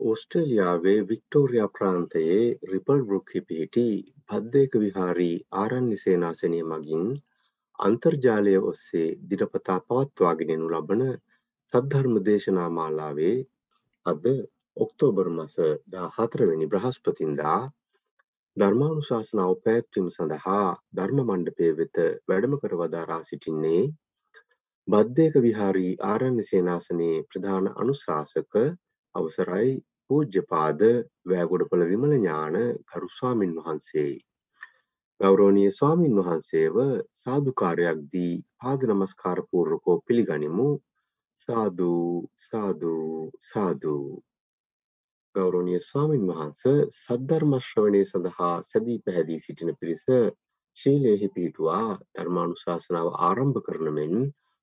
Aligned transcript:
ඕස්ට්‍රේලියාවේ 0.00 0.96
Victoria 1.04 1.66
ප්‍රාන්තයේ 1.70 2.40
ripple 2.70 3.02
බෘක්හි 3.04 3.40
පිහිටි 3.42 3.84
බද්ධයක 4.30 4.72
විහාරී 4.78 5.36
ආරණ්‍ය 5.56 5.96
සේනාසනය 5.98 6.60
මගින් 6.64 7.04
අන්තර්ජාලය 7.78 8.54
ඔස්සේ 8.64 9.06
දිරපතා 9.24 9.78
පවත්වාගෙනනු 9.84 10.66
ලබන 10.70 11.04
සද්ධර්ම 11.72 12.16
දේශනා 12.22 12.68
මාලාවේ 12.70 13.36
අද 14.06 14.24
ඔක්තෝබර් 14.76 15.28
මස 15.30 15.56
දා 15.88 16.08
හතරවෙනි 16.10 16.66
බ්‍රහස්පතින්දා 16.66 17.60
ධර්මානුශාසනාව 18.56 19.52
පැත්වීම 19.62 20.08
සඳහා 20.10 20.70
ධර්ම 20.94 21.18
මණ්ඩපය 21.22 21.68
වෙත 21.74 21.96
වැඩම 22.28 22.54
කර 22.58 22.74
වදාරා 22.76 23.22
සිටින්නේ 23.24 23.82
බද්ධයක 24.88 25.36
විහාරී 25.42 25.92
ආරණ්‍ය 26.06 26.44
සේනාසනයේ 26.44 27.18
ප්‍රධාන 27.28 27.76
අනුශාසක 27.76 28.64
අවසරයි 29.14 29.72
පූජ්‍යපාද 30.06 30.80
වෑගොඩපළ 31.26 31.84
විමල 31.90 32.14
ඥාන 32.14 32.56
ගරු 32.88 33.08
ස්වාමින් 33.10 33.52
වහන්සේයි. 33.58 34.16
ගෞරෝණීය 35.20 35.72
ස්වාමින් 35.72 36.16
වහන්සේව 36.16 36.76
සාදුකාරයක් 37.20 38.00
දී 38.12 38.34
පාද 38.58 38.80
නමස්කාර 38.88 39.40
පූර්වකෝ 39.50 39.96
පිළිගනිමු. 40.06 40.68
සාදු 41.40 41.92
සාදු 42.40 42.94
සාදු 43.42 43.96
ගෞරෝණීය 45.34 45.82
ස්වාමින් 45.82 46.24
වහන්ස 46.28 46.62
සද්ධර්ම 46.96 47.54
ශ්‍රවණය 47.60 48.02
සඳහා 48.04 48.54
සැදී 48.62 48.98
පැහැදී 49.00 49.38
සිටින 49.40 49.72
පිරිස 49.76 50.04
ශීලයෙහි 50.76 51.28
පිහිටුවා 51.28 51.88
ධර්මානුශාසනාව 52.12 53.08
ආරම්භ 53.20 53.60
කරන 53.66 53.88
මෙන් 53.96 54.14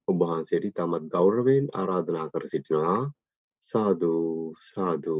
ඔබ 0.08 0.22
වහන්සේට 0.22 0.70
ඉතාමත් 0.70 1.10
ගෞරවයෙන් 1.10 1.68
ආරාධනා 1.76 2.27
කර 2.30 2.48
සිටිනවා 2.48 3.02
සාදු 3.64 4.16
සාදු 4.60 5.18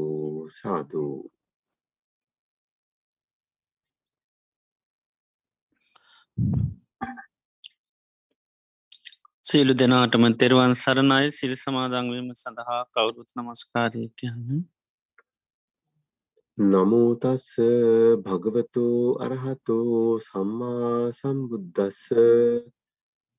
සාදු 0.50 1.04
සියලු 9.44 9.74
දෙනාටම 9.74 10.24
තෙරුවන් 10.40 10.74
සරණයි. 10.74 11.26
සිල් 11.30 11.52
සමාදංවීම 11.54 12.28
සඳහා 12.34 12.82
කවුරුත් 12.94 13.30
නමස්කාරය 13.36 14.04
කියන්න. 14.18 14.62
නමුතස්ස 16.58 17.48
භගවතු 18.24 18.86
අරහතු 19.20 19.76
සම්මා 20.20 21.12
සම්බුද්ධස්ස 21.12 22.02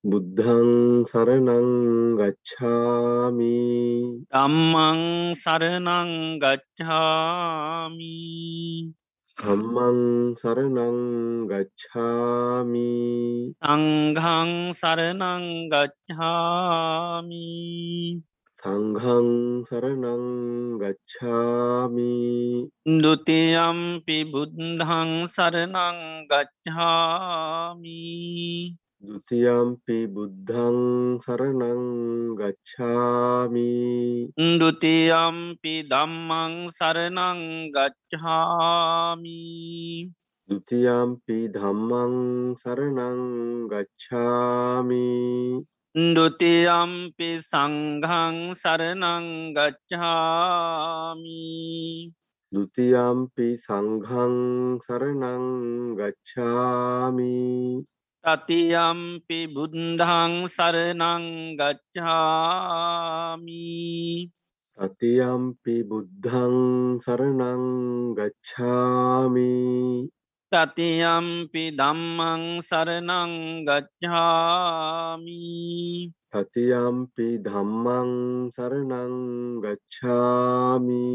බුද්ධං 0.00 1.04
සරණං 1.04 2.16
ගච්ඡාමි. 2.16 3.60
දම්මං 4.32 5.00
සරනං 5.36 6.40
ගච්ඡාමි. 6.40 8.16
ධම්මං 9.36 10.00
සරණං 10.40 10.96
ගච්ඡාමි. 11.52 12.96
සංඝං 13.60 14.72
සරනං 14.72 15.44
ගච්ඡාමි. 15.68 17.44
සංඝං 18.56 19.28
සරණං 19.68 20.24
ගච්ඡාමි. 20.80 22.16
ဒ 22.88 23.04
උතියම්පි 23.04 24.24
බුද්ධං 24.32 25.28
සරනං 25.28 26.24
ගච්ඡාමි 26.24 28.00
දෘතියම්පි 29.00 30.12
බුද්ධං 30.14 30.78
සරණං 31.24 31.84
ගච්ඡාමි 32.36 33.68
දෘතියම්පි 34.60 35.74
දම්මං 35.88 36.54
සරණං 36.68 37.40
ගච්ඡාමි 37.72 39.40
දෘතියම්පි 40.48 41.38
ධම්මං 41.54 42.14
සරණං 42.60 43.22
ගච්ඡාමි 43.72 45.08
දෘතියම්පි 46.14 47.30
සංඝං 47.40 48.36
සරණං 48.54 49.28
ගච්ඡාමි 49.56 51.38
දෘතියම්පි 52.52 53.48
සංඝං 53.64 54.36
සරණං 54.84 55.48
ගච්ඡාමි 55.96 57.38
තතියම්පි 58.24 59.48
බුද්ධං 59.48 60.32
සරනං 60.46 61.24
ගච්ඡාමි 61.56 63.48
තතියම්පි 64.78 65.76
බුද්ධං 65.84 66.56
සරණං 67.00 67.64
ගච්ඡාමි 68.12 69.56
තතියම්පි 70.52 71.64
ධම්මං 71.72 72.42
සරනං 72.60 73.32
ගච්ඡාමි 73.64 75.40
තතියම්පි 76.28 77.28
ධම්මං 77.40 78.10
සරණං 78.52 79.14
ගච්ඡාමි 79.64 81.08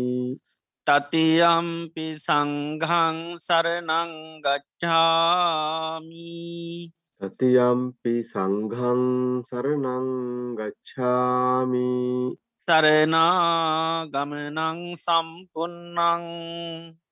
තතියම්පි 0.88 2.16
සංඝං 2.16 3.42
සරනං 3.42 4.12
ගච්ඡාමි 4.46 6.30
තතියම්පි 7.22 8.22
සංඝං 8.22 9.42
සරණං 9.42 10.08
ගච්ඡාමි 10.54 12.38
සරනාගමනං 12.64 14.60
සම්පන්නං 14.96 16.24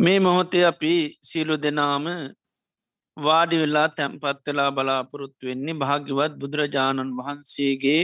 මේ 0.00 0.18
මොහොතේ 0.18 0.64
අපි 0.64 0.92
සියලු 1.22 1.54
දෙනාම 1.62 2.04
වාඩි 3.16 3.56
වෙලා 3.62 3.88
තැන්පත් 3.88 4.38
වෙලා 4.46 4.70
බලාපොරොත්තු 4.70 5.48
වෙන්නේ 5.48 5.74
භාග්‍යවත් 5.74 6.34
බුදුරජාණන් 6.40 7.16
වහන්සේගේ 7.18 8.02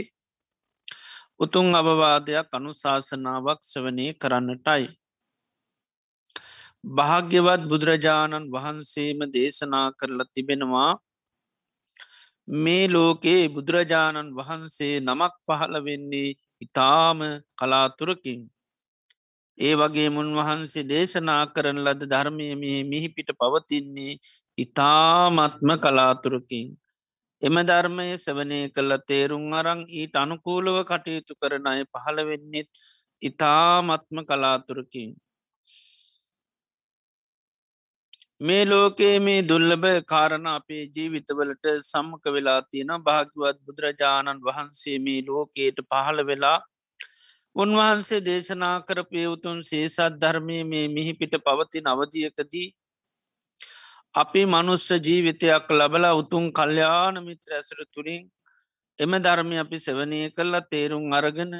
උතුන් 1.39 1.67
අවවාදයක් 1.73 2.49
අනුශාසනාවක් 2.51 3.59
සවනය 3.63 4.05
කරන්නටයි. 4.21 4.83
භාග්‍යවත් 6.93 7.63
බුදුරජාණන් 7.63 8.51
වහන්සේම 8.53 9.19
දේශනා 9.33 9.87
කරලා 9.99 10.31
තිබෙනවා 10.33 10.91
මේ 12.47 12.85
ලෝකයේ 12.87 13.43
බුදුරජාණන් 13.49 14.35
වහන්සේ 14.35 14.95
නමක් 14.99 15.33
පහළ 15.47 15.75
වෙන්නේ 15.83 16.29
ඉතාම 16.61 17.19
කලාතුරකින්. 17.55 18.39
ඒ 19.57 19.73
වගේ 19.75 20.09
මුන්වහන්සේ 20.09 20.87
දේශනා 20.89 21.43
කරන 21.53 21.79
ලද 21.85 22.01
ධර්මය 22.05 22.47
මේ 22.55 22.79
මිහිපිට 22.83 23.29
පවතින්නේ 23.35 24.19
ඉතාමත්ම 24.57 25.69
කලාතුරකින්. 25.77 26.67
එම 27.41 27.55
ධර්මය 27.63 28.07
සවනය 28.17 28.59
කළ 28.69 28.93
තේරුම් 29.09 29.45
අරං 29.53 29.81
ඊට 29.91 30.15
අනුකූලව 30.15 30.77
කටයුතු 30.83 31.33
කරන 31.35 31.65
අය 31.65 31.81
පහළ 31.87 32.19
වෙන්නෙත් 32.23 32.69
ඉතාමත්ම 33.21 34.17
කලාතුරකින්. 34.23 35.09
මේ 38.41 38.63
ලෝකයේ 38.65 39.19
මේ 39.19 39.41
දුල්ලබ 39.43 39.85
කාරණ 40.05 40.47
අපේ 40.49 40.83
ජීවිතවලට 40.95 41.67
සම්මක 41.83 42.25
වෙලා 42.31 42.59
තියෙන 42.63 42.91
භාග්‍යවත් 43.03 43.59
බුදුරජාණන් 43.65 44.43
වහන්සේ 44.43 44.97
මේ 44.99 45.21
ලෝකයට 45.23 45.79
පහළ 45.85 46.21
වෙලා 46.23 46.57
උන්වහන්සේ 47.57 48.21
දේශනා 48.21 48.75
කර 48.81 48.99
පයවුතුන් 49.05 49.57
සේසත් 49.63 50.17
ධර්මය 50.17 50.57
මේ 50.63 50.87
මිහිපිට 50.89 51.33
පවති 51.39 51.79
නවදියකදී 51.83 52.67
අපි 54.15 54.41
මනුස්ස 54.47 54.87
ජීවිතයක් 54.99 55.65
ලබලා 55.71 56.13
උතුන් 56.13 56.45
කල්්‍යාන 56.51 57.15
මිත්‍ර 57.21 57.49
ඇසර 57.53 57.79
තුරින් 57.87 58.23
එම 58.99 59.11
ධර්මය 59.19 59.55
අපි 59.57 59.77
සෙවනය 59.79 60.19
කරලා 60.31 60.67
තේරුම් 60.67 61.05
අරගෙන 61.13 61.53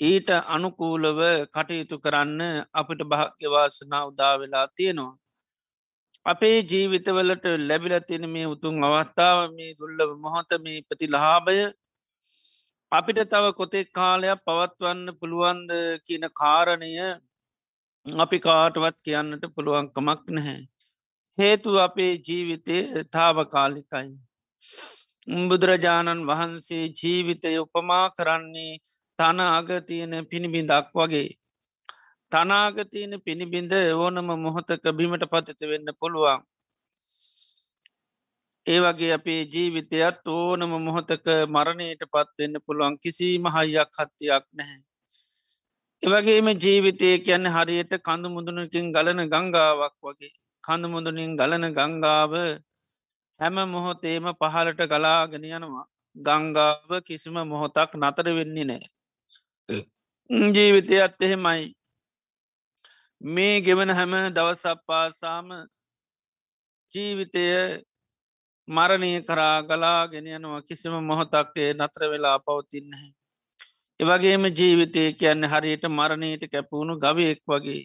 ඊට 0.00 0.28
අනුකූලව 0.48 1.18
කටයුතු 1.48 1.96
කරන්න 1.98 2.40
අපිට 2.72 3.02
භාග්‍යවාසනා 3.04 4.06
උදා 4.06 4.34
වෙලා 4.38 4.66
තියෙනවා. 4.70 5.18
අපේ 6.26 6.56
ජීවිතවලට 6.62 7.44
ලැබිල 7.60 7.94
තියෙන 8.00 8.26
මේ 8.28 8.46
උතුන් 8.46 8.76
අවස්ථාව 8.80 9.38
මේ 9.50 9.76
දුල්ලව 9.78 10.10
මොහොත 10.18 10.50
මේ 10.60 10.78
ප්‍රති 10.82 11.06
ලහාබය 11.06 11.56
අපිට 12.92 13.20
තව 13.24 13.44
කොතෙක් 13.58 13.88
කාලයක් 13.90 14.40
පවත්වන්න 14.46 15.16
පුළුවන්ද 15.20 15.70
කියන 16.06 16.24
කාරණය 16.34 16.90
අපි 18.06 18.38
කාටවත් 18.38 18.96
කියන්නට 19.04 19.44
පුළුවන්කමක් 19.54 20.22
නැහැ. 20.28 20.60
හේතු 21.38 21.70
අපේ 21.78 22.12
ජීවිතය 22.26 22.76
තාවකාලිකයි. 23.14 24.10
බුදුරජාණන් 25.46 26.26
වහන්සේ 26.28 26.84
ජීවිතය 26.98 27.54
උපමා 27.58 28.06
කරන්නේ 28.10 28.72
තන 29.18 29.40
අගතියන 29.48 30.12
පිණිබිඳක් 30.30 30.92
වගේ. 30.94 31.30
තනාගතියන 32.32 33.14
පිණිබිඳ 33.24 33.72
ඕනම 33.94 34.28
මොහොතක 34.38 34.84
බිමට 34.98 35.24
පතිත 35.32 35.60
වෙන්න 35.70 35.88
පුළුවන්. 36.00 36.40
ඒ 38.66 38.78
වගේ 38.80 39.12
අපේ 39.12 39.40
ජීවිතයත් 39.46 40.28
ඕනම 40.28 40.72
මොහොතක 40.80 41.26
මරණයට 41.48 42.02
පත්වෙන්න 42.08 42.56
පුළුවන් 42.60 42.98
කිසිීම 42.98 43.46
හයියක් 43.48 43.90
හත්තියක් 43.96 44.44
නැහැ. 44.52 44.78
එවගේම 46.02 46.48
ජීවිතය 46.56 47.10
කියන්න 47.20 47.46
හරියට 47.48 47.92
කඳු 48.00 48.28
මුදුනකින් 48.28 48.86
ගලන 48.90 49.20
ගංගාවක් 49.28 49.96
වගේ. 50.02 50.32
කඳමුදුනින් 50.64 51.36
ගලන 51.36 51.64
ගංගාව 51.72 52.32
හැම 53.40 53.56
මොහොතේම 53.68 54.26
පහලට 54.34 54.80
ගලාගෙන 54.86 55.44
යනවා 55.48 55.86
ගංගාව 56.16 56.90
කිසිම 57.02 57.36
මොහොතක් 57.44 57.90
නතර 57.96 58.26
වෙන්නේ 58.32 58.66
නෑ. 58.66 58.86
ජීවිතයත් 60.50 61.22
එහෙමයි 61.22 61.64
මේ 63.20 63.54
ගෙවන 63.60 63.90
හැම 63.90 64.12
දවසප්පාසාම 64.32 65.48
ජීවිතය 66.92 67.44
මරණය 68.72 69.10
කරා 69.22 69.56
ගලා 69.62 70.00
ගෙනයනවා 70.08 70.62
කිසිම 70.62 70.94
මොහොතක්ේ 71.02 71.70
නත්‍ර 71.74 72.02
වෙලා 72.12 72.38
පවතින්නේ. 72.40 73.08
එවගේම 74.00 74.44
ජීවිතය 74.50 75.02
කියන්න 75.14 75.44
හරියට 75.46 75.84
මරණයට 75.90 76.44
කැපවුණු 76.52 76.94
ගවයෙක් 76.98 77.40
වගේ 77.46 77.82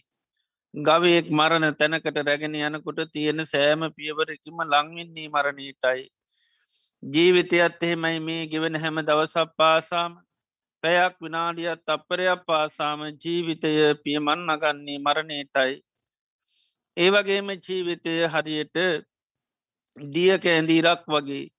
ගවයෙක් 0.74 1.28
මරණ 1.30 1.76
තැනකට 1.76 2.18
රැගෙන 2.20 2.56
යනකොට 2.58 3.00
තියෙන 3.12 3.42
සෑම 3.46 3.82
පියවරකිම 3.92 4.58
ලංවින්නේ 4.66 5.28
මරණීටයි. 5.30 6.02
ජීවිතයත් 7.06 7.84
එහෙමයි 7.84 8.20
මේ 8.20 8.48
ගෙවෙන 8.48 8.76
හැම 8.76 8.98
දවසක් 9.02 9.50
පාසාම 9.58 10.12
පැයක් 10.84 11.14
විනාඩියත් 11.22 11.88
අපරයක් 11.88 12.42
පාසාම 12.46 13.00
ජීවිතය 13.18 13.72
පියමන් 14.04 14.42
නගන්නේ 14.48 14.98
මරණයටයි. 15.00 15.74
ඒවගේම 16.98 17.50
ජීවිතය 17.60 18.14
හරියට 18.28 18.78
දිය 19.98 20.38
කෑන්දීරක් 20.38 21.04
වගේ. 21.08 21.50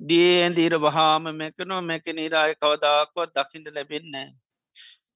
දිය 0.00 0.28
ඇන්දීර 0.42 0.74
වහාම 0.78 1.24
මැකනෝ 1.34 1.80
මැකනීරාය 1.82 2.52
කවදාක්වත් 2.54 3.34
දකිට 3.36 3.66
ලැබෙන්නේ. 3.74 4.28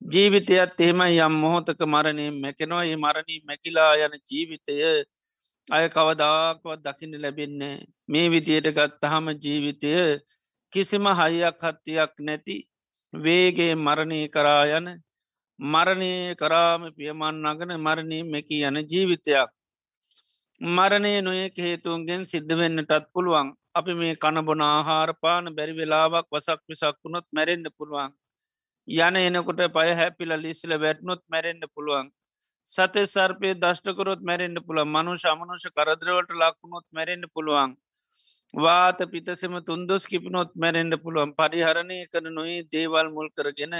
ජීවිතයත් 0.02 0.80
එහෙම 0.80 1.00
යම් 1.00 1.34
මොහොතක 1.34 1.80
මරණය 1.86 2.26
මැකෙනවා. 2.34 2.84
ඒ 2.84 2.96
මරණී 2.96 3.44
මැකිලා 3.46 3.92
යන 3.96 4.14
ජීවිතය 4.28 4.74
අය 5.68 5.86
කවදාක්වත් 5.88 6.80
දකින්න 6.84 7.20
ලැබෙන්නේ 7.22 7.76
මේ 8.08 8.26
විදියට 8.30 8.68
ගත්තහම 8.70 9.26
ජීවිතය 9.44 9.92
කිසිම 10.72 11.06
හයියක් 11.12 11.58
හත්තියක් 11.60 12.12
නැති 12.20 12.56
වේගේ 13.12 13.74
මරණය 13.76 14.20
කරා 14.28 14.64
යන 14.70 14.86
මරණය 15.58 16.12
කරාම 16.34 16.82
පියමන් 16.96 17.42
නගන 17.44 17.72
මරණී 17.78 18.24
මෙකි 18.24 18.56
යන 18.62 18.76
ජීවිතයක්. 18.84 19.50
මරණය 20.60 21.22
නොයෙක් 21.22 21.56
හේතුන්ගෙන් 21.56 22.24
සිද්ධ 22.24 22.54
වෙන්නටත් 22.54 22.92
පුළුවන්. 23.12 23.54
අපි 23.74 23.94
මේ 23.94 24.16
කණබොන 24.16 24.60
ආහාරපාන 24.62 25.54
බැරි 25.56 25.74
වෙලාවක් 25.74 26.26
වසක් 26.30 26.60
විසක් 26.68 26.96
වුණොත් 27.04 27.26
මැරෙන්න්න 27.30 27.68
පුළුවන්. 27.72 28.10
යන 28.88 29.16
එනකොට 29.18 29.62
පය 29.74 29.88
හැපිල 29.92 30.32
ලිස්ල 30.38 30.72
වැටනොත් 30.78 31.22
මැරෙන්න්න 31.28 31.64
පුළුවන්. 31.74 32.10
සතේ 32.68 33.06
සර්පය 33.06 33.54
දෂ්ටකරොත් 33.56 34.20
මැරෙන්න්න 34.22 34.64
පුළ 34.66 34.84
මනු 34.86 35.16
ශමනුෂ 35.16 35.66
කරදරවට 35.70 36.30
ලක්ුණොත් 36.34 36.86
මැරෙන්න්න 36.90 37.32
පුළුවන්. 37.34 37.72
වාත 38.54 38.98
පිතසම 39.12 39.54
තුන්දොස් 39.64 40.06
කිපනොත් 40.06 40.50
මැරෙන්ඩ 40.54 40.94
පුළුවන්. 41.02 41.30
පරිහරණය 41.32 41.98
කර 42.12 42.24
නොයි 42.30 42.56
දේවල් 42.72 43.08
මුල් 43.10 43.28
කරගෙන 43.30 43.74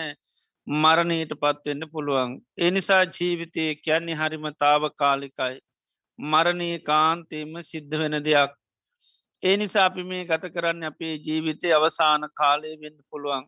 මරණයට 0.67 1.33
පත්වෙන්න 1.35 1.85
පුළුවන්. 1.93 2.31
එනිසා 2.59 3.03
ජීවිතය 3.09 3.65
කියන්නේ 3.77 4.17
හරිම 4.17 4.47
තාව 4.55 4.83
කාලිකයි. 4.97 5.61
මරණය 6.23 6.71
කාන්තේම 6.81 7.55
සිද්ධ 7.65 7.97
වෙන 7.97 8.17
දෙයක්. 8.21 8.53
ඒ 9.43 9.57
නිසා 9.57 9.87
අපි 9.87 10.03
මේ 10.05 10.25
ගත 10.25 10.51
කරන්න 10.51 10.85
අපේ 10.85 11.15
ජීවිතය 11.21 11.73
අවසාන 11.73 12.29
කාලය 12.35 12.73
වෙන්න 12.77 12.99
පුළුවන්. 13.07 13.45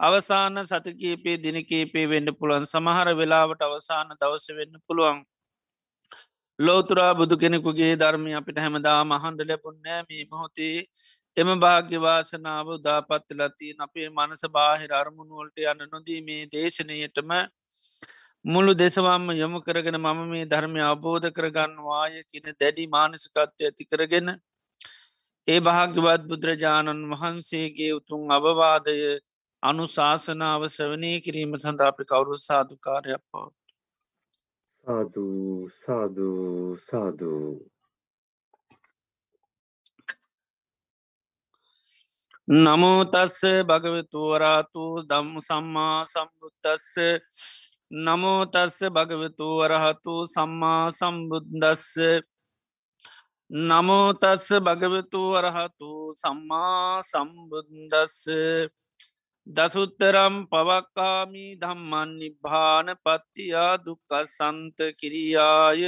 අවසාන 0.00 0.62
සතකීපේ 0.64 1.36
දිනකීපේ 1.38 2.06
වෙන්න 2.06 2.34
පුළුවන් 2.34 2.66
සමහර 2.66 3.08
වෙලාවට 3.14 3.62
අවසාන 3.62 4.16
දවස 4.16 4.46
වෙන්න 4.52 4.82
පුළුවන්. 4.86 5.18
ලෝතුරා 6.58 7.12
බුදු 7.14 7.36
කෙනෙකුගේ 7.36 7.92
ධර්මය 7.96 8.32
අපිට 8.34 8.58
හැමදා 8.58 9.00
මහන්ඩ 9.04 9.48
ලැබුන්නෑ 9.48 10.00
මේ 10.02 10.24
මොහොතේ 10.26 10.76
එම 11.36 11.50
භාග්‍යවාසනාව 11.58 12.68
උදාපත්තිලතිී 12.74 13.76
අපේ 13.80 14.08
මනස 14.10 14.42
බාහිර 14.50 14.92
අරමුණුවලට 14.94 15.62
යන්න 15.64 15.86
නොදී 15.88 16.20
මේ 16.22 16.42
දේශනයටම 16.48 17.30
මුළු 18.44 18.72
දෙසවම්ම 18.74 19.30
යොමු 19.32 19.58
කරගෙන 19.60 19.96
මම 19.96 20.20
මේ 20.26 20.44
ධර්මය 20.46 20.80
අවබෝධ 20.82 21.28
කරගන්නවාය 21.30 22.22
කියන 22.24 22.46
දැඩි 22.54 22.86
මානසිකත්වය 22.88 23.64
ඇති 23.64 23.84
කරගෙන 23.84 24.28
ඒ 25.48 25.60
භාග්‍යවත් 25.60 26.22
බුදුරජාණන් 26.24 27.08
වහන්සේගේ 27.12 27.92
උතුන් 27.92 28.22
අවවාදය 28.30 28.96
අනුශාසනාව 29.62 30.62
සවනය 30.68 31.12
කිරීම 31.20 31.52
සඳ 31.54 31.80
අපි 31.82 32.04
කවුරු 32.04 32.36
සාධකාරයක් 32.40 33.22
පවත්. 33.24 33.54
සාධූ 34.84 35.68
සාධූ 35.74 36.76
සාධූ 36.80 37.52
නමෝතස්ස 42.48 43.42
භගවතුවරාතු 43.64 44.84
දම්ම 45.04 45.34
සම්මා 45.42 45.98
සම්බුද්ධස්ස 46.06 46.94
නමෝතස්ස 47.90 48.78
භගවතු 48.88 49.46
වරහතු 49.60 50.14
සම්මා 50.26 50.90
සම්බුද්දස්ස. 50.90 51.98
නමෝතස්ස 53.50 54.48
භගවතු 54.60 55.22
වරහතු 55.32 55.90
සම්මා 56.14 57.02
සම්බුද්දස්ස. 57.02 58.28
දසුත්තරම් 59.46 60.34
පවක්කාමි 60.46 61.46
ධම්මන් 61.58 62.10
නිබ්භාන 62.18 62.86
පත්තියා 62.96 63.74
දුක්ක 63.76 64.10
සන්ත 64.28 64.78
කිරියාය 64.94 65.82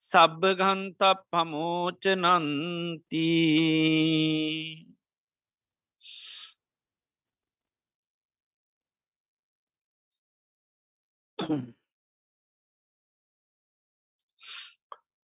සබ්භගන්ත 0.00 1.02
පමෝච 1.30 2.02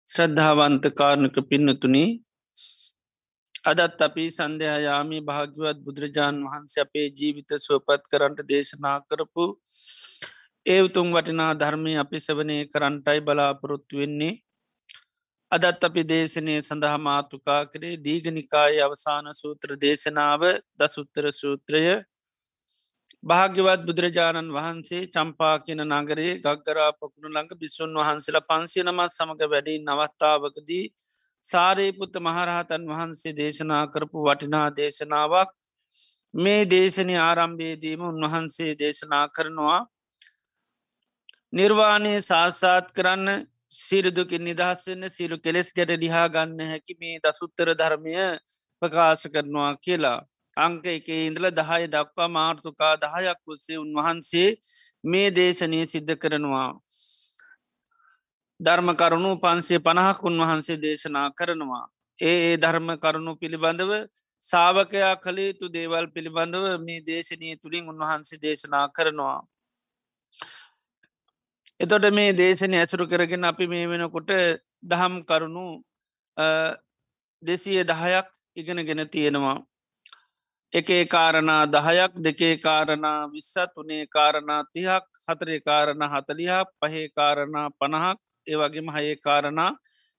ශ්‍රද්ධාවන්ත 0.08 0.84
කාරණක 0.92 1.36
පින්නතුනි 1.48 2.04
අදත් 3.64 4.00
අපි 4.00 4.24
සන්ධහයාමි 4.30 5.18
භාග්‍යවත් 5.22 5.78
බුදුරජාණන් 5.80 6.44
වහන්ස 6.44 6.74
අපේ 6.78 7.06
ජීවිත 7.12 7.50
සුවපත් 7.58 8.02
කරන්ට 8.10 8.40
දේශනා 8.48 8.98
කරපු 9.04 9.44
ඒ 10.66 10.80
උතුම් 10.82 11.08
වටිනා 11.08 11.52
ධර්මය 11.54 11.92
අපි 11.96 12.18
සවනය 12.18 12.56
කරන්ටයි 12.66 13.20
බලාපොරොත්තු 13.20 13.94
වෙන්නේ. 13.96 14.34
අදත් 15.52 15.82
අපි 15.82 16.02
දේශනය 16.04 16.54
සඳහා 16.60 16.98
මාතුකා 17.00 17.62
කරේ 17.66 17.96
දීගනිකාය 17.98 18.74
අවසාන 18.80 19.26
සූත්‍ර 19.32 19.70
දේශනාව 19.76 20.42
දසුත්තර 20.78 21.24
සූත්‍රය 21.32 21.82
භාග්‍යවත් 23.24 23.82
බුදුරජාණන් 23.82 24.50
වහන්සේ 24.50 25.02
චම්පා 25.08 25.56
කියන 25.60 25.82
නගරේ 25.86 26.32
ගක්ගරා 26.38 26.90
පකුණු 26.92 27.28
ළඟ 27.28 27.52
බිස්සුන් 27.56 27.92
වහන්සේල 27.96 28.38
පන්සිය 28.42 28.82
නමත් 28.82 29.10
සමඟ 29.10 29.42
වැඩි 29.46 29.74
නවස්ථාවකදී 29.80 30.84
සාරේපුත්ත 31.44 32.14
මහරහතන් 32.18 32.88
වහන්සේ 32.88 33.34
දේශනා 33.34 33.84
කරපු 33.86 34.24
වටිනා 34.26 34.68
දේශනාවක් 34.72 35.50
මේ 36.36 36.64
දේශනය 36.66 37.16
ආරම්භයේදීම 37.18 38.02
උන්වහන්සේ 38.04 38.72
දේශනා 38.76 39.24
කරනවා 39.30 39.80
නිර්වාණය 41.52 42.14
සාස්සාත් 42.22 42.90
කරන්න 42.92 43.46
සිරදුකින් 43.76 44.44
නිදහස් 44.44 44.86
වෙන්න 44.86 45.10
සිරු 45.10 45.36
කෙලෙස් 45.38 45.72
ගැට 45.72 45.94
ලිහා 45.98 46.26
ගන්න 46.30 46.60
හැකි 46.66 46.94
මේ 46.96 47.16
දසුත්තර 47.20 47.68
ධර්මය 47.74 48.14
ප්‍රකාශ 48.82 49.26
කරනවා 49.28 49.72
කියලා. 49.78 50.18
අංක 50.56 50.86
එක 50.86 51.08
ඉඳල 51.08 51.46
දහය 51.50 51.86
දක්වා 51.86 52.28
මාර්ථකා 52.28 52.94
දහයක් 52.96 53.40
උස්සේ 53.46 53.78
උන්වහන්සේ 53.78 54.48
මේ 55.04 55.30
දේශනය 55.30 55.80
සිද්ධ 55.86 56.14
කරනවා. 56.16 56.70
ධර්ම 58.60 58.88
කරුණු 58.94 59.30
පන්සේ 59.36 59.78
පණහක් 59.78 60.20
උන්වහන්සේ 60.22 60.76
දේශනා 60.76 61.28
කරනවා. 61.32 61.84
ඒ 62.18 62.36
ඒ 62.46 62.56
ධර්ම 62.56 62.88
කරුණු 62.96 63.32
පිළිබඳව 63.36 63.92
සාාවකයා 64.42 65.14
කළේතු 65.16 65.68
දේවල් 65.68 66.06
පිළිබඳව 66.06 66.66
මේ 66.80 67.00
දේශනය 67.02 67.56
තුළින් 67.56 67.88
උන්වහන්සේ 67.88 68.38
දේශනා 68.38 68.86
කරනවා. 68.88 69.38
එතොට 71.80 72.04
මේ 72.10 72.32
දේශනය 72.32 72.76
ඇසුරු 72.76 73.04
කරගෙන 73.06 73.44
අපි 73.44 73.66
මේ 73.66 73.86
වෙනකොට 73.86 74.30
දහම් 74.82 75.14
කරුණු 75.22 75.64
දෙසිය 77.42 77.80
දහයක් 77.84 78.26
ඉගෙනගෙන 78.56 79.08
තියෙනවා. 79.08 79.58
එකේ 80.72 81.04
කාරණා 81.06 81.62
දහයක් 81.66 82.12
දෙකේ 82.18 82.56
කාරණා 82.58 83.28
විස්සත් 83.28 83.72
වනේ 83.76 84.04
කාරණා 84.06 84.62
තිහක් 84.72 85.06
හතරේ 85.28 85.60
කාරණ 85.60 86.04
හතලිහා 86.06 86.64
පහේ 86.80 87.06
කාරණා 87.10 87.66
පණහක් 87.72 88.18
ඒවගේම 88.46 88.88
හයේ 88.88 89.16
කාරණා 89.18 89.72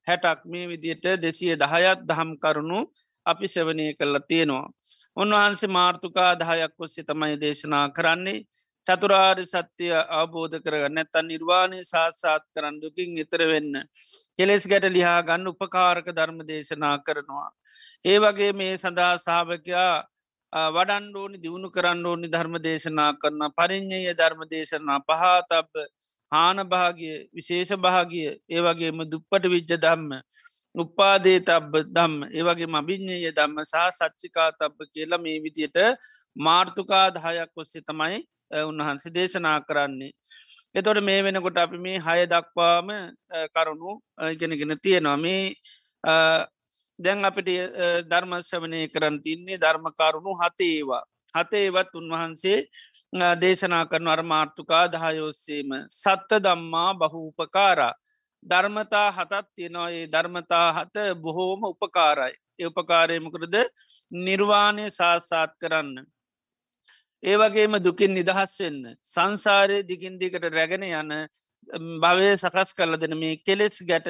හැටක් 0.07 0.41
මේ 0.45 0.65
විදියට 0.67 1.07
දෙසිය 1.21 1.55
දහයත් 1.55 2.03
දහම් 2.03 2.31
කරුණු 2.37 2.79
අපි 3.25 3.47
සෙවනය 3.47 3.85
කරලා 3.93 4.27
තියෙනවා. 4.27 4.67
උන්වහන්සේ 5.15 5.69
මාර්ථකා 5.69 6.31
දහයක් 6.35 6.73
ඔස්සේ 6.79 7.03
තමයි 7.03 7.35
දේශනා 7.37 7.85
කරන්නේ 7.89 8.43
චතුරාර් 8.87 9.37
සත්‍යය 9.45 9.93
අවබෝධ 10.11 10.57
කරගන්න 10.59 10.99
ඇත්තන් 10.99 11.27
නිර්වාණය 11.27 11.79
සාත්සාත් 11.85 12.43
කරන්න 12.53 12.81
දුකින් 12.81 13.17
ඉතර 13.17 13.41
වෙන්න. 13.47 13.73
කෙලෙස් 14.37 14.65
ගැට 14.67 14.87
ලිහා 14.89 15.19
ගන්න 15.23 15.47
උපකාරක 15.47 16.07
ධර්ම 16.09 16.39
දේශනා 16.45 16.95
කරනවා. 16.99 17.49
ඒ 18.05 18.17
වගේ 18.19 18.53
මේ 18.53 18.73
සඳහා 18.77 19.13
සාභකයා 19.19 19.93
වඩන්ඩෝනි 20.53 21.37
දියුණු 21.37 21.67
කරන්න 21.69 22.05
ඕනි 22.05 22.27
ධර්ම 22.27 22.55
දේශනා 22.59 23.11
කරන 23.15 23.43
පරිින්්ඥය 23.51 24.13
ධර්ම 24.13 24.41
දේශනා 24.45 24.99
පහතබ 25.01 25.85
හානභාගිය 26.31 27.15
විශේෂ 27.31 27.71
භාගිය 27.77 28.27
ඒවගේම 28.49 28.99
දුප්පට 29.07 29.45
විජ්ජ 29.47 29.71
දම්ම 29.77 30.11
උපාදේ 30.75 31.39
තබ්බ 31.41 31.83
දම් 31.89 32.13
ඒවගේ 32.31 32.69
මබිඥ්ඥය 32.69 33.31
දම්ම 33.31 33.63
සහ 33.63 33.87
සච්චිකා 33.91 34.51
තබ්බ 34.53 34.91
කියලා 34.93 35.19
මේ 35.19 35.39
විදියට 35.39 35.79
මාර්ථකා 36.35 37.07
දහයක් 37.11 37.51
ඔස්සේ 37.55 37.83
තමයි 37.83 38.19
උන්වහන්සේ 38.61 39.11
දේශනා 39.11 39.59
කරන්නේ. 39.61 40.11
එතොට 40.73 40.99
මේ 41.01 41.23
වෙනකොට 41.23 41.57
අපි 41.57 41.77
මේ 41.77 41.99
හය 41.99 42.19
දක්වාම 42.25 42.89
කරුණු 43.53 43.91
ඉගෙනගෙන 44.31 44.75
තියෙනවා 44.79 45.17
මේ 45.17 45.43
දැන් 47.03 47.25
අපිට 47.25 47.49
ධර්මශ්‍යවනය 48.09 48.81
කරන්න 48.89 49.17
තින්නේ 49.21 49.57
ධර්මකරුණු 49.57 50.35
හතේවා. 50.35 51.03
හතේවත් 51.33 51.91
උන්වහන්සේ 51.95 52.59
දේශනා 53.41 53.85
කරන 53.85 54.07
අර්මාර්ථකා 54.07 54.85
දහයෝස්සේම 54.89 55.69
සත්ත 55.93 56.39
දම්මා 56.45 56.91
බහූපකාරා. 56.95 57.93
ධර්මතා 58.45 59.09
හතත් 59.11 59.45
තියෙනවා 59.55 59.89
ඒ 59.91 60.07
ධර්මතා 60.07 60.67
හත 60.73 60.95
බොහෝම 61.17 61.61
උපකාරයි. 61.65 62.33
ඒ 62.59 62.65
උපකාරයමකරද 62.65 63.55
නිර්වාණය 64.19 64.85
සාසාත් 64.91 65.53
කරන්න. 65.61 66.05
ඒවගේම 67.23 67.73
දුකින් 67.79 68.13
නිදහස් 68.13 68.53
වෙන්න. 68.59 68.83
සංසාරය 69.05 69.77
දිගින් 69.83 70.19
දිකට 70.19 70.45
රැගෙන 70.49 70.83
යන 70.83 71.11
භවය 71.69 72.29
සකස් 72.35 72.73
කල 72.73 72.97
දෙන 72.97 73.13
මේ 73.17 73.37
කෙලෙස් 73.37 73.77
ගැට 73.83 74.07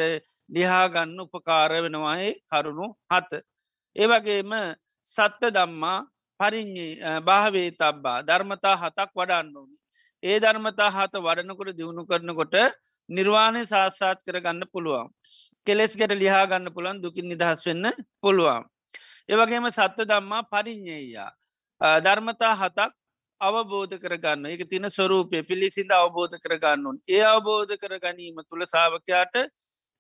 ලිහාගන්න 0.50 1.20
උපකාර 1.20 1.72
වෙනවායි 1.78 2.30
කරුණු 2.44 2.88
හත. 3.10 3.32
ඒවගේම 3.96 4.54
සත්ත 5.08 5.42
දම්මා 5.50 6.00
පරිින්්ඥී 6.40 7.22
භාවේ 7.22 7.70
තබ්බා 7.74 8.24
ධර්මතා 8.24 8.76
හතක් 8.76 9.10
වඩන්න 9.16 9.56
ඕනි. 9.56 9.76
ඒ 10.24 10.38
ධර්මතා 10.40 10.90
හත 10.90 11.14
වඩනකොට 11.18 11.76
දියුණු 11.78 12.04
කරනකොට 12.06 12.56
නිර්වාණය 13.10 13.62
සාස්සාත් 13.66 14.20
කරගන්න 14.26 14.64
පුළුවන්. 14.74 15.08
කෙලෙස් 15.68 15.94
ගැට 15.96 16.14
ලිහාගන්න 16.14 16.74
පුළන් 16.76 17.02
දුකින් 17.04 17.28
නිදහස් 17.28 17.66
වෙන්න 17.68 17.86
පුළුවන්. 18.22 18.64
ඒවගේම 19.30 19.68
සත්ත 19.70 19.98
දම්මා 20.04 20.44
පරිින්්ඥයා. 20.46 21.32
ධර්මතා 22.00 22.54
හතක් 22.56 22.92
අවබෝධ 23.42 23.96
කරගන්න. 23.98 24.46
එක 24.48 24.64
තින 24.70 24.86
ස්වරූපය 24.90 25.42
පිළිසිඳ 25.44 25.92
අවබෝධ 25.94 26.38
කරගන්නුන් 26.38 26.98
ඒ 27.08 27.22
අවබෝධ 27.26 27.74
කර 27.76 27.94
ගැනීම 27.98 28.38
තුළ 28.44 28.64
සාාවකයාට 28.66 29.36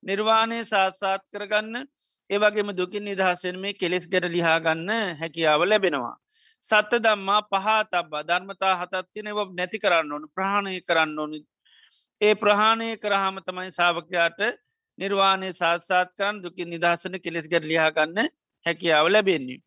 නිර්වාණය 0.04 0.60
සාත්සාත් 0.64 1.22
කරගන්න. 1.28 1.86
ඒවගේම 2.30 2.70
දුකින් 2.74 3.04
නිදහසෙන් 3.04 3.60
මේ 3.60 3.74
කෙලෙස් 3.74 4.06
ගැට 4.08 4.28
ලිහාගන්න 4.28 4.90
හැකියාව 5.22 5.62
ලැබෙනවා. 5.64 6.16
සත්ත 6.62 6.92
දම්මා 7.00 7.42
පහා 7.44 7.82
තබ්බා. 7.86 8.24
ධර්මතා 8.24 8.74
හතත්තිනව 8.76 9.40
නැති 9.52 9.78
කරන්න 9.80 10.12
ඕන. 10.12 10.24
ප්‍රහණය 10.36 10.82
කරන්න 10.82 11.20
ඕනි. 11.20 11.40
ඒ 12.22 12.34
ප්‍රහාණය 12.36 12.90
කරහම 12.98 13.36
තමයි 13.42 13.72
සාාවකයාට 13.72 14.40
නිර්වාණය 14.98 15.50
සාත්සාත් 15.54 16.10
කරන්න 16.18 16.44
දුකින් 16.44 16.70
නිදහසන 16.70 17.18
කෙලෙස් 17.20 17.48
ගැට 17.48 17.66
ලිහාගන්න 17.66 18.20
හැකියාව 18.66 19.08
ලැබෙන්නේ. 19.10 19.62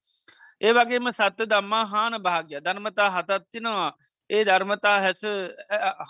ඒ 0.61 0.73
වගේම 0.73 1.13
සත්ත 1.13 1.47
දම්මා 1.47 1.85
හාන 1.87 2.19
භාග්‍ය. 2.21 2.61
ධර්මතා 2.61 3.11
හතත්තිනවා 3.11 3.93
ඒ 4.31 4.45
ධර්මතා 4.45 5.01
හැස 5.01 5.23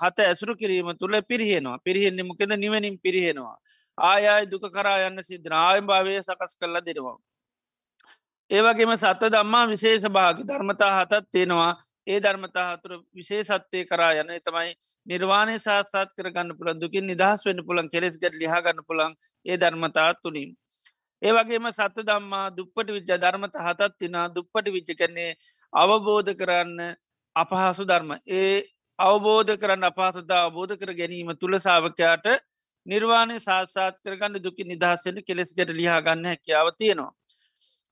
හත 0.01 0.19
ඇසුරු 0.21 0.55
කිරීම 0.57 0.91
තුළ 0.99 1.17
පිරිහෙනවා. 1.23 1.79
පිරිහෙන්නේ 1.81 2.25
මොකෙද? 2.25 2.51
නිවනින් 2.57 2.99
පිරිහෙනවා. 2.99 3.57
ආයයි 3.99 4.51
දුක 4.51 4.65
කරා 4.71 4.99
යන්න 5.07 5.23
සිද්ධනායම් 5.23 5.87
භාවය 5.87 6.21
සකස් 6.21 6.55
කරලා 6.57 6.83
දෙනවා. 6.83 7.19
ඒවගේම 8.51 8.93
සත්ත 8.97 9.33
දම්මා 9.33 9.67
විශේෂ 9.67 10.07
භාග 10.11 10.45
ධර්මතා 10.45 10.93
හතත් 10.97 11.25
තියෙනවා. 11.31 11.73
ඒ 12.07 12.21
ධර්මතා 12.21 12.67
හතුර 12.71 12.93
විශේෂත්වය 13.15 13.85
කරා 13.85 14.13
යන. 14.15 14.31
තමයි 14.41 14.71
නිර්වාණය 15.07 15.59
සාත්සාත් 15.59 16.11
කරගන්න 16.13 16.57
පුළන් 16.59 16.81
දුකින් 16.81 17.07
නිදහස් 17.07 17.47
වන්න 17.47 17.67
පුළන් 17.67 17.89
කෙස් 17.89 18.19
ගැට 18.19 18.37
ලිහගන්න 18.37 18.85
පුළන් 18.89 19.15
ඒ 19.47 19.57
ධර්මතා 19.57 20.11
තුළින්. 20.23 20.51
ඒවගේම 21.25 21.67
සත්ත 21.71 22.03
දම්මා 22.03 22.47
දුප්පට 22.53 22.89
විච්ච 22.91 23.11
ධර්මත 23.17 23.55
හතත් 23.59 23.93
තිනා 23.99 24.27
දුප්පට 24.31 24.67
විච්ච 24.71 24.91
කන්නේ 24.95 25.31
අවබෝධ 25.73 26.33
කරන්න 26.35 26.81
අපහසු 27.37 27.85
ධර්ම 27.85 28.11
ඒ 28.33 28.55
අවබෝධ 28.99 29.55
කරන්න 29.57 29.85
අපහසුදා 29.85 30.43
අවබෝධ 30.43 30.75
කර 30.77 30.93
ගැනීම 30.95 31.33
තුළ 31.37 31.57
සාාවකයාට 31.59 32.27
නිර්වාණය 32.87 33.39
සාසාත් 33.41 33.97
කරගන්න 34.01 34.39
දුකි 34.41 34.65
නිදහසට 34.65 35.19
කෙලෙස්ගට 35.23 35.71
ලියාගන්න 35.73 36.27
හැකියාව 36.27 36.69
තියෙනවා. 36.79 37.13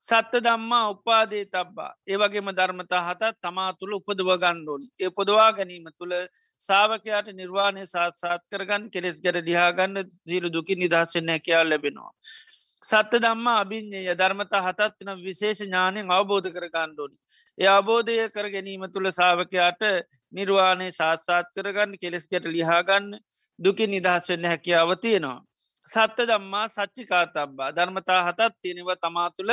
සත්ත 0.03 0.41
දම්මා 0.41 0.85
උපාදේ 0.91 1.43
තබ්බා 1.47 1.91
ඒවගේම 2.07 2.49
ධර්මතා 2.53 3.03
හතත් 3.03 3.35
තමා 3.41 3.69
තුළ 3.75 3.93
උපදව 3.95 4.31
ගණ්ඩෝනි 4.37 4.89
ඒ 5.01 5.11
පොදවා 5.11 5.51
ගැනීම 5.53 5.91
තුළ 5.95 6.15
සාාවකයාට 6.61 7.29
නිර්වාණය 7.35 7.85
සාත්සාත් 7.89 8.43
කරගන්න 8.51 8.91
කෙලෙස් 8.91 9.21
ගැට 9.21 9.45
ලියාගන්න 9.45 10.03
දීරු 10.27 10.49
දුකි 10.51 10.75
නිදහසෙන් 10.77 11.29
හැකයා 11.29 11.63
ලැබෙනවා. 11.65 12.13
සත්ත 12.83 13.21
දම්මා 13.23 13.59
අභිඤ්ඥය 13.61 14.15
ධර්මතා 14.15 14.63
හතත්තින 14.63 15.11
විශේෂ 15.21 15.61
ඥානයෙන් 15.61 16.09
අවබෝධ 16.11 16.49
කර 16.49 16.67
ගණ්ඩෝනි. 16.69 17.17
ඒ 17.59 17.69
අවබෝධය 17.69 18.17
කර 18.31 18.49
ගැනීම 18.55 18.85
තුළ 18.95 19.09
සාාවකයාට 19.11 19.83
නිර්වාණය 20.33 20.89
සාත්සාත් 20.93 21.47
කරගන්න 21.55 21.95
කෙලෙස් 22.03 22.27
ගැට 22.27 22.49
ලිහාගන්න 22.49 23.07
දුකි 23.59 23.87
නිදහස්වෙන්න 23.87 24.45
හැකියාව 24.45 24.91
තියෙනවා. 24.97 25.39
සත්ත 25.87 26.27
දම්මා 26.29 26.67
සච්චිකා 26.69 27.25
තබ්බා 27.29 27.71
ධර්මතා 27.73 28.21
හතත් 28.23 28.51
තියෙනව 28.63 28.91
තමා 28.97 29.29
තුළ 29.31 29.53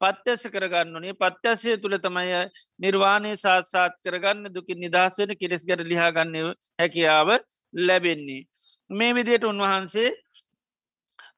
පත්්‍යස 0.00 0.42
කරගන්නනේ 0.48 1.14
පත්්‍යසය 1.14 1.76
තුළ 1.78 1.96
තමයි 1.98 2.42
නිර්වාණය 2.80 3.36
සාත්සාත් 3.36 3.94
කරගන්න 4.04 4.50
දුකින් 4.50 4.80
නිදහස්වෙන 4.80 5.36
කෙලෙස් 5.36 5.62
ගැට 5.64 5.86
ලිහාගන්න 5.86 6.34
හැකියාව 6.80 7.28
ලැබෙන්නේ. 7.74 8.42
මේ 8.90 9.14
විදියට 9.14 9.44
උන්වහන්සේ 9.44 10.10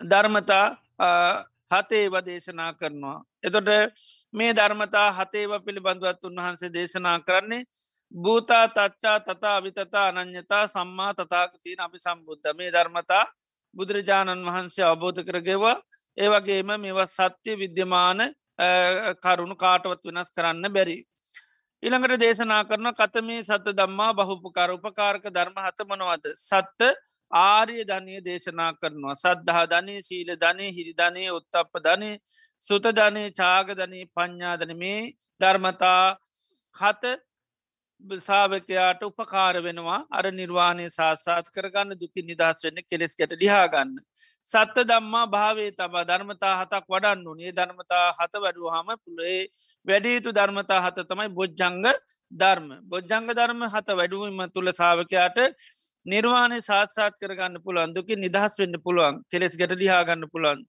ධර්මතා 0.00 0.66
හතේව 1.70 2.14
දේශනා 2.20 2.72
කරනවා. 2.74 3.24
එතොට 3.42 3.68
මේ 4.32 4.52
ධර්මතා 4.52 5.08
හතේව 5.12 5.50
පිළිබඳවත් 5.60 6.24
උන්වහන්සේ 6.24 6.70
දේශනා 6.70 7.18
කරන්නේ 7.20 7.64
භූතා 8.14 8.68
තච්චා 8.68 9.18
තතා 9.20 9.62
විතතා 9.62 10.08
අනං්‍යතා 10.10 10.66
සම්මා 10.68 11.14
තතාගතියන 11.14 11.80
අපි 11.80 11.98
සම්බුද්ධ 11.98 12.54
මේ 12.54 12.70
ධර්මතා 12.70 13.24
බුදුරජාණන් 13.76 14.46
වහන්සේ 14.46 14.84
අවබෝධ 14.84 15.22
කරගෙවා 15.22 15.76
ඒවගේම 16.18 16.70
මෙව 16.78 16.98
සත්‍යය 17.06 17.56
විද්‍යමාන 17.56 18.20
කරුණු 19.16 19.56
කාටවත් 19.56 20.04
වෙනස් 20.06 20.30
කරන්න 20.30 20.72
බැරි. 20.72 20.98
ඉළඟට 21.82 22.18
දේශනා 22.18 22.62
කරන 22.64 22.88
කතමේ 22.92 23.42
සත 23.42 23.66
දම්මා 23.72 24.12
බහුපකාර 24.14 24.70
උපකාරක 24.70 25.24
ධර්ම 25.28 25.58
හතමනවද 25.58 26.32
සත්ත 26.34 26.94
ආර්ය 27.30 27.84
ධනය 27.84 28.20
දේශනා 28.20 28.72
කරනවා. 28.74 29.14
සද්ධහා 29.16 29.66
ධනය 29.66 29.94
සීල 30.00 30.30
ධනය 30.36 30.66
හිරිධනය 30.70 31.24
උත්තප 31.30 31.72
ධනය 31.80 32.10
සුත 32.62 32.86
ධනය 32.92 33.24
චාගධනී 33.32 34.10
ප්ඥාධන 34.14 34.76
මේ 34.76 35.00
ධර්මතා 35.40 36.16
හත 36.76 37.16
සාාවකයාට 38.04 39.02
උපකාර 39.02 39.54
වෙනවා. 39.58 40.06
අර 40.10 40.24
නිර්වාණය 40.30 40.88
සාසාත් 40.88 41.46
කරගන්න 41.50 41.94
දුකි 41.94 42.22
නිදහස් 42.22 42.64
වෙන්න 42.64 42.78
කෙලෙස්කට 42.84 43.32
ලිහාගන්න. 43.34 43.96
සත්ත 44.44 44.84
දම්මා 44.84 45.26
භාවේ 45.26 45.70
තබා 45.72 46.04
ධර්මතා 46.04 46.54
හතක් 46.60 46.84
වඩන්නු 46.88 47.36
ඒ 47.38 47.52
ධර්මතා 47.52 48.12
හත 48.12 48.32
වැඩු 48.36 48.68
හම 48.68 48.88
පුළේ 48.96 49.40
වැඩීතු 49.86 50.32
ධර්මතා 50.32 50.80
හත 50.80 50.98
තමයි 51.04 51.28
බොජ්ජංග 51.30 51.82
ධර්ම. 52.32 52.68
බොජ්ජංග 52.84 53.26
ධර්ම 53.30 53.62
හත 53.66 53.88
වැඩුවීම 53.92 54.40
තුළ 54.50 54.72
සාාවකයාට 54.72 55.38
නිර්වාණය 56.06 56.58
සාත්සාත් 56.62 57.14
කරගන්න 57.20 57.56
පුළුවන් 57.64 57.94
දුකි 57.94 58.16
නිදහස් 58.16 58.58
වෙන්න 58.60 58.78
පුළුවන් 58.80 59.22
කෙලෙස් 59.30 59.56
ගැට 59.56 59.74
ලිහාගන්න 59.74 60.28
පුළුවන්. 60.28 60.62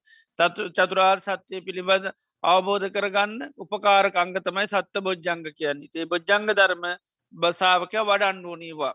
චතුරාර් 0.71 1.19
සත්‍යය 1.19 1.61
පිළිබඳ 1.61 2.09
අවබෝධ 2.43 2.87
කරගන්න 2.89 3.53
උපකාරක 3.57 4.15
අංග 4.15 4.33
තමයි 4.39 4.67
සත්ත 4.67 4.95
බොජ්ජංග 5.01 5.45
කියන්නේ. 5.51 5.89
ඒ 5.95 6.05
බොජ්ජංග 6.05 6.47
ධර්ම 6.51 6.85
බසාාවක 7.33 7.93
වඩන්න 8.01 8.43
වනීවා. 8.45 8.93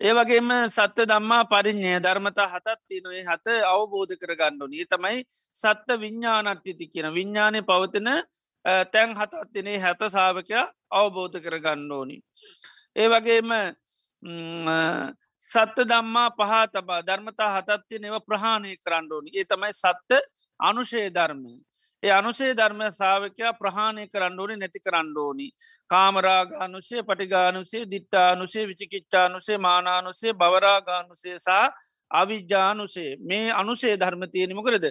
ඒවගේම 0.00 0.48
සත්ත 0.68 1.06
දම්මා 1.06 1.44
පරිින්්ඥය 1.46 1.98
ධර්මතා 2.00 2.48
හතත් 2.48 2.78
තියනේ 2.88 3.24
හත 3.24 3.46
අවබෝධ 3.64 4.14
කරගන්නු 4.16 4.66
ඒ 4.72 4.86
තමයි 4.86 5.18
සත්ත 5.54 5.88
විඤ්ඥානට්ටිති 6.00 6.86
කියන. 6.86 7.12
විඤ්ඥානය 7.12 7.62
පවතින 7.62 8.10
තැන් 8.64 9.10
හතත්තිනේ 9.12 9.78
හැත 9.78 10.02
සාාවකයා 10.08 10.66
අවබෝධ 10.90 11.38
කරගන්න 11.38 11.92
ඕනි. 11.92 12.16
ඒ 12.96 13.08
වගේම 13.08 13.50
සත්ත 15.42 15.76
දම්මා 15.84 16.30
පහා 16.32 16.64
තබා 16.68 17.02
ධර්මතා 17.02 17.52
හතත්තිය 17.56 17.98
නව 17.98 18.20
ප්‍රහාණය 18.22 18.74
කරන්න 18.78 19.12
ඕනි 19.12 19.30
ඒ 19.32 19.44
තමයි 19.44 19.72
සත්ත 19.74 20.20
අනුශය 20.60 21.06
ධර්මය 21.10 21.54
ඒ 22.02 22.12
අනුසේ 22.12 22.52
ධර්ම 22.52 22.80
සාාවකයා 22.92 23.52
ප්‍රහාණය 23.52 24.02
කරන්න 24.06 24.40
ඕනි 24.40 24.56
නැති 24.56 24.80
කරන්න 24.80 25.08
ඕනි. 25.18 25.46
කාමරාගානුසේ 25.90 27.02
පටිගානුසේ 27.02 27.84
දිට්ටානුසේ 27.84 28.64
විචිකිච්චානුසේ 28.68 29.58
මානානුසේ 29.58 30.34
බවරාගානුසේ 30.34 31.36
සහ 31.38 31.50
අවිජ්‍යානුසේ 32.10 33.10
මේ 33.22 33.46
අනුසේ 33.52 33.94
ධර්ම 33.96 34.24
තියෙනමකරද 34.32 34.84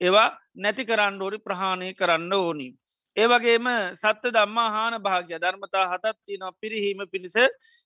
ඒවා 0.00 0.28
නැති 0.56 0.84
කරන්න 0.84 1.22
ඕඩි 1.22 1.38
ප්‍රහාණය 1.38 1.92
කරන්න 1.94 2.32
ඕනි. 2.34 2.68
ඒවගේම 3.16 3.66
සත්ත 3.94 4.32
දම්මා 4.34 4.70
හාන 4.70 4.94
භාග්‍ය 5.00 5.36
ධර්මතා 5.36 5.84
හතත්තින 5.88 6.42
පිරිහීම 6.60 7.00
පිණිස 7.08 7.36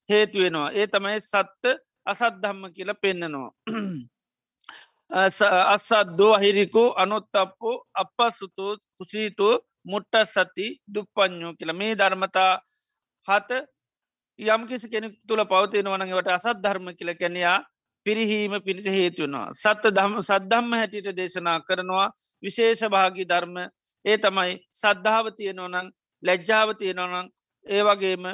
හේතුවෙනවා. 0.09 0.73
ඒ 0.73 0.87
තමයි 0.87 1.21
සත්ත 1.23 1.65
අසත් 2.07 2.35
ධම්ම 2.43 2.73
කියල 2.73 2.93
පෙන්නනවා. 3.03 3.51
අස්සද්දෝ 5.67 6.33
අහිරිකෝ 6.35 6.89
අනොත්තප්පෝ 6.97 7.77
අප 7.95 8.19
සුතු 8.31 8.77
කුසීතු 8.97 9.49
මුට්ට 9.85 10.15
සති 10.27 10.67
දුප්පඥෝ 10.95 11.53
කියල 11.55 11.73
මේ 11.73 11.93
ධර්මතා 11.95 12.53
හත 13.29 13.51
යම් 14.39 14.63
කිසි 14.69 14.89
කෙනෙක් 14.89 15.15
තුළ 15.27 15.43
පවතින 15.45 15.89
වනගවට 15.89 16.29
අසත් 16.31 16.63
ධර්ම 16.63 16.89
කියල 16.95 17.13
කැනයා 17.15 17.59
පිරිහීම 18.07 18.53
පිණිස 18.63 18.87
හේතුවනවා. 18.89 19.53
සත්ත 19.55 19.85
දම් 19.91 20.23
සද්ධම්ම 20.23 20.73
හැටියට 20.73 21.17
දේශනා 21.17 21.59
කරනවා 21.61 22.09
විශේෂ 22.43 22.83
භාගි 22.87 23.25
ධර්ම 23.25 23.57
ඒ 24.09 24.17
තමයි 24.19 24.55
සද්ධාව 24.75 25.27
තියෙනවනං 25.33 25.93
ලැජ්ජාව 26.23 26.69
තියෙනවනං 26.77 27.29
ඒ 27.67 27.83
වගේම 27.83 28.25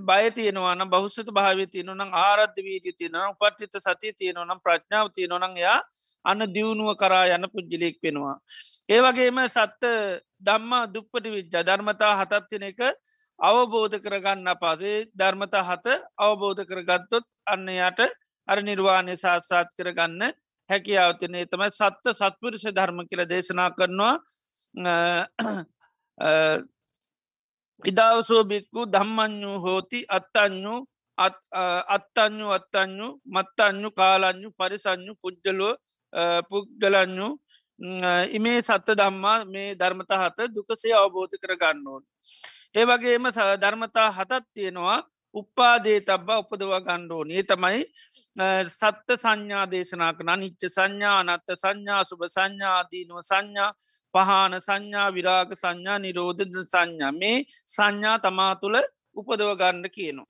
බයතියනවාන 0.00 0.82
බෞසත 0.88 1.28
භාව 1.30 1.58
තියනනම් 1.66 2.14
ආරද්ධ 2.14 2.58
වීඩි 2.58 2.92
තියනන 2.94 3.18
උපට්ටිත 3.22 3.76
සති 3.78 4.12
තියනනම් 4.12 4.60
ප්‍රඥාව 4.60 5.10
තියනොනං 5.10 5.56
යා 5.56 5.78
අන්න 6.24 6.40
දියුණුව 6.48 6.96
කරා 6.96 7.26
යන 7.28 7.44
පුද්ජිලෙක් 7.46 8.00
පෙනවා. 8.00 8.36
ඒවගේම 8.88 9.38
සත්ත 9.46 9.84
දම්මා 10.40 10.88
දුප්පටි 10.88 11.30
විද්‍යා 11.30 11.62
ධර්මතා 11.62 12.12
හතත්තින 12.16 12.64
එක 12.64 12.80
අවබෝධ 13.38 13.96
කරගන්න 13.98 14.48
පාසේ 14.56 15.06
ධර්මතා 15.14 15.64
හත 15.64 15.86
අවබෝධ 16.18 16.64
කරගත්තොත් 16.64 17.24
අන්න 17.46 17.68
යට 17.68 18.00
අර 18.48 18.58
නිර්වාණය 18.62 19.16
සාත්සාත් 19.16 19.68
කරගන්න 19.76 20.32
හැකියාවතිනේ 20.70 21.46
තම 21.46 21.64
සත්ත 21.70 22.04
සත්පුරුෂ 22.12 22.66
ධර්ම 22.70 23.04
කියල 23.06 23.22
දේශනා 23.26 23.70
කරනවා. 23.70 24.14
ඉදවසෝ 27.82 28.42
බික්කු 28.44 28.80
දම්මඥු 28.86 29.50
හෝති 29.58 29.98
අත්තඥු 30.08 30.74
අත්තඥු 31.88 32.46
අත්තඥු 32.50 33.06
මත්තඥු 33.26 33.88
කාලඥු 33.90 34.48
පරිසඥු 34.52 35.12
පුද්ජලෝ 35.14 35.74
පුද්ගලඥු 36.50 37.28
ඉමේ 38.30 38.62
සත්ත 38.62 38.88
දම්මා 38.92 39.44
මේ 39.44 39.74
ධර්මතා 39.74 40.18
හත 40.24 40.38
දුකසේ 40.54 40.94
අවබෝධ 40.94 41.34
කර 41.38 41.54
ගන්න 41.56 41.86
ඕන්. 41.86 42.02
ඒවගේම 42.74 43.24
ධර්මතා 43.60 44.10
හතත් 44.10 44.44
තියෙනවා 44.54 45.00
උපාදේ 45.34 46.00
තබ්බා 46.00 46.38
උපදවා 46.38 46.80
ගණ්ඩෝන 46.80 47.30
ඒ 47.30 47.42
තමයි 47.42 47.80
සත්ත 48.70 49.08
සංඥා 49.16 49.64
දේශනා 49.66 50.12
කන 50.12 50.30
නිච්ච 50.40 50.62
සංඥා 50.68 51.18
නත්ත 51.22 51.48
සංඥා 51.54 52.02
සුභ 52.04 52.26
සංඥාදීනුව 52.28 53.20
සංඥා 53.22 53.70
පහන 54.14 54.60
සංඥා 54.60 55.08
විරාග 55.10 55.52
සංඥා 55.54 55.98
නිරෝධ 55.98 56.42
සංඥා 56.66 57.12
මේ 57.12 57.36
සංඥා 57.68 58.18
තමා 58.18 58.52
තුළ 58.54 58.78
උපදව 59.16 59.50
ගණ්ඩ 59.54 59.90
කියනු. 59.90 60.24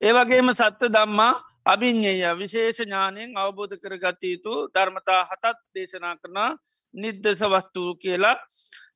ඒවගේම 0.00 0.48
සත්ත 0.52 0.90
දම්මා 0.90 1.34
අභිං්ඥය 1.64 2.30
විශේෂ 2.34 2.80
ඥානයෙන් 2.80 3.30
අවබෝධ 3.36 3.76
කර 3.76 3.94
ගතයුතු 3.96 4.54
ධර්මතා 4.74 5.22
හතත් 5.24 5.58
දේශනා 5.74 6.16
කරනා 6.16 6.50
නිර්දස 6.94 7.40
වස්තුූ 7.44 7.94
කියලා 7.96 8.36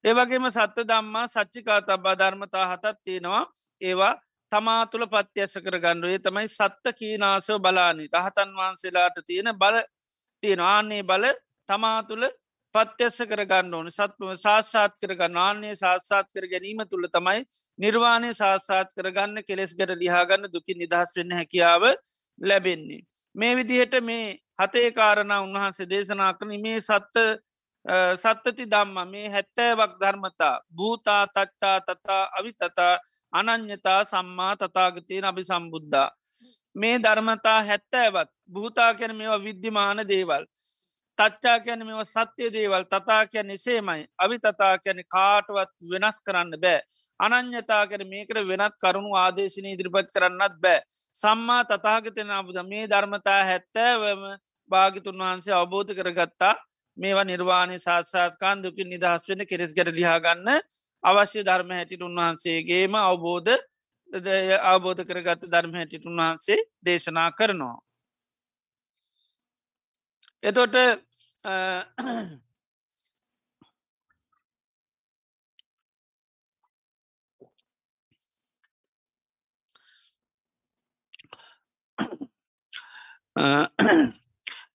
ඒවගේම 0.04 0.46
සත්ත 0.50 0.86
දම්මා 0.86 1.26
සච්චිකා 1.28 1.80
තබා 1.82 2.14
ධර්මතා 2.14 2.66
හතත් 2.66 2.96
තියෙනවා. 3.04 3.44
ඒවා 3.80 4.14
තමා 4.52 4.82
තුළ 4.86 5.06
පත්‍යස 5.06 5.54
කර 5.58 5.78
ගණ්ඩුවේ 5.78 6.20
තමයි 6.20 6.48
සත්ත 6.48 6.94
කීනාසව 6.98 7.58
බලානි 7.58 8.04
රහතන් 8.08 8.50
වහන්සේලාට 8.54 9.18
තියෙන 9.26 9.50
බල 9.54 9.80
තියෙන 10.42 10.60
ආන්නේ 10.66 11.02
බල 11.04 11.24
තමා 11.68 12.02
තුළ 12.02 12.24
පත්‍යස්ස 12.74 13.18
කර 13.22 13.42
ගන්න 13.44 13.74
ඕන. 13.74 13.90
සත්ම 13.90 14.36
සාස්සාත් 14.36 14.94
කරගන්න. 15.00 15.36
ආන්නේ 15.38 15.74
සාස්සාත් 15.76 16.28
කර 16.34 16.46
ගැනීම 16.46 16.84
තුළ 16.90 17.08
තමයි 17.08 17.42
නිර්වාණය 17.78 18.30
සාස්සාත් 18.34 18.94
කරගන්න 18.96 19.44
කෙලෙස් 19.48 19.74
ගැට 19.74 19.94
ලිහාගන්න 19.96 20.48
දුකි 20.54 20.74
නිදහස් 20.74 21.16
වෙන්න 21.16 21.36
හැකියාව 21.38 21.84
ලැබෙන්නේ. 22.40 23.02
මේ 23.34 23.56
විදිහට 23.56 23.94
මේ 24.02 24.38
හතේ 24.58 24.90
කාරණ 24.92 25.34
උන්වහන්සේ 25.38 25.90
දේශනා 25.90 26.32
කරන 26.34 26.54
මේ 26.60 26.80
සත්ත 26.80 27.26
සත්තති 28.16 28.64
දම්ම 28.66 29.10
මේ 29.10 29.28
හැත්තෑවක් 29.28 29.92
ධර්මතා 30.00 30.60
භූතා 30.70 31.26
තච්චා 31.28 31.80
තතා 31.80 32.22
අවිතතා 32.38 32.94
අනං්‍යතා 33.32 34.04
සම්මා 34.04 34.56
තතාගතයෙන් 34.56 35.24
අභි 35.24 35.44
සම්බුද්ධා. 35.44 36.10
මේ 36.74 36.96
ධර්මතා 36.98 37.62
හැත්තෑවත් 37.62 38.30
භූතා 38.52 38.94
කැන 38.94 39.16
මෙවා 39.16 39.44
විද්‍යමාන 39.44 40.08
දේවල්. 40.08 40.44
තච්චා 41.18 41.58
කැන 41.60 41.86
මෙව 41.86 42.00
සත්‍යය 42.04 42.52
දේවල් 42.52 42.84
තතා 42.84 43.22
කියැන 43.26 43.50
එසේමයි 43.50 44.06
අවි 44.18 44.38
තතා 44.38 44.74
කැන 44.78 45.00
කාටවත් 45.06 45.72
වෙනස් 45.90 46.20
කරන්න 46.20 46.60
බෑ. 46.60 46.80
අනං්‍යතා 47.20 47.86
කැන 47.86 48.04
මේකට 48.08 48.38
වෙනත් 48.48 48.74
කරුණු 48.82 49.10
ආදේශනය 49.16 49.72
ඉදිරිපත් 49.72 50.12
කරන්නත් 50.14 50.54
බෑ. 50.62 50.80
සම්මා 51.14 51.62
තතාගතන 51.64 52.30
අබුද 52.32 52.58
මේ 52.64 52.84
ධර්මතා 52.86 53.40
හැත්තෑවම 53.44 54.22
භාගිතුන් 54.70 55.20
වහන්සේ 55.20 55.54
අවබෝධ 55.54 55.92
කරගත්තා 55.94 56.54
මේවා 56.98 57.24
නිර්වාණය 57.24 57.78
සාත්සාත්කාන් 57.78 58.62
දුකින් 58.62 58.88
නිදහස් 58.88 59.28
වෙන 59.28 59.46
කෙරෙස් 59.46 59.72
කර 59.72 59.88
ලියාගන්න 59.92 60.48
අවශ්‍ය 61.04 61.40
ධර්ම 61.42 61.70
හැටිට 61.70 62.02
උන්වහන්සේගේම 62.02 62.94
අවබෝධ 63.00 63.52
අවබෝධ 64.64 65.02
කරගත්ත 65.04 65.46
ධර්ම 65.46 65.74
හැටිට 65.74 66.04
උන්වහන්සේ 66.04 66.58
දේශනා 66.82 67.30
කරනවා. 67.32 67.78
එතොට 70.42 70.74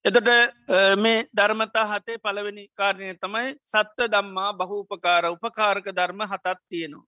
එතට 0.05 0.29
මේ 0.97 1.27
ධර්මතා 1.31 1.85
හතේ 1.89 2.17
පළවෙනි 2.19 2.63
කාරණය 2.73 3.13
තමයි 3.17 3.51
සත්ත 3.63 4.07
දම්මා 4.09 4.51
බහූපකාර 4.53 5.25
උපකාරක 5.27 5.85
ධර්ම 5.91 6.21
හතත් 6.23 6.57
තියෙනවා. 6.69 7.05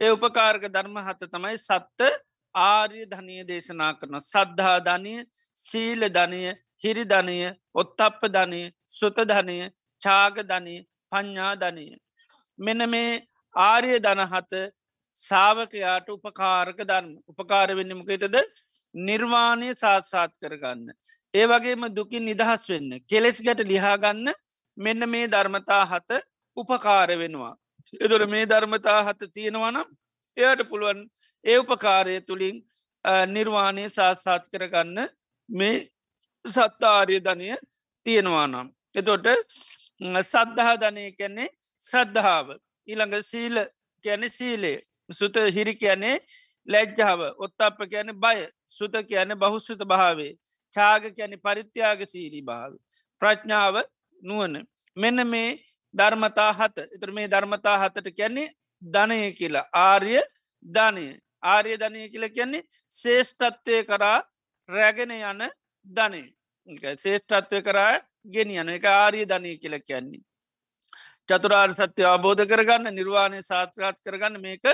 ඒ 0.00 0.10
උපකාරක 0.10 0.64
ධර්ම 0.68 0.96
හත 0.98 1.28
තමයි 1.28 1.58
සත්ත 1.58 2.00
ආර්ය 2.54 3.04
ධනය 3.06 3.36
දේශනා 3.44 3.92
කරන 3.94 4.20
සද්ධහා 4.22 4.78
ධනය 4.80 5.14
සීල 5.56 6.08
ධනය 6.10 6.42
හිරි 6.78 7.04
ධනය 7.04 7.38
ඔත්තප්ප 7.74 8.22
ධනය 8.30 8.62
සුත 8.90 9.20
ධනය 9.26 9.58
චාග 10.02 10.42
ධනය 10.44 10.76
පඤ්ඥා 11.12 11.54
ධනය. 11.56 11.86
මෙන 12.58 12.90
මේ 12.90 13.22
ආර්ය 13.54 14.00
දනහත 14.00 14.52
සාාවකයාට 15.18 16.08
උපකාරක 16.10 16.78
ධර්ම 16.84 17.10
උපකාර 17.30 17.68
වෙන්නමකටද 17.76 18.36
නිර්වාණය 18.94 19.74
සාත්සාත් 19.76 20.32
කරගන්න. 20.40 20.88
ඒ 21.34 21.46
වගේම 21.46 21.82
දුකින් 21.90 22.24
නිදහස් 22.24 22.64
වෙන්න 22.68 22.90
කෙලෙස් 23.08 23.38
ගැට 23.40 23.60
ලිහාගන්න 23.64 24.26
මෙන්න 24.78 25.08
මේ 25.08 25.26
ධර්මතා 25.28 25.84
හත 25.86 26.10
උපකාර 26.56 27.10
වෙනවා. 27.14 27.54
එදොර 28.00 28.26
මේ 28.26 28.44
ධර්මතා 28.46 29.00
හත 29.02 29.20
තියෙනවනම් 29.34 29.88
එයට 30.36 30.62
පුළුවන් 30.70 31.00
ඒ 31.44 31.58
උපකාරය 31.58 32.20
තුළින් 32.20 32.56
නිර්වාණය 33.28 33.84
සාත්සාත් 33.90 34.44
කරගන්න 34.48 35.08
මේ 35.48 35.76
සත්තාර්ය 36.44 37.18
ධනය 37.20 37.48
තියෙනවා 38.06 38.46
නම්. 38.46 38.68
එතොට 38.94 39.26
සද්ධහා 40.24 40.76
ධනය 40.76 41.04
කැන්නේ 41.12 41.48
ශ්‍රද්ධාව. 41.82 42.46
ඊළඟ 42.88 43.16
සීල 43.22 43.56
කැන 44.04 44.30
සීලේ 44.30 44.78
සුත 45.10 45.36
හිරි 45.54 45.74
කියන්නේ 45.76 46.16
ලැජ්ජාව. 46.68 47.20
ඔත්තප 47.38 47.78
කියන 47.90 48.08
බය. 48.14 48.38
සුත 48.68 48.94
කියන 49.02 49.30
බහුස්සුත 49.36 49.82
භාවේ 49.84 50.32
චාග 50.74 51.02
කැනෙ 51.16 51.36
පරිත්‍යාග 51.38 52.00
සීරී 52.04 52.42
භාව. 52.42 52.72
ප්‍රඥාව 53.22 53.76
නුවන. 54.22 54.54
මෙන්න 54.96 55.26
මේ 55.26 55.58
ධර්මතා 55.94 56.52
හත 56.52 56.86
එතර 56.88 57.10
මේ 57.10 57.28
ධර්මතා 57.28 57.76
හතට 57.78 58.08
කියන්නේ 58.12 58.52
ධනය 58.82 59.18
කියලා 59.32 59.66
ආර්ය 59.80 60.20
ධනය 60.64 61.06
ආර්ය 61.44 61.72
ධනය 61.76 62.08
කියල 62.08 62.26
කියන්නේ 62.30 62.66
ශේෂ්ඨත්වය 62.92 63.78
කරා 63.84 64.18
රැගෙන 64.68 65.12
යන 65.12 65.42
ධනය 65.86 66.22
ශේෂ්ඨත්වය 66.96 67.62
කරා 67.62 67.92
ගෙනියන 68.26 68.68
එක 68.70 68.84
ආර්ය 68.86 69.26
ධනය 69.26 69.58
කියල 69.58 69.76
කියන්නේ. 69.80 70.22
චතුරාර් 71.28 71.70
සත්‍යය 71.72 72.06
අබෝධ 72.06 72.44
කරගන්න 72.44 72.94
නිර්වාණය 72.94 73.42
සාත්කාත් 73.42 73.98
කරගන්න 74.00 74.40
මේක 74.40 74.64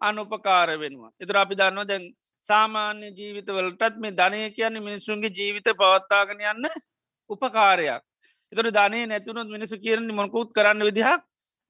අනුපකාර 0.00 0.68
වෙනවා. 0.78 1.12
එතුර 1.20 1.36
අපි 1.36 1.54
දන්නවා 1.54 1.88
දැන් 1.88 2.04
සාමාන්‍ය 2.44 3.10
ජීවිතවලටත් 3.12 3.98
මේ 3.98 4.12
ධනය 4.12 4.40
කියන්න 4.50 4.78
මිනිස්සුන්ගේ 4.80 5.32
ජීවිත 5.32 5.68
පවත්තාගෙන 5.74 6.40
යන්න 6.44 6.70
උපකාරයක්. 7.30 8.02
එතට 8.52 8.70
ධනය 8.70 9.04
නැතුනොත් 9.06 9.48
මිනිසු 9.48 9.78
කියරන්නේ 9.78 10.14
මොකුත් 10.14 10.50
කරන්න 10.52 10.84
විදිහක් 10.84 11.22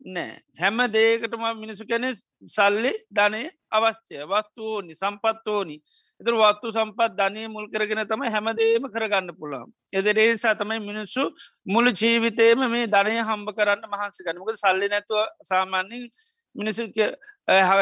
නෑ. 0.06 0.40
හැම 0.58 0.78
දේකටම 0.88 1.44
මිනිසු 1.56 1.84
කැනෙ 1.86 2.08
සල්ලි 2.46 2.92
ධනය 3.10 3.42
අවස්්‍යය 3.70 4.24
වස්තුූනි 4.24 4.94
සම්පත්තෝනි 4.94 5.76
එතර 6.20 6.34
වත්තු 6.34 6.72
සම්පත් 6.72 7.10
ධනය 7.12 7.46
මුල් 7.48 7.68
කරගෙන 7.68 8.02
තම 8.04 8.24
හැමදේම 8.26 8.88
කරගන්න 8.88 9.32
පුළාම් 9.34 9.68
එදරේ 9.92 10.28
සතමයි 10.36 10.80
මිනිස්සු 10.80 11.28
මුළු 11.66 11.92
ජීවිතේම 11.94 12.64
මේ 12.68 12.86
ධනය 12.88 13.16
හම්බ 13.20 13.48
කරන්න 13.52 13.86
මහන්සිකනමක 13.88 14.50
සල්ලි 14.56 14.88
නැතුව 14.88 15.22
සාමාන්‍යින් 15.44 16.08
මිනිසු 16.54 16.88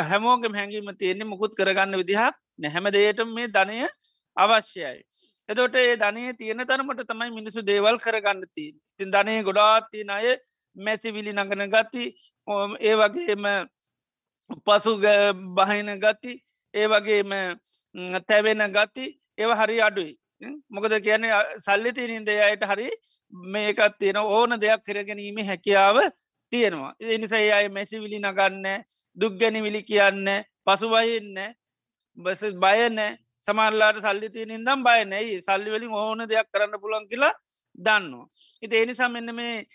හැමෝගම 0.03 0.55
හැඟීම 0.55 0.92
තියෙන්නේ 0.96 1.26
මුකුත් 1.26 1.55
කරගන්න 1.55 1.96
විදිහක් 1.96 2.35
නැහැම 2.61 2.87
දේට 2.90 3.20
මේ 3.29 3.49
ධනය 3.49 3.88
අවශ්‍යයි. 4.37 5.01
එතොට 5.49 5.75
ඒ 5.77 5.96
ධනය 5.96 6.23
තියෙන 6.35 6.62
තරමට 6.62 7.03
තමයි 7.05 7.31
මිනිසු 7.31 7.61
දේවල් 7.62 7.99
කරගන්නති. 7.99 8.66
තින් 8.99 9.11
ධනය 9.11 9.42
ගොඩාත්තිය 9.42 10.05
අය 10.09 10.37
මැසිවිලි 10.77 11.33
නගන 11.33 11.66
ගති 11.68 12.05
ඒ 12.81 12.94
වගේම 12.94 13.44
පසු 14.59 14.92
බහින 15.57 15.90
ගති 15.99 16.33
ඒ 16.75 16.87
වගේම 16.87 17.31
තැවෙන 18.23 18.62
ගති 18.70 19.07
ඒව 19.38 19.51
හරි 19.53 19.81
අඩුයි. 19.81 20.12
මොකද 20.68 20.92
කියන 21.01 21.25
සල්ලි 21.59 21.92
තිනින්ද 21.92 22.29
අයට 22.29 22.64
හරි 22.64 22.88
මේකත් 23.33 23.99
තියෙන 23.99 24.18
ඕන 24.18 24.57
දෙයක් 24.57 24.85
කරගැනීම 24.85 25.38
හැකියාව 25.42 25.96
තියෙනවා. 26.53 26.94
එනිසා 27.01 27.57
අය 27.57 27.68
මැසිවිලි 27.68 28.18
නගන්න 28.18 28.85
දුක්ගැනි 29.16 29.62
විලි 29.62 29.83
කියන්න 29.83 30.29
පසුවහින්න 30.64 31.38
බස 32.18 32.42
බයනෑ 32.57 33.11
සමල්ලාට 33.44 34.01
සල්ලි 34.01 34.29
තියන 34.31 34.51
ඉදම් 34.51 34.85
බයනැයි 34.85 35.40
සල්ලිවලින් 35.42 35.92
ඕන 35.94 36.27
දෙයක් 36.29 36.49
කරන්න 36.53 36.83
පුළන් 36.83 37.09
කියලා 37.09 37.35
දන්නවා. 37.79 38.27
ඉති 38.62 38.77
එනිසා 38.77 39.09
මෙන්න 39.09 39.35
මේ 39.35 39.66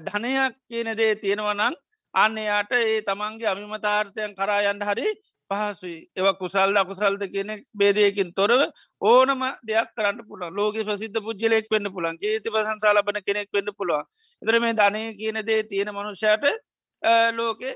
ධනයක් 0.00 0.54
කියන 0.68 0.90
දේ 0.96 1.14
තියෙනවනං 1.16 1.76
අන්න 2.14 2.36
යාට 2.40 2.72
ඒ 2.72 3.00
තමන්ගේ 3.02 3.48
අමිමතාර්ථයන් 3.48 4.34
කරා 4.34 4.60
යන්ඩ 4.70 4.84
හරි 4.84 5.06
පහසුයි. 5.50 5.98
ඒව 6.16 6.28
කුසල්ද 6.40 6.76
අකුසල්ද 6.76 7.22
කියන 7.34 7.50
බේදයකින් 7.74 8.32
තොරව 8.34 8.62
ඕනම 9.02 9.42
දෙයක් 9.62 9.90
කරන්න 9.96 10.22
පුළ 10.28 10.44
ලෝක 10.50 10.78
ප්‍රසිද්ධ 10.82 11.20
පුද්ජලෙක් 11.20 11.70
වෙන්න 11.70 11.92
පුළන් 11.92 12.18
ජේති 12.18 12.50
පසංසාලබන 12.50 13.20
කෙනෙක් 13.22 13.48
වෙන්න 13.52 13.70
පුළුවන්. 13.72 14.04
එතර 14.42 14.60
මේ 14.60 14.74
ධනය 14.74 15.02
කියන 15.20 15.40
දේ 15.46 15.62
තියෙන 15.64 15.92
මනුෂ්‍යයට 15.92 16.44
ලෝකෙ 17.32 17.72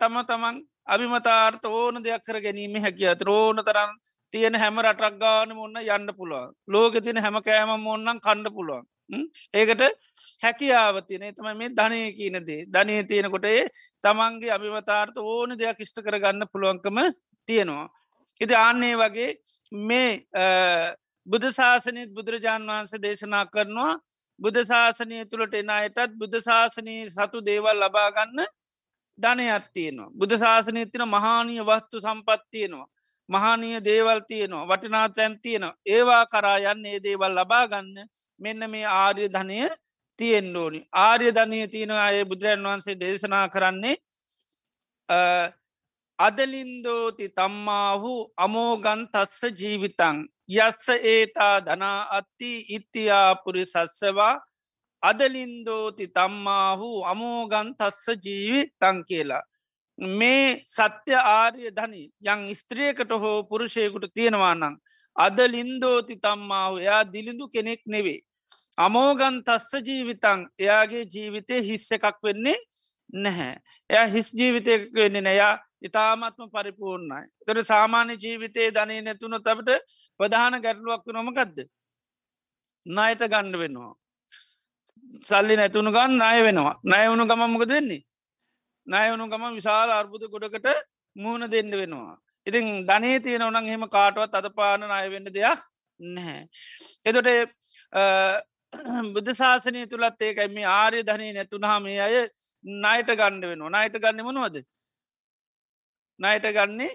තම 0.00 0.16
තමන් 0.24 0.56
අභිමතාර්ථ 0.88 1.66
ඕන 1.66 2.02
දෙයක් 2.02 2.24
කර 2.24 2.38
ගැනීම 2.40 2.74
හැකිය 2.76 3.08
අත 3.08 3.22
ඕන 3.28 3.56
තරන් 3.58 3.92
තියෙන 4.32 4.54
හැම 4.54 4.80
රටක් 4.80 5.18
ගාන 5.18 5.52
ඔන්න 5.56 5.76
යන්න 5.78 6.08
පුළුවන්. 6.12 6.54
ලෝක 6.66 6.94
තින 7.00 7.16
හැම 7.18 7.36
කෑම 7.40 7.86
ඔන්නන් 7.86 8.20
කණ්ඩ 8.20 8.50
පුළුවන්. 8.50 8.84
ඒකට 9.54 9.82
හැකියාවතිනේ 10.42 11.32
තම 11.32 11.48
මේ 11.54 11.70
ධනය 11.70 12.00
කියනදේ 12.12 12.60
ධනය 12.68 12.94
තියෙනකොට 13.04 13.46
ඒ 13.46 13.64
තමන්ගේ 14.02 14.50
අභිමතාර්ථ 14.50 15.18
ඕන 15.24 15.56
දෙයක් 15.56 15.80
ඉෂ්ට 15.80 16.00
කරගන්න 16.00 16.48
පුළුවන්කම 16.48 16.98
තියෙනවා. 17.48 17.86
ඉති 18.40 18.54
ආන්නේ 18.56 18.94
වගේ 18.96 19.30
මේ 19.72 20.10
බුද්ධ 21.26 21.50
ශාසනයත් 21.50 22.10
බුදුරජාණන් 22.10 22.70
වහන්සේ 22.70 23.00
දේශනා 23.00 23.44
කරනවා 23.46 23.92
බුද්ධ 24.38 24.62
ශාසනය 24.64 25.18
තුළට 25.26 25.54
එනයටත් 25.54 26.16
බුද්ධ 26.16 26.38
ශාසනී 26.40 27.00
සතු 27.08 27.38
දේවල් 27.42 27.78
ලබාගන්න 27.78 28.40
ධනයක් 29.18 29.64
තියෙනවා. 29.72 30.10
බුද්ධ 30.10 30.38
ශාසනය 30.38 30.86
තින 30.86 31.04
මහානීය 31.06 31.62
වස්තු 31.62 32.00
සම්පත්තියනවා. 32.00 32.88
මහානීය 33.28 33.80
දේවල් 33.80 34.20
තියනවා 34.28 34.66
වටිනා 34.68 35.08
තැන්තියනවා 35.08 35.74
ඒවා 35.86 36.24
කරා 36.26 36.58
යන්න 36.64 36.86
ඒ 36.86 36.98
දේවල් 37.02 37.34
ලබාගන්න 37.34 37.96
මෙන්න 38.40 38.70
මේ 38.70 38.86
ආර්ය 38.86 39.28
ධනය 39.28 39.58
තියෙන් 40.18 40.56
ඕනි 40.56 40.80
ආර්ය 40.98 41.28
ධනය 41.30 41.68
තියෙන 41.68 41.92
අය 41.98 42.24
බුදුරන් 42.24 42.64
වහන්සේ 42.64 43.00
දේශනා 43.00 43.46
කරන්නේ 43.48 43.96
අදලින්දෝති 46.18 47.28
තම්මාහු 47.30 48.12
අමෝගන් 48.36 49.02
තස්ස 49.12 49.42
ජීවිතං 49.60 50.18
යස්ස 50.58 50.88
ඒතා 51.04 51.56
ධනා 51.60 51.98
අත්ති 52.18 52.52
ඉත්තියාපුරි 52.76 53.64
සස්සවා 53.66 54.34
අදලින්දෝති 55.02 56.06
තම්මාහු 56.08 56.90
අමෝගන් 57.04 57.74
තස්ස 57.78 58.06
ජීවි 58.24 58.60
තං 58.80 58.98
කියලා. 59.08 59.42
මේ 60.18 60.64
සත්‍ය 60.66 61.14
ආර්ය 61.14 61.70
ධනි 61.70 62.02
යං 62.24 62.42
ස්ත්‍රියකට 62.54 63.10
හෝ 63.22 63.38
පුරුෂයකුට 63.44 64.06
තියෙනවා 64.14 64.54
නං 64.54 64.76
අද 65.16 65.38
ලින්දෝති 65.54 66.16
තම්මාව 66.16 66.78
එයා 66.78 67.02
දිලිඳු 67.04 67.48
කෙනෙක් 67.48 67.82
නෙවේ. 67.86 68.20
අමෝගන් 68.76 69.42
තස්ස 69.44 69.72
ජීවිතං 69.86 70.40
එයාගේ 70.58 71.04
ජීවිතය 71.04 71.60
හිස්ස 71.62 71.92
එකක් 71.92 72.18
වෙන්නේ 72.22 72.58
නැහැ. 73.14 73.54
එය 73.90 74.06
හිස් 74.12 74.32
ජීවිතයක් 74.32 74.88
වෙන්නේ 74.94 75.22
නයා 75.22 75.54
ඉතාමත්ම 75.82 76.48
පරිපූර්ණයි. 76.48 77.26
තොට 77.46 77.60
සාමාන්‍ය 77.64 78.16
ජීවිතයේ 78.16 78.70
ධනය 78.70 79.00
නැතුුණු 79.02 79.38
තබට 79.40 79.70
ප්‍රධාන 80.20 80.56
ගැටලුවක් 80.64 81.06
නොමකක්ද. 81.08 81.58
නයට 82.86 83.22
ගණ්ඩ 83.32 83.60
වෙනවා. 83.62 83.92
සල්ලි 85.22 85.54
නැතුුණු 85.56 85.90
ගන්න 85.90 86.16
ණය 86.16 86.38
වෙනවා 86.42 86.74
නයවුණු 86.84 87.24
ගමමක 87.26 87.64
දෙන්නේ. 87.66 88.02
නයවුණු 88.86 89.26
ගම 89.28 89.44
විශාල 89.52 89.90
අර්බුද 89.92 90.22
ගොඩකට 90.26 90.68
මුහුණ 91.16 91.48
දෙන්න 91.48 91.70
වෙනවා. 91.72 92.16
ඉතින් 92.46 92.86
ධනේ 92.86 93.18
තියෙන 93.20 93.42
ඕනන් 93.42 93.66
හෙම 93.66 93.84
කාටුවත් 93.88 94.34
අද 94.34 94.48
පාන 94.52 94.82
අය 94.90 95.10
වෙන්න 95.10 95.28
දෙයක් 95.28 95.60
නැහැ. 96.00 96.48
එතොට 97.04 97.28
බුද්ධ 99.12 99.32
ශාසනය 99.32 99.86
තුළත් 99.86 100.20
ඒකයි 100.20 100.48
මේ 100.50 100.68
ආර්ය 100.72 101.02
ධනී 101.02 101.32
නැතුනහම 101.32 101.82
මේ 101.82 102.00
අය 102.00 102.16
නයට 102.64 103.10
ගණ්ඩ 103.12 103.44
වෙනවා 103.44 103.72
නයට 103.76 103.98
ගන්න 103.98 104.24
මනුවද 104.24 104.56
නයට 106.20 106.46
ගන්නේ 106.50 106.92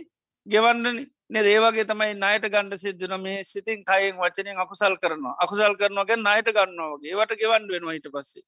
ගෙවන්නන 0.47 0.99
ඒවගේ 1.29 1.85
තමයි 1.85 2.13
නයට 2.15 2.45
ගණඩ 2.47 2.79
සිද්ධන 2.79 3.21
මේ 3.21 3.43
සිතින් 3.43 3.83
කයින් 3.83 4.15
වචනයෙන් 4.17 4.57
අකුසල් 4.57 4.95
කරනවා. 4.95 5.35
අකුසල් 5.39 5.75
කරනවාගේ 5.75 6.17
නයට 6.17 6.51
ගන්නවාගේ 6.51 7.15
වට 7.15 7.39
ගෙවන්ඩ 7.39 7.71
වෙනවා 7.71 7.93
ඊට 7.93 8.09
පස්සේ. 8.09 8.43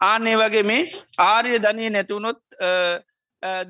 ආනේ 0.00 0.36
වගේ 0.36 0.62
මේ 0.62 0.88
ආර්ය 1.18 1.58
ධනය 1.58 1.88
නැතිවුණොත් 1.90 2.40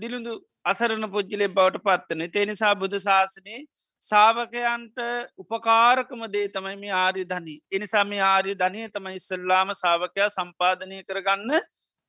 දිළුඳු 0.01 0.41
අසරණ 0.65 1.11
පුද්ජිලේ 1.11 1.49
බවට 1.51 1.85
පත්වන 1.85 2.31
තේනිසා 2.31 2.75
බුදු 2.75 3.01
ශාසනයේ 3.01 3.61
සාාවකයන්ට 4.03 4.99
උපකාරකම 5.39 6.23
දේ 6.33 6.49
තමයි 6.49 6.77
මේ 6.77 6.95
ආරි 6.97 7.25
ධනී 7.25 7.59
එනිසාම 7.71 8.13
ආරි 8.25 8.55
ධනය 8.55 8.89
තමයි 8.91 9.15
ඉස්සල්ලාම 9.15 9.71
සාාවකයා 9.75 10.29
සම්පාධනය 10.31 10.99
කරගන්න 11.05 11.63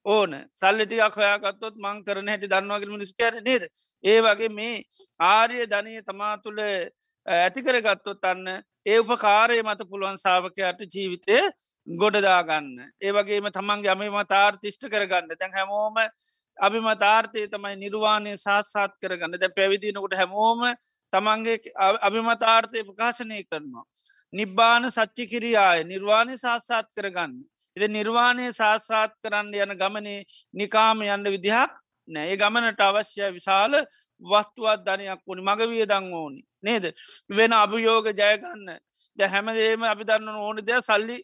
ඕන. 0.06 0.32
සල්ලිටියක් 0.54 1.16
හොයාගත්තොත් 1.16 1.76
මං 1.78 2.04
කරන 2.04 2.28
හැටි 2.28 2.48
දන්නවාගෙන 2.48 2.92
මිනිස් 2.92 3.14
කර 3.14 3.42
නේද? 3.42 3.68
ඒ 4.04 4.20
වගේ 4.22 4.50
මේ 4.52 4.84
ආර්ය 5.20 5.66
ධනය 5.66 6.02
තමා 6.04 6.38
තුළ 6.38 6.62
ඇතිකරගත්තොත් 7.26 8.26
අන්න 8.26 8.48
ඒ 8.86 9.00
උපකාරය 9.00 9.62
මත 9.62 9.90
පුළුවන් 9.90 10.18
සාාවකයාට 10.18 10.82
ජීවිතය 10.88 11.40
ගොඩදාගන්න 11.88 12.70
ඒවගේම 13.02 13.52
තමන්ගේ 13.52 13.92
අමිමතාර් 13.92 14.58
තිෂ්ට 14.58 14.88
කරගන්න. 14.88 15.36
දැන් 15.36 15.54
හැමෝම 15.54 16.00
අභිමතාර්ථය 16.58 17.48
තමයි 17.48 17.76
නිර්වාණය 17.78 18.38
සාත්සාත් 18.38 18.94
කරගන්න. 19.02 19.40
දැ 19.40 19.50
පැවිදිනකොට 19.50 20.16
හැමෝම 20.16 20.62
තමන්ගේ 21.14 21.58
අභිමතාර්ථය 22.02 22.84
ප්‍රකාශනය 22.84 23.44
කරනවා. 23.44 23.86
නිබ්බාන 24.34 24.92
සච්චි 24.92 25.28
කිරියාය 25.28 25.84
නිර්වාණය 25.84 26.38
සාත්සාත් 26.38 26.88
කරගන්න. 26.92 27.34
එද 27.78 27.84
නිර්වාණය 27.90 28.52
සාත්සාත් 28.54 29.14
කරන්න 29.22 29.54
යන 29.56 29.78
ගමනේ 29.78 30.26
නිකාම 30.54 31.02
යන්න 31.04 31.26
විදිහක් 31.28 31.72
නෑ. 32.08 32.36
ගමනට 32.36 32.82
අවශ්‍ය 32.82 33.32
විශාල 33.32 33.74
වස්තුවත් 34.22 34.84
ධනයක් 34.86 35.22
වුණි 35.28 35.44
මගවිය 35.44 35.86
දං 35.86 36.14
ඕනි. 36.14 36.42
නේද? 36.62 36.94
වෙන 37.30 37.54
අභියෝග 37.54 38.08
ජයගන්න 38.12 38.78
ද 39.18 39.22
හැමදේම 39.26 39.84
අපි 39.84 40.04
දන්න 40.04 40.36
ඕන 40.38 40.58
දෙයක් 40.60 40.84
සල්ලි 40.84 41.18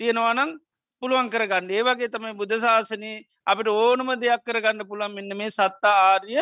තියෙනවනං 0.00 0.56
පුළුවන් 1.02 1.28
කරගන්න. 1.28 1.70
ඒවගේ 1.70 2.08
තමයි 2.08 2.34
බුද්ධ 2.34 2.56
ශාසනී 2.58 3.18
අපට 3.46 3.68
ඕනම 3.68 4.14
දෙයක් 4.16 4.44
කරගන්න 4.44 4.86
පුළන් 4.86 5.14
මෙන්න 5.14 5.36
මේ 5.36 5.50
සත්තා 5.50 5.96
ආර්ය 6.06 6.40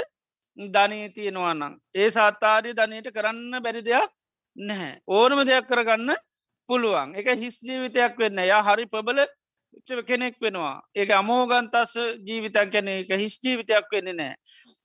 ධනී 0.59 1.11
තියෙනවානම් 1.11 1.75
ඒ 1.95 2.11
සත්තාරය 2.11 2.75
ධනයට 2.75 3.11
කරන්න 3.11 3.63
බැරි 3.63 3.83
දෙයක් 3.83 4.11
නැහැ. 4.57 5.01
ඕනම 5.09 5.45
දෙයක් 5.45 5.67
කරගන්න 5.67 6.15
පුළුවන්. 6.69 7.15
එක 7.15 7.29
හිස් 7.39 7.61
ජීවිතයක් 7.63 8.19
වෙන්න 8.19 8.43
යා 8.45 8.63
හරි 8.63 8.87
පබල 8.87 9.25
කෙනෙක් 10.07 10.37
වෙනවා 10.41 10.77
ඒක 10.95 11.11
අමෝගන්තස් 11.13 11.95
ජීවිතක් 12.23 12.73
කැන 12.73 12.89
එක 12.91 13.13
හිස් 13.17 13.39
ජීවිතයක් 13.41 13.93
වෙන්න 13.93 14.15
නෑ 14.15 14.35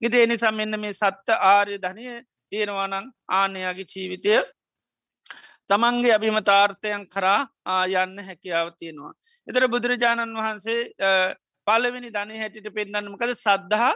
ඉති 0.01 0.23
එනි 0.23 0.37
සම්ෙන්න්න 0.37 0.79
මේ 0.79 0.93
සත්ත 0.93 1.39
ආර්ය 1.45 1.77
ධනය 1.77 2.19
තියෙනවානං 2.51 3.07
ආනයාගේ 3.31 3.87
ජීවිතය 3.87 4.35
තමන්ගේ 5.69 6.13
අභිමතාර්ථයන් 6.15 7.03
කරා 7.07 7.39
ආයන්න 7.67 8.17
හැකියාව 8.19 8.69
තියෙනවා. 8.77 9.13
එතර 9.47 9.67
බුදුරජාණන් 9.67 10.35
වහන්සේ 10.37 10.81
පලවෙනි 11.67 12.09
ධනය 12.11 12.35
හැටිට 12.37 12.67
පෙන්න්නන්නමකද 12.75 13.33
සද්ධහා 13.35 13.93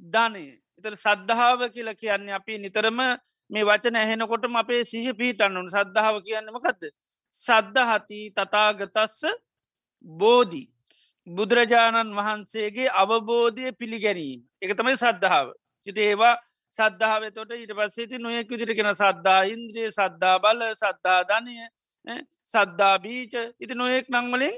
ධනය. 0.00 0.46
එතර 0.78 0.94
සද්ධාව 0.96 1.68
කියල 1.74 1.92
කියන්නේ 1.94 2.34
අපි 2.34 2.58
නිතරම 2.58 3.00
මේ 3.50 3.64
වචන 3.64 3.96
ඇහෙනකොටම 3.96 4.56
අපේ 4.56 4.82
සිහ 4.84 5.06
පීටන්නුන් 5.14 5.68
සද්ධාව 5.68 6.16
කියන්නමකක්ද. 6.26 6.90
සද්ධහති 7.34 8.20
තතාගතස්ස 8.32 9.20
බෝධී. 10.04 10.68
බුදුරජාණන් 11.26 12.14
වහන්සේගේ 12.14 12.88
අවබෝධය 12.94 13.72
පිළිගැනීම. 13.72 14.40
එක 14.62 14.72
තමයි 14.74 14.96
සද්ධාව. 14.96 15.52
ඉති 15.86 16.00
ඒවා 16.02 16.36
සද්ධාව 16.74 17.22
තොට 17.30 17.52
ඊට 17.52 17.72
පස්සේති 17.72 18.18
නොයෙක් 18.18 18.48
විදිරකෙන 18.48 18.90
සද්ධා 18.94 19.42
ඉන්ද්‍රිය 19.46 19.90
සද්ධා 19.90 20.36
බල 20.38 20.60
සද්ධා 20.74 21.20
ධනය 21.24 21.54
සද්ධා 22.46 22.96
බීච 22.98 23.34
ඉති 23.58 23.74
නොයෙක් 23.74 24.06
නංවලින් 24.10 24.54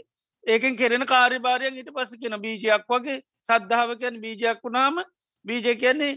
ඒකෙන් 0.46 0.76
කෙරෙන 0.76 1.06
කාරිභාරයෙන් 1.06 1.74
ඊට 1.74 1.90
පස 1.90 2.12
කෙන 2.16 2.36
බීජයක් 2.38 2.86
වගේ 2.88 3.18
සද්ධාවකයන් 3.46 4.20
බීජයක් 4.20 4.60
වුණාම 4.60 5.02
බීජ 5.44 5.66
කියන්නේ 5.74 6.12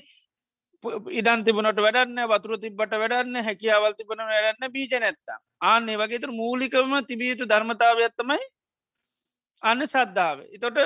ඉඩන් 1.12 1.44
තිබනට 1.44 1.80
වැඩන්න 1.80 2.20
වතුර 2.26 2.58
තිබට 2.58 2.94
වැඩන්න 2.94 3.38
හැකියාවල් 3.42 3.94
තිබන 3.94 4.26
වැඩන්න 4.26 4.72
බීජ 4.72 4.94
නැත්තා 4.98 5.40
ආන්නේ 5.64 5.98
වගේතුර 5.98 6.32
මූලිකම 6.34 6.94
තිබියයුතු 7.04 7.48
ධර්මතාවයත්තමයි 7.48 8.42
අන්න 9.66 9.82
සද්ධාව. 9.86 10.38
එතොට 10.52 10.78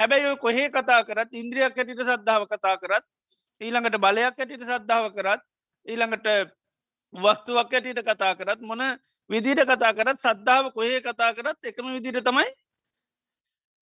හැබැයි 0.00 0.36
කොහේ 0.38 0.68
කතා 0.70 1.00
කරත් 1.04 1.30
ඉන්ද්‍රියක් 1.34 1.74
ඇටිට 1.74 2.02
සද්ධාව 2.02 2.42
කතා 2.48 2.76
කරත් 2.78 3.04
ඊළඟට 3.60 3.96
බලයක් 3.98 4.36
ඇටිට 4.36 4.64
සද්ධාව 4.64 5.06
කරත් 5.12 5.42
ඊළඟට 5.86 6.28
වස්තුවක් 7.14 7.72
ඇටිට 7.72 8.02
කතා 8.02 8.34
කරත් 8.34 8.60
මොන 8.62 8.82
විදිට 9.30 9.64
කතා 9.64 9.92
කරත් 9.92 10.18
සද්ධාව 10.20 10.72
කොහේ 10.72 11.00
කතා 11.00 11.32
කරත් 11.32 11.58
එකම 11.64 11.90
විදිට 11.94 12.22
තමයි 12.22 12.48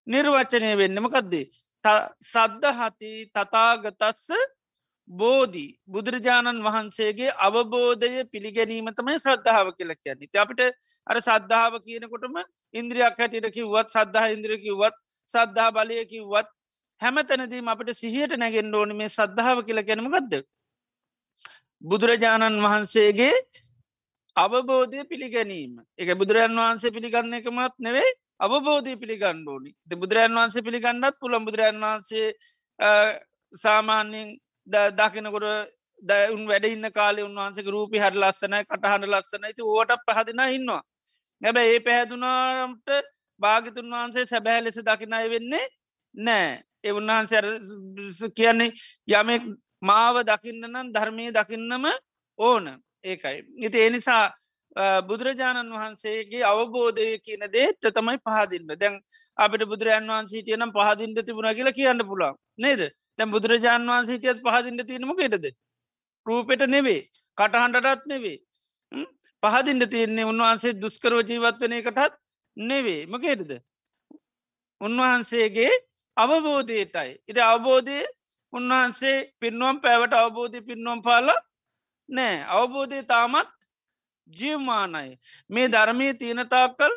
නිර්වචනය 0.07 0.73
වෙන්නමකක්දේ 0.77 1.47
සද්ධ 2.25 2.75
හති 2.79 3.13
තතාගතස්ස 3.31 4.29
බෝධී 5.13 5.71
බුදුරජාණන් 5.87 6.65
වහන්සේගේ 6.67 7.31
අවබෝධය 7.39 8.25
පිළිගැනීම 8.33 8.89
තමයි 8.93 9.19
ශ්‍රද්ධාව 9.19 9.69
කියල 9.77 9.93
කියන්නේ. 9.97 10.31
අපිට 10.37 10.61
අර 11.07 11.17
සද්ධාව 11.21 11.75
කියනකොටම 11.85 12.37
ඉන්ද්‍රියක් 12.75 13.19
හැටිට 13.19 13.49
කිව්වත් 13.51 13.89
සද්ධහ 13.91 14.27
ඉන්ද්‍රිය 14.35 14.59
කිව්වත් 14.59 14.97
සද්ධා 15.29 15.71
බලය 15.71 16.05
කිව්වත් 16.07 16.49
හැම 17.03 17.17
තැනදීම 17.25 17.69
අපට 17.69 17.93
සිහියට 17.95 18.35
නැගෙන් 18.37 18.75
ඕන 18.75 18.97
මේ 18.97 19.11
සද්ධාව 19.11 19.59
කියල 19.67 19.83
ගැනමගදද. 19.83 20.35
බුදුරජාණන් 21.83 22.63
වහන්සේගේ 22.65 23.35
අවබෝධය 24.37 25.05
පිළිගැනීම. 25.05 25.73
එක 25.95 26.09
බුදුරජන් 26.15 26.57
වහන්සේ 26.57 26.91
පිළිගන්න 26.91 27.35
එකමත් 27.35 27.75
නෙවෙයි 27.79 28.13
අවබෝධය 28.39 28.97
පිළිගන්න 28.97 29.45
ඕනි. 29.47 29.71
ති 29.89 29.95
බුදුරජන් 29.97 30.33
වහන්සේ 30.33 30.63
පිළිගන්නත් 30.63 31.21
පුළන් 31.21 31.45
බුදුරජන් 31.45 31.79
වහන්සේ 31.79 32.29
සාමාන්‍යයෙන් 33.55 34.33
දකිනකොට 34.67 35.47
දඋන් 36.03 36.47
වැඩ 36.47 36.65
ඉන්න 36.67 36.91
කාලේ 36.93 37.25
උන්වහන්සේ 37.25 37.71
රූපි 37.71 37.99
හර 37.99 38.15
ලස්සනයි 38.15 38.65
කටහඬ 38.65 39.11
ලස්සන 39.11 39.47
ති 39.57 39.63
ඕට 39.65 39.93
පහදින 40.07 40.43
ඉන්නවා. 40.49 40.83
හැබැ 41.43 41.67
ඒ 41.69 41.81
පැහැදුනාරම්ට 41.81 42.89
භාගිතුන් 43.41 43.91
වහන්සේ 43.91 44.27
සැබැහ 44.27 44.61
ලෙස 44.63 44.79
දකිනයි 44.81 45.31
වෙන්නේ 45.31 45.67
නෑ. 46.15 46.63
ඒ 46.85 46.93
උන්වහන්සේ 46.93 47.41
කියන්නේ 48.37 48.71
යමෙක් 49.11 49.43
මාව 49.83 50.23
දකින්න 50.25 50.65
නම් 50.65 50.93
ධර්මය 50.93 51.31
දකින්නම 51.31 51.85
ඕන. 52.39 52.65
ඒකයි. 53.05 53.39
ඉති 53.59 53.79
එනිසා 53.81 54.25
බුදුරජාණන් 55.03 55.73
වහන්සේගේ 55.73 56.43
අවබෝධය 56.45 57.19
කියන 57.19 57.45
දේට 57.49 57.83
තමයි 57.91 58.19
පහදින්න. 58.21 58.75
දැන් 58.75 59.01
අපිට 59.39 59.67
බුදුරජාන් 59.67 60.09
වහන්සේ 60.09 60.43
තියනම් 60.43 60.73
පහදින්ට 60.73 61.27
තිබුණ 61.27 61.55
කියලා 61.55 61.73
කියන්න 61.73 62.07
පුළා 62.07 62.35
නේද? 62.59 62.83
දැන් 63.19 63.31
බුදුරජාණන් 63.31 63.91
වහන්සේටියත් 63.91 64.41
පහදින්ට 64.45 64.87
තියෙනමකේටද 64.89 65.47
රූපෙට 66.27 66.65
නෙවේ 66.69 67.01
කටහන්ඩටත් 67.39 68.07
නෙවේ 68.07 68.39
පහදින්ට 69.43 69.91
තියන්නේ 69.91 70.25
උන්වහන්සේ 70.25 70.75
දුස්කරව 70.75 71.19
ජීවත්වනය 71.29 71.79
කටත් 71.83 72.13
නෙවේ 72.57 73.07
මකේටද 73.07 73.53
උන්වහන්සේගේ 74.81 75.73
අවබෝධයටයි. 76.17 77.11
ඉති 77.29 77.41
අවබෝධය 77.43 77.99
උන්වහන්සේ 78.53 79.17
පින්නුවම් 79.41 79.77
පැවට 79.81 80.15
අවබෝධය 80.15 80.61
පින්නුවම් 80.61 81.01
පාල 81.03 81.29
නෑ 82.09 82.37
අවබෝධය 82.49 83.03
තාමත් 83.05 83.51
ජීවමානයි. 84.27 85.19
මේ 85.51 85.69
ධර්මය 85.69 86.07
තියෙනතාකල් 86.15 86.95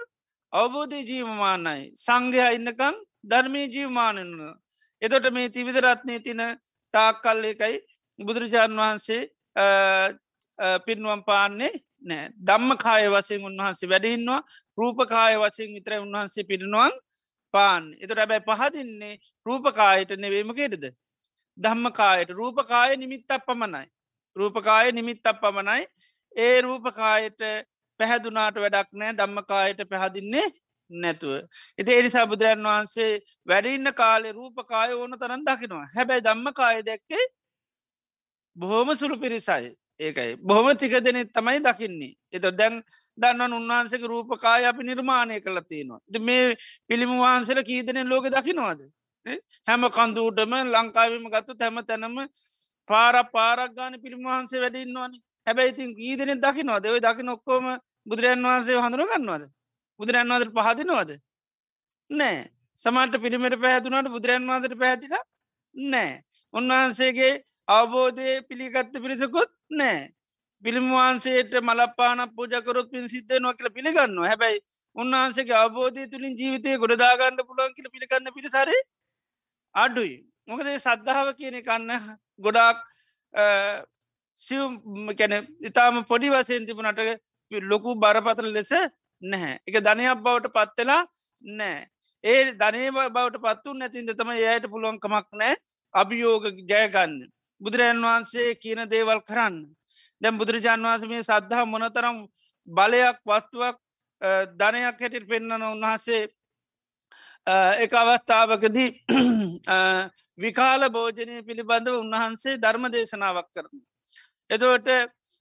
අවබෝධය 0.53 0.99
ජීවමානයි. 1.01 1.81
සංඝය 1.95 2.39
ඉන්නකං 2.57 2.95
ධර්මය 3.23 3.61
ජීවමානන. 3.67 4.31
එතොට 5.01 5.27
මේ 5.31 5.49
තිවිදරත්නය 5.49 6.19
තින 6.19 6.41
තාක්කල් 6.93 7.43
එකයි 7.45 7.75
බුදුරජාණන් 8.19 8.79
වහන්සේ 8.79 9.21
පින්නුවම් 10.85 11.23
පාන්නේ 11.23 11.73
නෑ 12.03 12.27
දම්ම 12.41 12.77
කාය 12.77 13.07
වසයෙන් 13.09 13.47
උන්වහන්සේ 13.49 13.89
වැඩින්නවා 13.89 14.41
රූපකාය 14.77 15.35
වසයෙන් 15.37 15.73
විතර 15.73 15.97
උන්වහන්සේ 15.99 16.43
පිරිනුවන් 16.43 16.93
පාන් 17.53 17.83
එත 18.01 18.11
රැබැයි 18.11 18.45
පහදින්නේ 18.51 19.15
රූපකායට 19.45 20.15
නෙවීමකේටද 20.17 20.85
දම්මකායට 21.57 22.29
රූපකාය 22.31 22.97
නිමිත්තක් 22.97 23.45
පමණයි. 23.47 23.87
රූපකාය 24.35 24.91
නිමිත්තක් 24.91 25.39
පමණයි. 25.41 25.87
ඒ 26.35 26.61
රූපකායට 26.61 27.41
පැහැදුනාට 27.99 28.55
වැඩක් 28.55 28.89
නෑ 28.93 29.13
දම්මකායට 29.13 29.81
පැහදින්නේ 29.89 30.47
නැතුව. 30.89 31.33
එති 31.79 31.91
එනිසා 31.93 32.25
බුදුරන් 32.25 32.63
වහන්සේ 32.63 33.11
වැඩඉන්න 33.47 33.93
කාලෙ 33.93 34.31
රූපකාය 34.31 34.93
ඕන 34.93 35.17
තරන් 35.19 35.43
දකිනවා. 35.43 35.87
හැබැයි 35.95 36.23
දම්මකාය 36.23 36.83
දැක්කේ 36.83 37.25
බොහෝම 38.55 38.95
සුළු 38.95 39.17
පිරිසයි. 39.17 39.71
ඒකයි. 39.99 40.35
බොහොම 40.39 40.67
ටික 40.71 40.97
දෙනෙ 40.99 41.25
තමයි 41.27 41.59
දකින්නේ. 41.61 42.13
එත 42.33 42.45
දැන් 42.53 42.83
දන්නන් 43.17 43.53
උන්වහන්සක 43.53 44.03
රූපකාය 44.05 44.65
අපි 44.65 44.83
නිර්මාණය 44.83 45.41
කළ 45.41 45.59
තියෙනවා. 45.63 46.01
ද 46.07 46.19
මේ 46.19 46.55
පිළිම 46.87 47.11
වහන්සල 47.15 47.63
කීදනෙ 47.63 48.03
ලෝක 48.05 48.29
දකිනවාද? 48.29 48.79
හැම 49.67 49.83
කන්දුටම 49.89 50.53
ලංකාවම 50.67 51.25
ගත්තු 51.29 51.53
තැම 51.55 51.77
තැනම 51.83 52.17
පාර 52.89 53.15
පාරක් 53.27 53.71
ගාන 53.73 53.93
පිළිම 54.01 54.21
වහන්සේ 54.23 54.61
වැඩින්නවානි 54.61 55.17
හැබැයි 55.47 55.71
ඉතින් 55.71 55.91
ඊදනෙ 55.99 56.35
දකිනවා 56.37 56.79
ඔය 56.87 57.01
දකි 57.01 57.23
නොක්කෝම 57.23 57.65
බුදුරන් 58.05 58.45
වහන්සේ 58.45 58.77
හඳුර 58.77 59.03
ගන්නවාද 59.05 59.43
බුදුරන් 59.99 60.31
වදර 60.31 60.49
පහදිනවාද 60.57 61.11
නෑ. 62.09 62.37
සමට 62.79 63.21
පිළිමට 63.21 63.57
පැහැතුනට 63.61 64.09
බුදුරන් 64.09 64.47
වදර 64.49 64.75
පැහැතිල 64.75 65.15
නෑ. 65.75 66.11
උන්වහන්සේගේ 66.53 67.33
අවබෝධය 67.67 68.41
පිළිගත්ත 68.49 68.93
පිරිසකුත් 68.97 69.51
නෑ. 69.71 70.11
පිළිම 70.63 70.87
වහන්සේට 70.89 71.53
මලපාන 71.61 72.21
පූජකරොත් 72.31 72.91
පින් 72.91 73.07
සිද්ධයනවා 73.07 73.53
කියල 73.53 73.69
පිළිගන්න 73.71 74.19
හැබැයි 74.23 74.59
උන්වහන්සේගේ 74.95 75.57
අවබෝධය 75.57 76.07
තුළින් 76.07 76.37
ජීවිතය 76.37 76.77
ගොඩදාගන්න 76.77 77.41
පුළුවන් 77.41 77.75
කියල 77.75 77.89
පිළිගන්න 77.89 78.31
පිරිසරේ 78.35 78.81
අඩුයි. 79.75 80.15
මොකද 80.47 80.67
සද්ධාව 80.77 81.33
කියන 81.39 81.57
කන්න 81.61 81.91
ගොඩාක් 82.39 82.77
සිව් 84.39 84.61
කැන 85.15 85.33
ඉතාම 85.61 86.03
පොඩි 86.05 86.29
වසයෙන් 86.29 86.67
තිබුණට 86.67 87.01
ලොකු 87.71 87.95
බරපතල 87.95 88.49
ලෙස 88.49 88.71
නැහැ. 89.21 89.59
එක 89.67 89.75
ධනයක් 89.79 90.19
බවට 90.19 90.53
පත්වෙලා 90.55 91.03
නෑ 91.43 91.79
ඒ 92.23 92.43
ධනේ 92.53 92.91
බවට 92.91 93.41
පත්තු 93.41 93.73
නැතින්ද 93.73 94.11
තම 94.13 94.31
ඒයට 94.33 94.67
පුළුවන්කමක් 94.67 95.27
නෑ 95.33 95.55
අභියෝග 95.93 96.45
ජයගන්න 96.63 97.13
බුදුරජන් 97.61 97.99
වහන්සේ 98.01 98.55
කියන 98.55 98.81
දේවල් 98.87 99.21
කරන්න. 99.21 99.57
දැම් 100.21 100.39
බුදුරජාන් 100.39 100.81
වහන්ස 100.81 101.05
මේ 101.07 101.23
සද්ධහා 101.23 101.65
මොනතරම් 101.65 102.17
බලයක් 102.67 103.19
වස්තුවක් 103.23 103.77
ධනයක් 104.57 104.85
හැටිට 104.85 105.29
පෙන්න්නන 105.29 105.65
උන්වහන්සේ 105.65 106.23
එක 107.77 107.93
අවස්ථාවකදී 107.93 108.89
විකාල 110.39 110.89
භෝජනය 110.89 111.35
පිළිබඳව 111.43 111.95
උන්වහන්සේ 111.95 112.57
ධර්ම 112.57 112.89
දේශනාවක් 112.89 113.49
කරන. 113.51 113.75
එදවට 114.49 114.89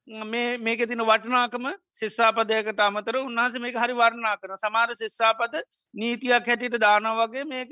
මේක 0.07 0.79
තින 0.81 1.01
වටනාකම 1.01 1.67
ශිස්සාපදයකට 1.93 2.81
අමතර 2.81 3.17
උන්හස 3.19 3.59
මේක 3.59 3.75
හරි 3.75 3.95
වර්ණනා 3.95 4.37
කරන 4.37 4.57
සමාර 4.59 4.88
ශිස්සාපද 4.95 5.55
නීතියක් 5.95 6.47
හැටියට 6.47 6.79
දානවගේ 6.79 7.45
මේක 7.47 7.71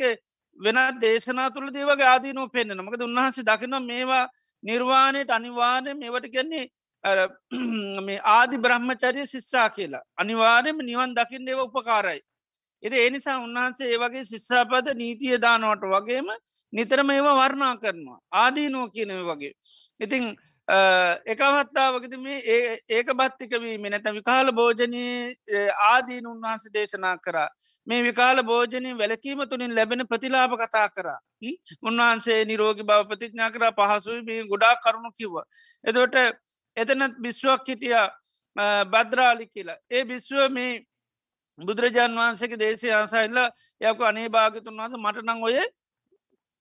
වෙනත් 0.59 1.01
දේශනා 1.01 1.51
තුළ 1.51 1.71
දේවගේ 1.71 2.07
ආදීනෝ 2.07 2.49
පෙන්න්න 2.49 2.79
මකද 2.79 3.03
උන්වහන්සේ 3.03 3.45
දකින 3.45 3.77
මේවා 3.83 4.29
නිර්වාණයට 4.63 5.31
අනිවාර්ය 5.31 5.95
මේවට 5.95 6.29
කියන්නේ 6.29 6.67
මේ 8.03 8.21
ආදි 8.27 8.59
බ්‍රහ්මචරය 8.59 9.27
ශිස්සා 9.27 9.69
කියලා 9.71 10.03
අනිවාර්යම 10.17 10.79
නිවන් 10.81 11.15
දකිින් 11.15 11.49
ඒව 11.49 11.61
උපකාරයි. 11.61 12.21
එද 12.83 12.93
එනිසා 12.95 13.39
උන්වහන්සේ 13.39 13.91
ඒවගේ 13.91 14.25
ශිස්සාපද 14.25 14.89
නීතිය 14.95 15.37
දානවට 15.39 15.85
වගේම 15.87 16.29
නිතරම 16.73 17.11
ඒවා 17.11 17.37
වර්ණා 17.37 17.75
කරනවා 17.77 18.19
ආදීනෝ 18.35 18.87
කියනව 18.89 19.29
වගේ. 19.29 19.53
ඉතිං 20.01 20.25
එකවත්තාවකද 20.73 22.15
මේ 22.19 22.79
ඒක 22.91 23.09
බත්තිකවීම 23.13 23.83
නැත 23.85 24.07
විකාල 24.11 24.53
භෝජනී 24.53 25.37
ආදීන 25.85 26.27
උන්වහන්ස 26.27 26.71
දේශනා 26.73 27.17
කරා. 27.19 27.49
මේ 27.87 28.03
විකාල 28.03 28.43
භෝජනී 28.43 28.95
වැලකීම 28.95 29.43
තුළින් 29.49 29.75
ලැබෙන 29.75 30.07
ප්‍රතිලාප 30.07 30.53
කතා 30.59 30.89
කරා. 30.91 31.19
උන්වහන්සේ 31.83 32.45
නිරෝගි 32.45 32.83
බව 32.83 33.05
ප්‍රතිඥා 33.07 33.51
කර 33.51 33.73
පහසුයි 33.73 34.23
මේ 34.23 34.47
ගොඩා 34.47 34.77
කරුණු 34.77 35.13
කිව්ව. 35.13 35.37
එදොට 35.85 36.15
එතනත් 36.77 37.21
බිශ්වක් 37.21 37.69
හිටිය 37.69 37.95
බද්‍රාලි 38.87 39.47
කියලා. 39.49 39.79
ඒ 39.91 40.05
බිශ්ව 40.05 40.49
මේ 40.51 40.73
බුදුරජාන් 41.59 42.17
වහන්සේක 42.17 42.59
දේශය 42.59 42.91
අන්සයිල්ල 42.93 43.39
යක 43.81 44.03
අනේ 44.03 44.29
භාගතුන් 44.31 44.77
වහස 44.79 44.97
මටනං 44.97 45.43
ඔය 45.43 45.57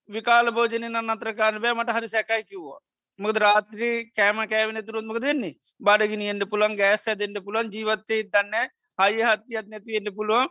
විකාල 0.08 0.46
භෝජනය 0.52 0.96
අතරකාරන 1.08 1.62
බෑ 1.62 1.74
මට 1.74 1.90
හරි 1.90 2.08
සැකයි 2.08 2.44
කිව්වා. 2.44 2.80
මොකද 3.18 3.36
රාත්‍රී 3.38 3.96
කෑම 4.12 4.42
කෑවෙන 4.46 4.80
තුරුත්මක 4.82 5.20
දෙන්නේ 5.20 5.54
බඩගිනියෙන්ට 5.80 6.44
පුළන් 6.48 6.76
ගෑස් 6.76 7.06
ඇදෙන්ට 7.06 7.38
පුළන් 7.40 7.68
ජීවත්තය 7.68 8.22
දන්න 8.26 8.54
හය 8.98 9.14
හත්තියත් 9.22 9.66
නැතිවෙන්න 9.66 10.14
පුළුවන්. 10.14 10.48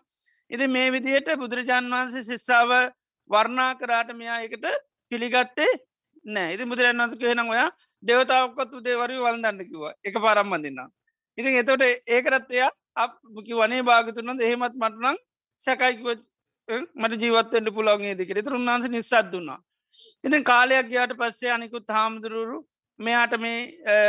ඉති 0.52 0.68
මේ 0.68 0.88
විදියට 0.90 1.30
බුදුරජාන් 1.38 1.86
වහන්සේ 1.90 2.24
ශිස්සාාව 2.24 2.72
වර්ණා 3.30 3.72
කරාට 3.76 4.10
මෙයා 4.14 4.40
එකට 4.42 4.66
පිළිගත්තේ 5.12 5.72
නෑ 6.26 6.54
ඉති 6.54 6.66
බුදුරන් 6.66 6.98
වන්ස 6.98 7.16
කියහෙන 7.16 7.42
ඔයා 7.46 7.70
දෙවතාවක්කොත්තු 8.04 8.84
දේවරී 8.84 9.20
වල්දන්න 9.20 9.62
කිව 9.64 9.84
එක 10.04 10.16
පරම්ම 10.16 10.54
දෙන්න 10.58 10.82
ඉතින් 11.38 11.58
එතොට 11.58 11.84
ඒකරත් 12.08 12.52
එයා 12.52 12.72
අපකි 12.96 13.54
වනේ 13.54 13.82
භාගතුනද 13.84 14.42
එහෙමත් 14.42 14.76
මටනං 14.76 15.18
සැකයිකිව 15.62 16.08
මට 16.96 17.22
ජීවත්තෙන්ට 17.22 17.70
පුළන්ගේ 17.72 18.16
දෙකෙ 18.16 18.42
තුරුන්වන්ස 18.42 18.90
නිසත් 18.90 19.32
දුන්නා 19.32 19.60
ඉතින් 20.24 20.44
කාලයක් 20.44 20.88
ගයාට 20.88 21.14
පස්සේ 21.18 21.52
අනිකුත් 21.52 21.88
හාමුදුරුරු 21.90 22.58
මෙයාට 23.00 23.36
මේ 23.40 23.60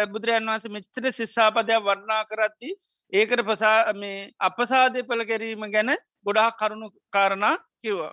බුදුරයන් 0.06 0.46
වන්ස 0.46 0.68
මෙච්චර 0.68 1.10
ශිස්සාපදයක් 1.12 1.82
වර්ණා 1.82 2.22
කරත්ති 2.24 2.70
ඒකට 3.12 3.42
පසා 3.48 3.92
මේ 3.94 4.30
අපසාධය 4.40 5.02
පල 5.02 5.24
ගැරීම 5.24 5.66
ගැන 5.74 5.92
ගොඩා 6.26 6.50
කරුණු 6.52 6.88
කාරණා 7.10 7.54
කිව්වා. 7.82 8.12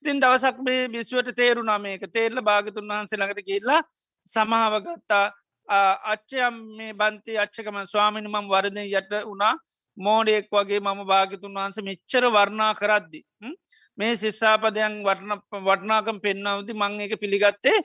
ඉතින් 0.00 0.20
දවසක් 0.20 0.58
මේ 0.60 0.88
බිස්ුවට 0.88 1.30
තේරුණා 1.36 1.78
මේක. 1.78 2.02
තේරල 2.12 2.40
භාගතුන් 2.42 2.88
වහන්සේ 2.88 3.18
ළඟට 3.18 3.48
කියල්ලා 3.48 3.80
සමාවගත්තා 4.26 5.26
අච්චයම් 6.12 6.54
මේ 6.76 6.92
බන්ති 6.94 7.38
අච්චකම 7.38 7.78
ස්වාමිනි 7.84 8.28
මම් 8.28 8.46
වරදය 8.48 8.84
යට 8.92 9.12
වුණා. 9.24 9.54
මෝඩෙක් 9.98 10.48
වගේ 10.50 10.80
මම 10.80 11.00
භාගතුන් 11.04 11.54
වහන්ස 11.54 11.78
මෙච්චර 11.82 12.24
වර්ණා 12.28 12.72
කරද්දි. 12.74 13.20
මේ 13.98 14.12
ශිස්සාපදයන් 14.16 14.94
වටනාකම් 15.04 16.18
පෙන්නවති 16.20 16.72
මං 16.74 17.00
එක 17.00 17.14
පිළිගත්තේ 17.22 17.78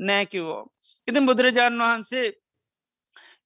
නෑකිවෝ. 0.00 0.62
ඉතින් 1.08 1.26
බුදුරජාණන් 1.26 1.82
වහන්සේ 1.82 2.28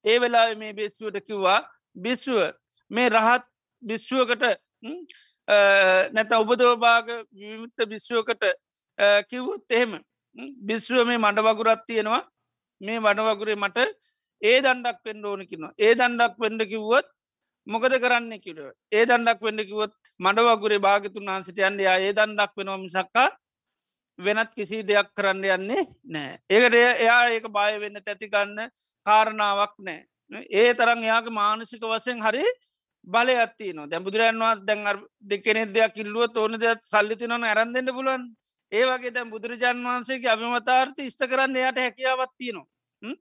ඒ 0.04 0.18
වෙලා 0.18 0.48
මේ 0.56 0.72
බිස්සුවට 0.72 1.20
කිව්වා 1.22 1.60
බිස්සුව 1.96 2.40
මේ 2.90 3.08
රහත් 3.10 3.44
බිස්සුවකට 3.82 4.44
නැත 6.12 6.32
උබදෝභාග 6.34 7.08
විමුත්ත 7.32 7.78
බිස්සුවකට 7.86 8.44
කිව්වොත් 9.28 9.64
එහෙම 9.70 9.92
බිස්සුව 10.62 11.06
මේ 11.06 11.18
මඩ 11.18 11.42
වගුරත් 11.42 11.82
තියෙනවා 11.86 12.22
මේ 12.80 12.98
වඩවගුරේ 12.98 13.56
මට 13.56 13.78
ඒ 14.42 14.58
දණ්ඩක් 14.58 15.00
පෙන්ඩ 15.04 15.24
ඕනකිනවා 15.24 15.72
ඒ 15.78 15.94
දණ්ඩක් 15.94 16.36
පෙන්ඩ 16.38 16.62
කිව්වොත් 16.64 17.06
මොකද 17.66 17.94
කරන්න 17.96 18.32
කිට 18.38 18.58
ඒ 18.90 19.04
දණ්ඩක් 19.04 19.40
වෙන්න 19.40 19.62
කිවොත් 19.62 19.94
මඩවගුරේ 20.18 20.80
භාගතුන් 20.80 21.26
වහන්සිට 21.26 21.60
යන්න 21.60 21.80
ඒ 21.82 22.12
දණ්ඩක් 22.12 22.56
වෙනවා 22.56 22.78
මිසක්කා 22.78 23.28
වෙනත් 24.18 24.54
කිසි 24.54 24.82
දෙයක් 24.82 25.12
කරන්න 25.14 25.44
යන්නේ 25.46 25.84
නෑ 26.06 26.38
ඒකට 26.50 26.74
එයා 26.74 27.20
ඒක 27.30 27.46
බය 27.50 27.72
වෙන්න 27.78 28.00
තැතිගන්න 28.00 28.58
කාරණාවක් 29.06 29.74
නෑ? 29.80 30.00
ඒ 30.52 30.74
තරන් 30.74 31.00
එයාගේ 31.00 31.32
මානසික 31.32 31.84
වසයෙන් 31.84 32.20
හරි 32.20 32.44
බලය 33.06 33.34
ඇත්ති 33.36 33.72
න 33.72 33.86
දැ 33.86 34.00
බුදුරන්වා 34.00 34.54
දැන් 34.62 35.04
දෙකනෙ 35.22 35.64
දෙයක් 35.68 35.94
කිල්ලුව 35.94 36.36
ඕන 36.36 36.58
දෙයක් 36.58 36.80
සල්ලිතිනන 36.84 37.44
ඇරන්දෙන්ට 37.44 37.92
පුලුවන් 37.92 38.24
ඒ 38.72 38.84
වගේ 38.86 39.10
දැන් 39.10 39.30
බුදුරජාන් 39.30 39.84
වහන්සේගේ 39.84 40.30
අභිමතාර්ථ 40.30 41.00
ඉෂ්ට 41.00 41.22
කරන්න 41.26 41.56
එයට 41.58 41.78
හැකියාවත්තිය 41.78 42.52
නවා 42.52 43.14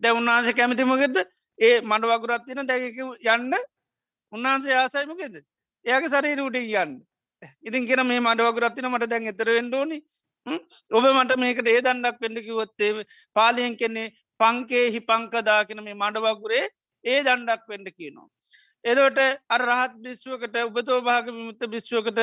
දැ 0.00 0.12
උන්වහන්සේ 0.12 0.54
කැමතිමගෙද 0.54 1.16
ඒ 1.58 1.76
මඩ 1.82 2.12
වගුරත්තින 2.12 2.62
දැක 2.64 3.00
යන්න 3.28 3.54
උන්වහන්සේ 4.32 4.76
ආසයිමකෙද 4.76 5.34
එයාගේ 5.84 6.12
සරී 6.12 6.36
රුට 6.36 6.58
කියන්න 6.62 6.94
ඉතින් 7.62 7.86
කියෙන 7.86 8.06
මේ 8.06 8.20
මඩවගරත්තින 8.20 8.88
මට 8.88 9.10
දැන් 9.10 9.26
එතර 9.26 9.50
වෙන්ඩෝනි 9.50 9.98
ඔබ 10.90 11.04
මට 11.12 11.38
මේකට 11.38 11.68
ඒ 11.68 11.80
දණ්ඩක් 11.80 12.18
පෙන්ඩකිවොත්තේ 12.18 12.92
පාලියෙන් 13.36 13.76
කෙන්නේ 13.76 14.12
පංකේහි 14.40 15.00
පංකදාකෙන 15.02 15.82
මේ 15.82 15.96
මඩවගුරේ 15.96 16.64
ඒ 17.04 17.18
දණ්ඩක් 17.22 17.62
පෙන්ඩ 17.66 17.88
කියනවා. 17.90 18.28
එදට 18.84 19.18
අර 19.48 19.62
රහත් 19.62 19.94
බිශ්ුවකට 19.98 20.56
උබතෝ 20.62 21.00
භාග 21.02 21.26
විමුත්ත 21.28 21.62
බිශ්ුවකට 21.66 22.20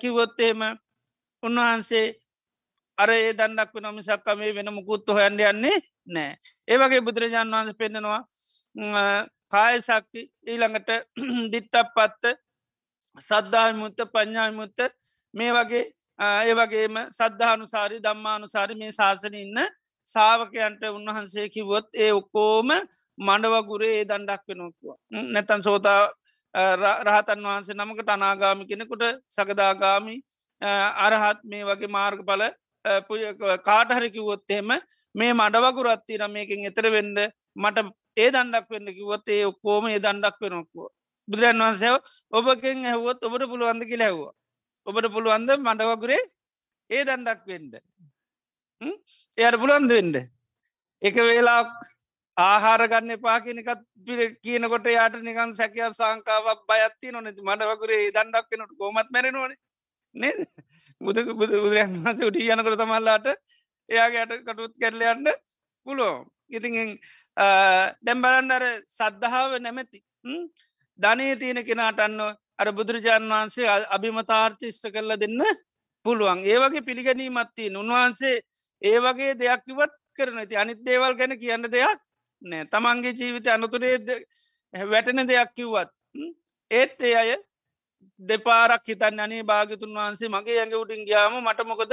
කිවොත්තේම 0.00 0.60
උන්වහන්සේ 1.42 2.06
අර 2.98 3.10
ඒ 3.10 3.32
දන්නක් 3.32 3.70
වෙන 3.74 3.88
මිසක්ක 3.94 4.28
මේ 4.34 4.54
වෙන 4.54 4.70
මුකුත්තු 4.72 5.12
හොයන්ඩ 5.12 5.40
යන්නේ 5.42 5.78
නෑ 6.08 6.30
ඒවගේ 6.68 7.00
බුදුරජාන් 7.00 7.50
වහන්ස 7.50 7.78
පෙන්න්නනවා 7.80 8.22
කාය 9.52 9.80
සක්ති 9.80 10.22
ඊළඟට 10.44 10.90
දිට්ටක් 11.52 11.94
පත්ත 11.94 12.34
සද්ධාමුත්ත 13.18 14.00
ප්ඥාමුත්ත 14.08 14.78
මේ 15.34 15.52
වගේ 15.52 15.84
ඒ 16.18 16.54
වගේම 16.54 16.96
සද්ධානුසාරි 17.10 17.98
දම්මානුසාරි 18.00 18.74
මේ 18.74 18.92
ශාසන 18.92 19.34
ඉන්න 19.36 19.58
සාාවකයන්ට 20.08 20.82
උන්වහන්සේ 20.90 21.48
කිවොත් 21.48 21.88
ඒ 21.96 22.12
ඔක්කෝම 22.12 22.70
මඩවගුරේ 23.18 23.92
ඒ 23.94 24.04
දණ්ඩක් 24.04 24.44
වෙනොක්වා 24.48 24.96
නැතන් 25.28 25.62
සෝතා 25.62 26.00
රහතන් 27.02 27.44
වහන්සේ 27.44 27.76
නමකට 27.76 28.10
අනාගාමි 28.10 28.66
කෙනෙකුට 28.66 29.04
සකදාගාමි 29.28 30.16
අරහත් 30.98 31.40
මේ 31.44 31.64
වගේ 31.64 31.90
මාර්ග 31.90 32.20
පල 32.24 32.42
කාටහරිකිවොත්තේම 33.62 34.70
මේ 35.14 35.32
මඩවගුරත්තින 35.34 36.24
මේකින් 36.28 36.66
එතර 36.66 36.90
වෙන්ඩ 36.90 37.18
මට 37.56 37.86
ඒ 38.18 38.28
දණ්ඩක් 38.28 38.68
වෙන්න 38.70 38.94
කිවොත් 38.94 39.28
ඒ 39.28 39.44
ඔක්කෝම 39.44 39.84
ඒ 39.88 39.98
දණ්ඩක් 39.98 40.38
වෙනොක්වා 40.40 40.90
බුදුරන් 41.28 41.60
වහන්සේව 41.60 41.96
ඔබකෙන් 42.32 42.86
ඇහුවොත් 42.86 43.20
ඔබට 43.22 43.44
පුළුවන්ද 43.52 43.82
කිය 43.84 44.00
ලැව්වා 44.02 44.32
ඔබට 44.86 45.12
පුළුවන්ද 45.14 45.50
මඩවගුරේ 45.58 46.22
ඒ 46.90 47.04
දණ්ඩක් 47.04 47.42
වෙන්ඩ 47.46 47.74
එයට 49.38 49.60
පුළුවන්ද 49.60 49.90
වෙන්ඩ 49.90 50.16
එක 51.02 51.16
වෙලා 51.22 51.62
ආහාර 52.36 52.82
ගන්න 52.86 53.10
එපා 53.10 53.38
කෙනෙකත් 53.40 53.82
පිර 54.06 54.20
කියනකොට 54.38 54.86
යාට 54.88 55.16
නිකන් 55.20 55.54
සැකයක් 55.54 55.92
සංකාවක් 55.92 56.60
බයත්ති 56.64 57.12
නොනැති 57.12 57.42
මඩවගුරේ 57.42 58.10
දණ්ඩක් 58.10 58.46
කෙනට 58.50 58.72
කෝමත් 58.78 59.10
මැරෙනවන. 59.10 59.52
නේ 60.14 60.34
බුද 61.00 61.16
බුද 61.30 61.52
බුදුරන් 61.54 61.94
වන්ස 61.96 62.20
උඩිය 62.22 62.50
යනකොට 62.52 62.78
තමල්ලාට 62.78 63.26
එයාගේයට 63.88 64.44
කටුත් 64.46 64.74
කැරලයන්න 64.76 65.28
පුලෝ 65.86 66.14
ඉතින් 66.50 66.98
දැම්බලන්න 68.02 68.50
අර 68.50 68.64
සද්ධාව 68.88 69.58
නැමැති 69.60 70.02
ධනය 70.98 71.26
තියෙන 71.36 71.60
කෙනාට 71.64 72.00
අන්න 72.00 72.20
අර 72.58 72.68
බුදුරජාණන් 72.72 73.30
වහන්සේ 73.30 73.68
අභිමතාර්ථිෂ්ට 73.88 74.90
කරල 74.90 75.12
දෙන්න 75.16 75.42
පුළුවන්. 76.04 76.38
ඒවගේ 76.44 76.86
පිළිගැනීමත්තිය 76.88 77.70
උන්වහන්සේ 77.74 78.36
ඒ 78.82 78.98
වගේ 78.98 79.34
දෙයක් 79.34 79.62
ඉවත් 79.66 79.94
කරන 80.16 80.40
ති 80.48 80.56
අනිත් 80.56 80.80
දේවල් 80.82 81.14
ගැන 81.14 81.34
කියන්න 81.38 81.64
දෙයක් 81.66 82.00
නෑ. 82.42 82.64
තමන්ගේ 82.66 83.12
ජීවිත 83.12 83.46
අනතුරේ 83.48 83.96
වැටෙන 84.74 85.26
දෙයක් 85.26 85.50
කිව්වත් 85.56 85.90
ඒත් 86.70 87.00
ඒ 87.00 87.14
අය 87.14 87.30
දෙපාරක් 88.20 88.84
හිතන් 88.86 89.20
අනේ 89.20 89.42
භාගතුන් 89.44 89.94
වහන්සේ 89.94 90.28
මගේ 90.28 90.58
ඇඟ 90.60 90.78
උඩින් 90.82 91.06
ගයාම 91.06 91.34
මට 91.40 91.66
මොකද 91.66 91.92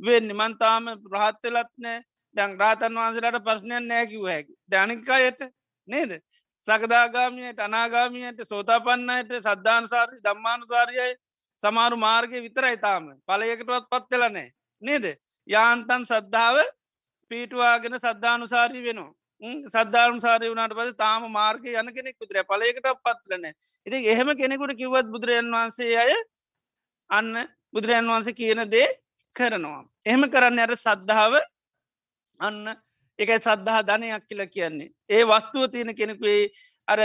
වෙන්න? 0.00 0.28
මන්තාම 0.32 0.84
ප්‍රහත්වෙලත් 1.04 1.72
නෑ. 1.78 1.98
දැන් 2.36 2.58
රාතන් 2.58 2.94
වහන්සලට 2.94 3.44
ප්‍රශ්නයන් 3.44 3.88
නෑකිව 3.88 4.22
හැකි. 4.24 4.52
දැනිකායට 4.68 5.40
නේද? 5.88 6.12
සකදාගාමියයට 6.66 7.60
අනාගාමියයට 7.60 8.40
සෝතාපන්නයට 8.44 9.32
සද්ධානසාරී 9.40 10.24
දම්මානුසාරියයි 10.24 11.16
සමාරු 11.62 11.96
මාර්ගය 11.98 12.42
විතරයි 12.42 12.76
තාම. 12.78 13.10
පලයකටවත් 13.26 13.90
පත්වෙලනෑ 13.90 14.48
නේද? 14.82 15.04
යාන්තන් 15.48 16.02
සද්ධාව 16.04 16.56
පීටවාගෙන 17.30 18.00
සද්ධානුසාරී 18.00 18.82
වෙනවා. 18.82 19.12
සද්ධාරුම් 19.42 20.20
සාරය 20.20 20.48
වුණට 20.48 20.74
පස 20.74 20.92
තාම 20.96 21.24
මාර්ගය 21.30 21.74
යන 21.74 21.88
කෙනෙක් 21.90 22.16
පුත්‍ර 22.18 22.38
පලයකට 22.44 22.86
පත්ලන 22.98 23.44
ඉති 23.86 23.98
එහෙම 24.06 24.28
කෙනෙකුට 24.34 24.74
කිවත් 24.74 25.06
බුදුරජන් 25.06 25.50
වහන්සේ 25.50 25.96
අය 25.96 26.12
අන්න 27.10 27.32
බුදුරජන් 27.72 28.06
වහන්සේ 28.06 28.32
කියන 28.32 28.62
දේ 28.66 28.88
කරනවා. 29.36 29.82
එහෙම 30.06 30.22
කරන්න 30.26 30.58
ඇර 30.58 30.72
සද්ධාව 30.76 31.34
අන්න 32.40 32.76
එකයි 33.18 33.38
සද්ධහා 33.38 33.82
ධනයක් 33.82 34.26
කියල 34.28 34.42
කියන්නේ. 34.46 34.90
ඒ 35.08 35.22
වස්තුව 35.24 35.70
තියෙන 35.70 35.94
කෙනෙකුේ 35.94 36.50
අර 36.88 37.00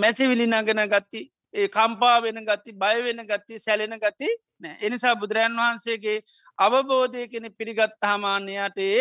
මැචවිලි 0.00 0.46
නගෙන 0.46 0.82
ගත්ති 0.86 1.20
ඒ 1.54 1.68
කම්පා 1.68 2.22
වෙන 2.22 2.40
ගත්ති 2.42 2.72
බයවෙන 2.74 3.22
ගත්ති 3.24 3.58
සැලෙන 3.58 3.96
ගති 3.96 4.28
නෑ. 4.60 4.76
එනිසා 4.80 5.14
බුදුරජන් 5.16 5.56
වහන්සේගේ 5.56 6.18
අවබෝධය 6.58 7.28
කෙනෙ 7.28 7.50
පිළිගත් 7.50 8.02
හාමාන්‍යයටේ 8.02 8.98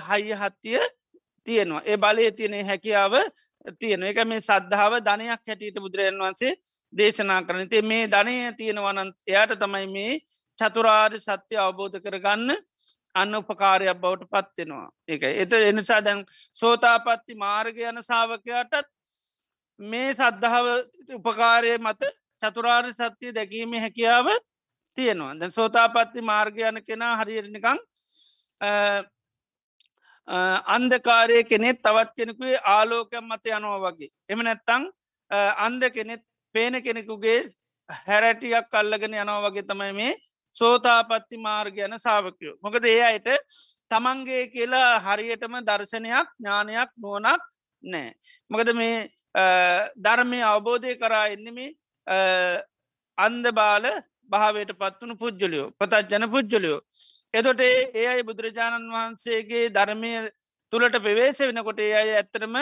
හයිය 0.00 0.34
හත්තිය 0.34 0.80
තියෙනවා. 1.46 1.82
ඒ 1.82 1.96
බලය 1.96 2.30
තියනෙ 2.32 2.62
හැකියාව 2.62 3.14
තියෙන 3.72 4.02
එක 4.02 4.18
මේ 4.24 4.40
සද්ධාව 4.40 4.94
ධනයක් 5.00 5.42
හැටියට 5.42 5.78
බුදුරජන් 5.78 6.18
වන්සේ 6.18 6.54
දේශනා 6.92 7.42
කරන 7.42 7.68
තේ 7.68 7.82
මේ 7.82 8.06
ධනය 8.06 8.34
තියෙනවනන් 8.58 9.10
එයාට 9.26 9.54
තමයි 9.58 9.86
මේ 9.88 10.12
චතුරාර් 10.58 11.12
සත්‍යය 11.18 11.58
අවබෝධ 11.58 11.98
කරගන්න 11.98 12.50
අන්න 13.14 13.34
උපකාරයක් 13.34 14.00
බවට 14.00 14.30
පත්වෙනවා 14.32 14.88
එක 15.08 15.22
එත 15.34 15.52
එනිසා 15.52 16.00
දැන් 16.00 16.24
සෝතාපත්ති 16.56 17.34
මාර්ග 17.36 17.76
යන 17.82 18.02
සාාවකයාටත් 18.02 18.88
මේ 19.80 20.14
සද්ධාව 20.14 20.66
උපකාරය 21.18 21.78
මත 21.78 22.02
චතුරාර් 22.40 22.86
සත්‍යය 22.92 23.34
දැකීම 23.34 23.72
හැකියාව 23.76 24.26
තියෙනවා. 24.96 25.34
දැන් 25.34 25.50
සෝතාපත්ති 25.50 26.22
මාර්ගයන 26.22 26.78
කෙනා 26.86 27.16
හරිනිකං 27.16 27.78
අන්දකාරය 30.66 31.44
කෙනෙත් 31.44 31.82
තවත් 31.82 32.10
කෙනෙකුේ 32.16 32.58
ආලෝකයක් 32.66 33.22
මත 33.22 33.44
යනවා 33.48 33.80
වගේ. 33.84 34.10
එම 34.28 34.40
නැත්තං 34.40 34.84
අන්ද 35.58 35.82
කෙනෙත් 35.90 36.22
පේන 36.54 36.82
කෙනෙකුගේ 36.82 37.38
හැරැටියක් 38.06 38.70
කල්ලගෙන 38.70 39.14
යනවා 39.14 39.40
වගේ 39.44 39.64
තමයි 39.64 39.92
මේ 39.92 40.12
සෝතාපත්ති 40.56 41.36
මාර්ගයන 41.38 41.96
සාාවකයෝ. 41.98 42.54
මොකද 42.62 42.84
ඒ 42.86 43.00
අයට 43.02 43.28
තමන්ගේ 43.90 44.44
කියලා 44.48 44.90
හරියටම 45.00 45.56
දර්ශනයක් 45.62 46.28
ඥානයක් 46.36 46.90
නුවනක් 46.98 47.42
නෑ. 47.84 48.12
මොකද 48.50 48.70
මේ 48.74 48.96
ධර්මය 49.98 50.40
අවබෝධය 50.44 50.94
කරා 50.96 51.26
එන්නම 51.28 51.58
අන්ද 53.18 53.44
බාල 53.52 53.84
භාවයට 54.30 54.72
පත්වනු 54.74 55.16
පුද්ජලියෝ 55.16 55.72
පතත් 55.78 56.10
ජන 56.10 56.30
පුද්ජලියෝ. 56.30 56.80
එතොට 57.34 57.60
ඒ 57.62 58.06
අයි 58.06 58.22
බුදුරජාණන් 58.22 58.88
වහන්සේගේ 58.90 59.66
ධර්මය 59.70 60.12
තුළට 60.72 60.96
පෙවේශ 61.00 61.42
වෙනකොට 61.42 61.80
ඒ 61.80 61.92
අය 61.94 62.10
ඇත්තරම 62.12 62.56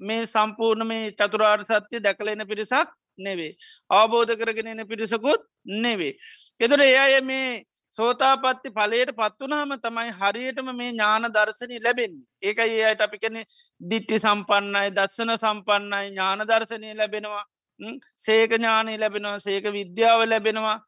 මේ 0.00 0.26
සම්පූර්ණ 0.26 0.86
මේ 0.86 1.12
චතුරාර් 1.12 1.60
සත්‍යය 1.62 2.00
දැකලෙන 2.00 2.44
පිරිසක් 2.50 2.90
නෙවේ. 3.18 3.52
අවබෝධ 3.90 4.34
කරගෙන 4.34 4.68
එන 4.68 4.86
පිරිසකුත් 4.86 5.42
නෙවේ. 5.76 6.14
එතොට 6.60 6.82
ඒ 6.82 6.96
අය 6.96 7.20
මේ 7.22 7.64
සෝතාපත්ති 7.96 8.70
පලයට 8.70 9.12
පත්වනාම 9.12 9.74
තමයි 9.78 10.10
හරියටම 10.12 10.68
මේ 10.72 10.90
ඥාන 10.90 11.28
දර්ශනය 11.28 11.78
ලැබෙන් 11.80 12.18
ඒක 12.42 12.58
ඒ 12.60 12.82
අයට 12.84 13.00
අපි 13.00 13.18
කැනෙ 13.18 13.44
දිට්ටි 13.80 14.18
සම්පන්නයි 14.18 14.90
දස්සන 14.92 15.34
සම්පන්නයි 15.36 16.04
ඥාන 16.08 16.44
දර්ශනය 16.44 16.92
ලැබෙනවා. 16.94 17.44
සේක 18.18 18.52
ඥානය 18.52 18.98
ලැබෙනවා 18.98 19.38
සේක 19.40 19.72
විද්‍යාව 19.72 20.26
ලැබෙනවා. 20.26 20.78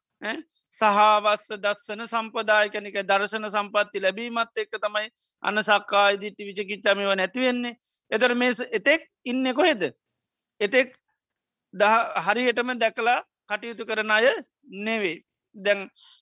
සහවස්ස 0.73 1.53
දස්සන 1.59 2.07
සම්පදායකනික 2.07 2.99
දර්ශන 3.05 3.49
සම්පත්ති 3.49 4.03
ලැබීමත් 4.03 4.57
එක්ක 4.57 4.75
තමයි 4.79 5.07
අන්න 5.43 5.63
සක්කා 5.63 6.09
දිට්ටි 6.17 6.49
විචකිච්චමිව 6.49 7.15
නැතිවෙන්නේ 7.15 7.79
එතර 8.11 8.35
මේ 8.35 8.53
එතෙක් 8.71 9.07
ඉන්න 9.25 9.55
කොහෙද? 9.55 9.83
එතෙක් 10.61 10.97
හරියටම 12.21 12.73
දැකලා 12.77 13.19
කටයුතු 13.47 13.87
කරන 13.87 14.11
අය 14.11 14.27
නෙවේ 14.81 15.17
දැන් 15.57 15.81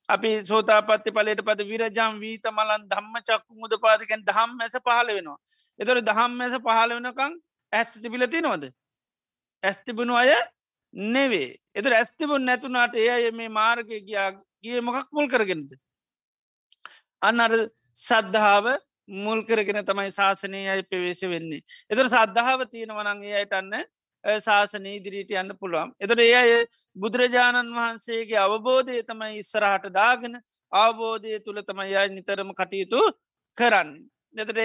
අපි 0.09 0.31
සෝතාපත්ති 0.45 1.11
පලට 1.11 1.43
පද 1.43 1.61
විරජම් 1.65 2.19
වීත 2.19 2.51
මලන් 2.51 2.89
ධම්ම 2.89 3.15
චක්කු 3.23 3.53
මුද 3.57 3.79
පාතිකෙන් 3.79 4.25
දහම් 4.25 4.51
මැස 4.57 4.77
පහල 4.81 5.09
වෙනවා 5.11 5.39
එතොර 5.79 6.03
දහම් 6.03 6.31
මැස 6.35 6.55
පහල 6.61 6.95
වෙනකං 6.97 7.41
ඇස් 7.73 7.91
තිබිලති 7.97 8.41
නොද 8.41 8.71
ඇස්තිබුණු 9.63 10.15
අය 10.15 10.31
නෙවේ 10.95 11.49
එතු 11.75 11.89
ඇස්තිබුන් 11.91 12.45
නැතුනාට 12.45 12.95
ඒ 12.97 13.11
අය 13.11 13.31
මේ 13.33 13.49
මාර්ගය 13.51 14.01
ගියා 14.01 14.31
ගිය 14.59 14.81
මොකක් 14.81 15.09
මුල් 15.13 15.29
කරගෙනද. 15.29 15.71
අන්න 17.23 17.41
අර 17.41 17.53
සද්ධාව 17.99 18.67
මුල් 19.19 19.41
කරගෙන 19.43 19.81
තමයි 19.83 20.11
ශාසනය 20.11 20.61
අයි 20.67 20.83
පෙවේශ 20.85 21.25
වෙන්නේ. 21.25 21.63
එතුර 21.91 22.07
සද්ධාව 22.07 22.61
තියෙන 22.67 22.93
වනන්ගේ 22.93 23.37
අයටන්න 23.37 23.75
ශාසන 24.25 24.87
ඉදිරිට 24.89 25.31
යන්න 25.33 25.55
පුළුවන්. 25.55 25.95
එතට 25.97 26.19
ඒ 26.19 26.35
අය 26.35 26.53
බුදුරජාණන් 26.97 27.73
වහන්සේගේ 27.73 28.39
අවබෝධය 28.39 29.03
තමයි 29.05 29.39
ඉස්සරහට 29.39 29.89
දාගෙන 29.93 30.37
අවබෝධය 30.73 31.41
තුළ 31.41 31.63
තමයි 31.63 31.97
අයි 31.97 32.11
නිතරම 32.11 32.53
කටයුතු 32.55 33.01
කරන්න. 33.59 33.91
එතට 34.37 34.61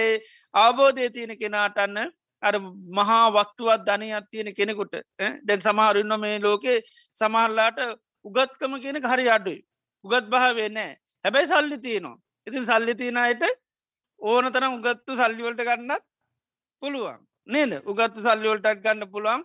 අවබෝධය 0.54 1.10
තියෙන 1.10 1.34
කෙනාටන්න 1.36 2.12
අර 2.42 2.54
මහා 2.92 3.26
වස්තුවත් 3.32 3.84
ධනයක් 3.84 4.26
තියෙන 4.30 4.50
කෙනෙකුට 4.52 4.94
දැන් 5.42 5.60
සමහරන්න 5.60 6.14
මේ 6.20 6.38
ලෝකේ 6.40 6.78
සමහරලාට 7.16 7.78
උගත්කම 8.24 8.74
කියෙන 8.78 9.00
හරි 9.04 9.28
අඩුයි 9.28 9.60
උගත් 10.04 10.26
භාවේ 10.28 10.68
නෑ 10.70 10.92
හැබැයි 11.24 11.48
සල්ලි 11.48 11.78
තියනවා 11.78 12.16
ඉතින් 12.46 12.66
සල්ලි 12.66 12.94
තියනයට 12.94 13.44
ඕන 14.20 14.50
තරම් 14.50 14.76
උගත්තු 14.78 15.16
සල්ලිවලට 15.16 15.62
ගන්නත් 15.62 16.04
පුළුවන් 16.82 17.20
නේද? 17.46 17.72
උගත්තු 17.84 18.20
සල්ලිවලටක් 18.20 18.82
ගන්න 18.84 19.10
පුළුවන්. 19.10 19.42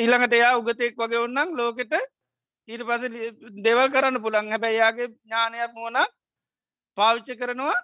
ඊළඟට 0.00 0.38
එයා 0.38 0.58
උගතෙක් 0.60 0.96
වගේ 0.96 1.24
ඔන්නම් 1.26 1.56
ලෝකෙට 1.58 1.94
ඊට 2.68 2.82
පස 2.88 3.02
දෙවල් 3.64 3.88
කරන්න 3.90 4.22
පුළන් 4.24 4.50
හැබැයියාගේ 4.52 5.08
ඥානයක් 5.08 5.72
මුවන 5.74 5.98
පාවිච්ච 6.98 7.38
කරනවා 7.40 7.78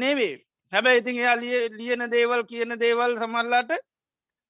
නෙවේ 0.00 0.34
හැබැයි 0.72 1.00
ඉතින් 1.00 1.16
එයා 1.16 1.36
ලියන 1.78 2.04
දේවල් 2.10 2.44
කියන 2.44 2.78
දේවල් 2.80 3.18
සමල්ලාට 3.18 3.72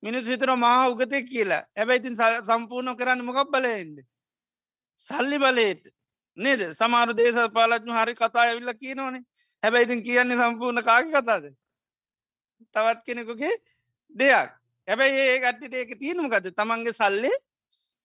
මිනිස් 0.02 0.24
විතර 0.24 0.50
මහා 0.56 0.90
උගතෙක් 0.90 1.26
කියලා. 1.28 1.62
හැබැයි 1.76 2.00
ඉතින් 2.02 2.16
සම්පූර්ණ 2.48 2.96
කරන්න 2.96 3.24
මොකක් 3.24 3.50
බලයෙන්ද? 3.50 3.98
සල්ලි 5.00 5.38
බලයට. 5.38 5.84
නේද? 6.36 6.62
සමාරු 6.72 7.14
දේශ 7.14 7.40
පාලත්ම 7.56 7.92
හරි 7.98 8.14
කතා 8.14 8.44
ඇවිල්ල 8.44 8.72
කියනවනේ. 8.74 9.22
හැබැයි 9.62 9.86
ඉතින් 9.86 10.02
කියන්නේ 10.02 10.40
සම්පූර්ණ 10.42 10.84
කාග 10.84 11.10
කතාද? 11.10 11.44
තවත් 12.74 13.00
කෙනෙකුගේ 13.06 13.54
දෙයක්. 14.14 14.50
හැබැයි 14.88 15.24
ඒ 15.24 15.40
ගට්ටිට 15.40 15.74
ඒක 15.74 15.92
තියෙනමකද 15.98 16.46
තමන්ගේ 16.52 16.94
සල්ලි 16.94 17.32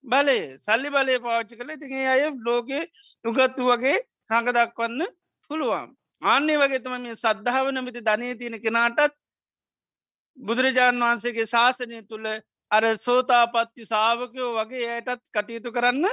බලය. 0.05 0.39
සල්ලි 0.57 0.89
බලය 0.89 1.19
පාච්චි 1.19 1.55
කළ. 1.55 1.71
තිගේ 1.75 2.07
අය 2.07 2.23
ලෝකයේ 2.39 2.83
උගත්තු 3.25 3.63
වගේ 3.65 3.97
රඟ 4.29 4.49
දක්වන්න 4.49 5.07
පුළුවන්. 5.49 5.87
ආන්නේ 6.21 6.57
වගේ 6.57 6.79
තම 6.79 7.01
මේ 7.01 7.15
සද්ධාව 7.15 7.71
නමති 7.71 8.01
ධනය 8.01 8.35
තියෙන 8.35 8.61
කෙනාටත් 8.61 9.13
බුදුරජාණන් 10.37 11.03
වහන්සේගේ 11.03 11.45
ශාසනය 11.45 12.01
තුළ 12.03 12.27
අර 12.71 12.83
සෝතාපත්ති 12.97 13.85
සාාවකයෝ 13.85 14.51
වගේ 14.57 14.87
ඇයටත් 14.89 15.31
කටයුතු 15.31 15.71
කරන්න 15.71 16.05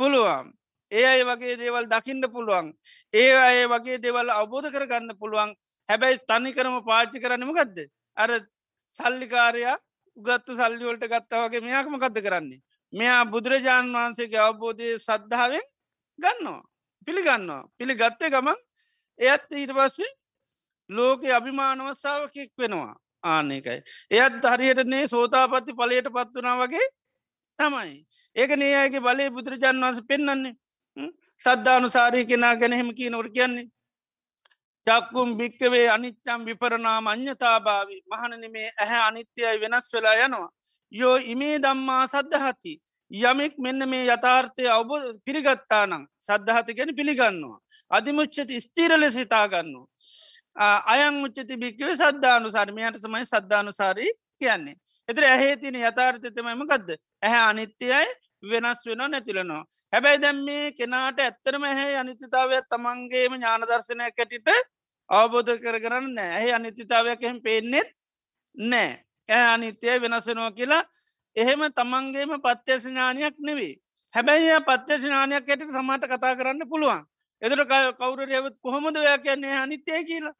පුළුවන්. 0.00 0.46
ඒ 0.92 1.06
අය 1.06 1.22
වගේ 1.24 1.56
දේවල් 1.56 1.86
දකින්න 1.86 2.24
පුළුවන්. 2.28 2.66
ඒ 3.14 3.32
අය 3.38 3.66
වගේ 3.66 3.98
දෙවල් 3.98 4.30
අවබෝධ 4.30 4.68
කරගන්න 4.70 5.16
පුළුවන්. 5.16 5.50
හැබැයි 5.88 6.18
තනිකරම 6.28 6.76
පාච්චි 6.84 7.20
කරන්නම 7.20 7.52
ගදද 7.52 7.86
අර 8.16 8.30
සල්ලිකාරයා 8.94 9.76
උගත්තු 10.16 10.52
සල්ලිවලට 10.54 11.06
ගත්තා 11.06 11.44
වගේ 11.44 11.60
මෙයාකම 11.60 11.96
කද 11.98 12.16
කරන්නේ? 12.20 12.60
මෙයා 12.92 13.22
බුදුරජාණන් 13.26 13.94
වහන්සේගේ 13.94 14.40
අවබෝධය 14.40 14.98
සද්ධාවෙන් 14.98 15.66
ගන්නවා 16.18 16.62
පිළිගන්නවා. 17.06 17.62
පිළිගත්තේ 17.78 18.30
ගමන් 18.30 18.58
එයත් 19.18 19.46
ඊට 19.52 19.72
පස්සේ 19.72 20.10
ලෝක 20.90 21.24
අභිමානවස්සාාවකෙක් 21.30 22.50
වෙනවා. 22.58 22.94
ආනකයි 23.24 23.78
එයත් 24.10 24.44
හරියටනේ 24.44 25.08
සෝතාපත්ති 25.08 25.72
පලයට 25.74 26.08
පත් 26.08 26.34
වනා 26.36 26.56
වගේ 26.58 26.86
තමයි. 27.58 28.06
ඒක 28.36 28.50
ඒ 28.52 28.74
අයගේ 28.76 29.00
බලය 29.00 29.30
බුදුරජාන් 29.30 29.82
වන්ස 29.82 30.00
පෙන්න්නන්නේ 30.08 30.54
සද්ධානුසාරය 31.40 32.24
කෙනා 32.26 32.54
ගැනහෙම 32.56 32.90
කිය 32.94 33.10
නොට 33.10 33.32
කියන්නේ. 33.32 33.70
චක්කුම් 34.86 35.36
භික්කවේ 35.38 35.88
අනිච්චම් 35.88 36.40
විපරනාම 36.44 37.06
අඥතාභාවි 37.06 37.96
මහනන 38.06 38.44
මේ 38.52 38.68
ඇහැ 38.76 39.02
අනිත්‍යයි 39.08 39.60
වෙනස් 39.60 39.92
වෙලා 39.94 40.16
යනවා. 40.18 40.48
යෝ 40.92 41.16
ඉමේ 41.26 41.56
දම්මා 41.58 42.04
සද්ධහති 42.06 42.72
යමෙක් 43.10 43.54
මෙන්න 43.58 43.88
මේ 43.88 44.04
යථාර්ථය 44.06 44.68
අවබ 44.68 44.90
පිළිගත්තා 45.24 45.84
නම් 45.86 46.04
සද්ධහති 46.20 46.74
ගැන 46.74 46.96
පිළිගන්නවා. 46.96 47.58
අධිමුච්චති 47.90 48.60
ස්තීර 48.60 48.92
ලෙස 48.96 49.16
හිතාගන්නවා. 49.16 49.86
අයං 50.86 51.24
උච්චති 51.24 51.56
භික්කවේ 51.56 51.96
සද්ධානුසාරමයට 51.96 53.00
සමයි 53.00 53.26
සද්ධානුසාරී 53.26 54.10
කියන්නේ. 54.38 54.76
එතර 55.08 55.24
ඇහේ 55.24 55.56
තින 55.56 55.76
යථාර්ථතමයිම 55.76 56.66
ගදද 56.66 56.98
ඇහැ 57.22 57.44
අනිත්‍යයයි 57.44 58.08
වෙනස් 58.42 58.80
වෙන 58.86 59.02
නැතිලනවා. 59.06 59.62
හැබැයි 59.92 60.22
දැම් 60.22 60.38
මේ 60.44 60.72
කෙනාට 60.72 61.18
ඇත්තරම 61.18 61.64
ඇහැ 61.64 61.96
අනිත්‍යතාවයක් 61.96 62.66
තමන්ගේම 62.68 63.32
ඥානදර්ශනය 63.34 64.10
කැටිට 64.12 64.48
අවබෝධ 65.10 65.54
කරගරන්න 65.58 66.10
නෑ 66.14 66.32
ඇහ 66.38 66.56
අනිත්‍යතාවයක් 66.56 67.22
එහෙම 67.22 67.38
පේනෙත් 67.42 67.94
නෑ 68.54 68.90
ඇ 69.28 69.44
අනිත්‍යය 69.54 69.96
වෙනසෙනවා 70.00 70.50
කියලා 70.52 70.82
එහෙම 71.36 71.62
තමන්ගේම 71.72 72.32
පත්්‍යස 72.40 72.84
ඥානයක් 72.84 73.36
නෙවේ. 73.40 73.74
හැබැයි 74.14 74.60
පත්්‍යශනානයක් 74.66 75.48
ඇයට 75.48 75.68
සමට 75.68 76.04
කතා 76.06 76.36
කරන්න 76.36 76.68
පුළුවන්. 76.68 77.02
එදර 77.42 77.60
කවුර 77.98 78.20
යවත් 78.28 78.56
කොහොමද 78.62 78.96
ඔයා 78.96 79.18
කියන්නේ 79.18 79.56
අනිත්‍යය 79.58 80.04
කියලා. 80.04 80.34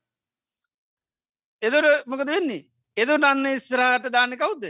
එදර 1.63 1.85
මොකද 2.07 2.27
වෙන්නේ. 2.27 2.67
එදට 2.97 3.25
අන්න 3.25 3.47
ඉස්රාට 3.47 4.11
දාන්න 4.13 4.37
කවුද. 4.37 4.65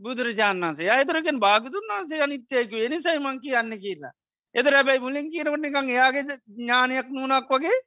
බුදුරජාන් 0.00 0.60
වන්සේ 0.60 0.90
අයතරකෙන් 0.90 1.38
භාගතුන් 1.40 1.88
වන්සේ 1.90 2.22
අනිත්‍යයකු 2.22 2.76
එනිසයි 2.78 3.18
මං 3.18 3.40
කියන්න 3.40 3.72
කියලා. 3.78 4.12
එදර 4.54 4.74
හැබැයි 4.74 5.00
මුලින් 5.00 5.30
කියනවට 5.30 5.66
එකන් 5.66 5.88
එයාගේ 5.90 6.24
ඥානයක් 6.50 7.08
නුනක් 7.10 7.48
වගේ 7.50 7.78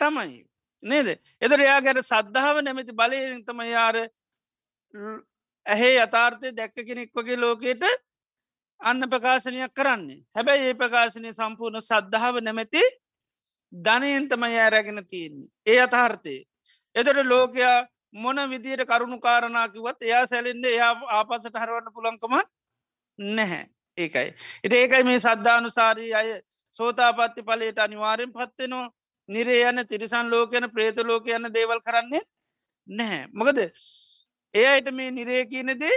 තමයි. 0.00 0.38
නේද. 0.82 1.08
එදර 1.42 1.60
එයා 1.60 1.80
ගැට 1.80 2.04
සද්ධාව 2.04 2.62
නැමැති 2.62 2.92
බලයතම 2.92 3.60
යාර 3.66 3.96
ඇහේ 5.66 5.96
යථාර්ථය 5.96 6.52
දැක්ක 6.52 6.76
කෙනෙක් 6.82 7.10
වගේ 7.12 7.36
ලෝකයට 7.36 7.84
අන්න 8.80 9.02
ප්‍රකාශනයක් 9.04 9.74
කරන්නේ. 9.74 10.24
හැබැයි 10.34 10.68
ඒ 10.68 10.74
ප්‍රකාශනය 10.74 11.32
සම්පූර්ණ 11.32 11.82
සද්ධාව 11.82 12.40
නැමැති 12.40 12.82
ධනයන්තම 13.72 14.42
යාරැගෙන 14.48 15.00
තියන්නේ. 15.06 15.50
ඒ 15.66 15.80
අතහර්ථය. 15.80 16.36
එතට 16.94 17.24
ලෝකයා 17.24 17.78
මොන 18.14 18.38
විදියට 18.50 18.84
කරුණු 18.86 19.18
කාරණාකිවත් 19.18 20.02
එයා 20.02 20.26
සැලෙන්ඩ 20.26 20.64
එයා 20.66 20.92
ආපසට 21.10 21.54
හරවන්න 21.54 21.92
පුළන්කම 21.94 22.34
නැහැ 23.18 23.64
ඒකයි. 23.98 24.34
එති 24.64 24.76
ඒකයි 24.76 25.04
මේ 25.04 25.20
සද්ධානුසාරී 25.20 26.14
අය 26.14 26.30
සෝතාපත්ති 26.76 27.42
පලට 27.42 27.78
අනිවාරෙන් 27.78 28.32
පත්වෙනවා 28.32 28.90
නිරේ 29.28 29.62
යන 29.64 29.86
තිරිසන් 29.86 30.30
ලෝකයන 30.30 30.70
ප්‍රේත 30.70 30.98
ලෝක 31.00 31.28
යන 31.28 31.52
දේවල් 31.54 31.80
කරන්නේ 31.80 32.22
නැහැ. 32.88 33.28
මොකද 33.32 33.58
ඒ 34.54 34.66
අයට 34.66 34.90
මේ 34.92 35.10
නිරේ 35.10 35.44
කියනදේ 35.46 35.96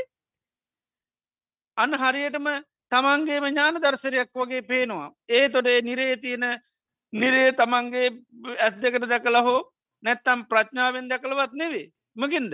අන්න 1.78 1.94
හරියටම 1.96 2.48
තමන්ගේම 2.92 3.46
ඥාන 3.46 3.82
දර්ශරයක් 3.82 4.30
වගේ 4.34 4.62
පේනවා. 4.64 5.10
ඒ 5.30 5.50
තොඩේ 5.50 5.82
නිරේ 5.82 6.18
තියෙන 6.18 6.46
නිරේ 7.14 7.52
තමන්ගේ 7.54 8.08
ඇස් 8.58 8.76
දෙකට 8.78 9.10
දැකළ 9.10 9.42
හෝ 9.42 9.62
නැත්තම් 10.04 10.46
ප්‍රඥාවෙන් 10.46 11.10
දැකළවත් 11.10 11.54
නෙවේ 11.54 11.88
මකින්ද. 12.16 12.54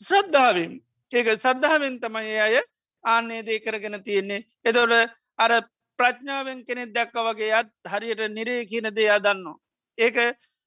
ශ්‍රද්ධාවෙන් 0.00 0.72
ඒක 1.12 1.28
සද්ධාවෙන් 1.36 2.00
තමයි 2.00 2.38
අය 2.38 2.56
ආන්නේ 3.04 3.42
දේ 3.42 3.60
කරගෙන 3.60 4.02
තියෙන්නේ 4.02 4.46
එතොට 4.64 4.92
අර 5.38 5.52
ප්‍රඥාවෙන් 5.98 6.64
කෙනෙ 6.64 6.86
දැක්ක 6.88 7.14
වගේ 7.20 7.52
අත් 7.52 7.70
හරියට 7.86 8.22
නිරේ 8.30 8.64
කියන 8.64 8.90
දේ 8.90 9.10
අදන්නවා. 9.10 9.60
ඒක 9.98 10.16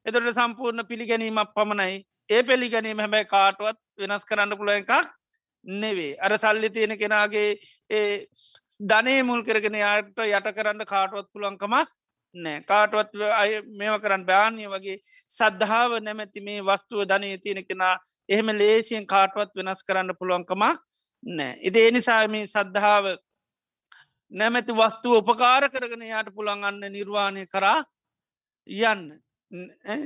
එතොට 0.05 0.33
සම්පූර්ණ 0.33 0.87
පිළිගැනීමක් 0.87 1.53
පමණයි 1.55 2.05
ඒ 2.29 2.41
පෙළිගැනීම 2.43 2.99
හැබැයි 2.99 3.27
කාටුවත් 3.27 3.79
වෙනස් 3.99 4.25
කරන්න 4.25 4.57
පුළ 4.57 4.71
එකක් 4.71 4.91
නෙවේ 5.65 6.17
අර 6.17 6.31
සල්ලි 6.37 6.69
තියෙන 6.69 6.93
කෙනගේ 6.97 7.59
ඒ 7.89 8.27
ධනේ 8.83 9.23
මුල් 9.23 9.43
කරගෙන 9.43 9.75
යාට 9.75 10.21
යට 10.25 10.49
කරන්න 10.55 10.85
කාටුවත් 10.85 11.27
පුළන්කමක් 11.33 11.95
නෑ. 12.37 12.61
කාටුවත් 12.63 13.11
අය 13.33 13.61
මේව 13.73 13.95
කරන්න 14.01 14.25
බාන්ය 14.25 14.67
වගේ 14.67 14.97
සද්ධාව 15.29 15.97
නැමැති 16.01 16.41
මේ 16.41 16.61
වස්තුව 16.61 17.05
ධනය 17.05 17.37
තියෙන 17.37 17.63
කෙනා 17.63 17.95
එහෙම 18.29 18.49
ලේසියෙන් 18.53 19.05
කාටුවත් 19.05 19.55
වෙනස් 19.55 19.83
කරන්න 19.83 20.17
පුළුවන්කමක් 20.19 20.63
නෑ. 21.23 21.53
ඉති 21.61 21.87
එනිසාම 21.89 22.35
සද්ධාව 22.45 23.05
නැමැති 24.31 24.73
වස්තුව 24.73 25.13
උපකාර 25.21 25.69
කරගෙන 25.69 26.03
යාට 26.03 26.33
පුළන්ගන්න 26.33 26.91
නිර්වාණය 26.91 27.45
කරා 27.45 27.79
යන්න. 28.67 29.05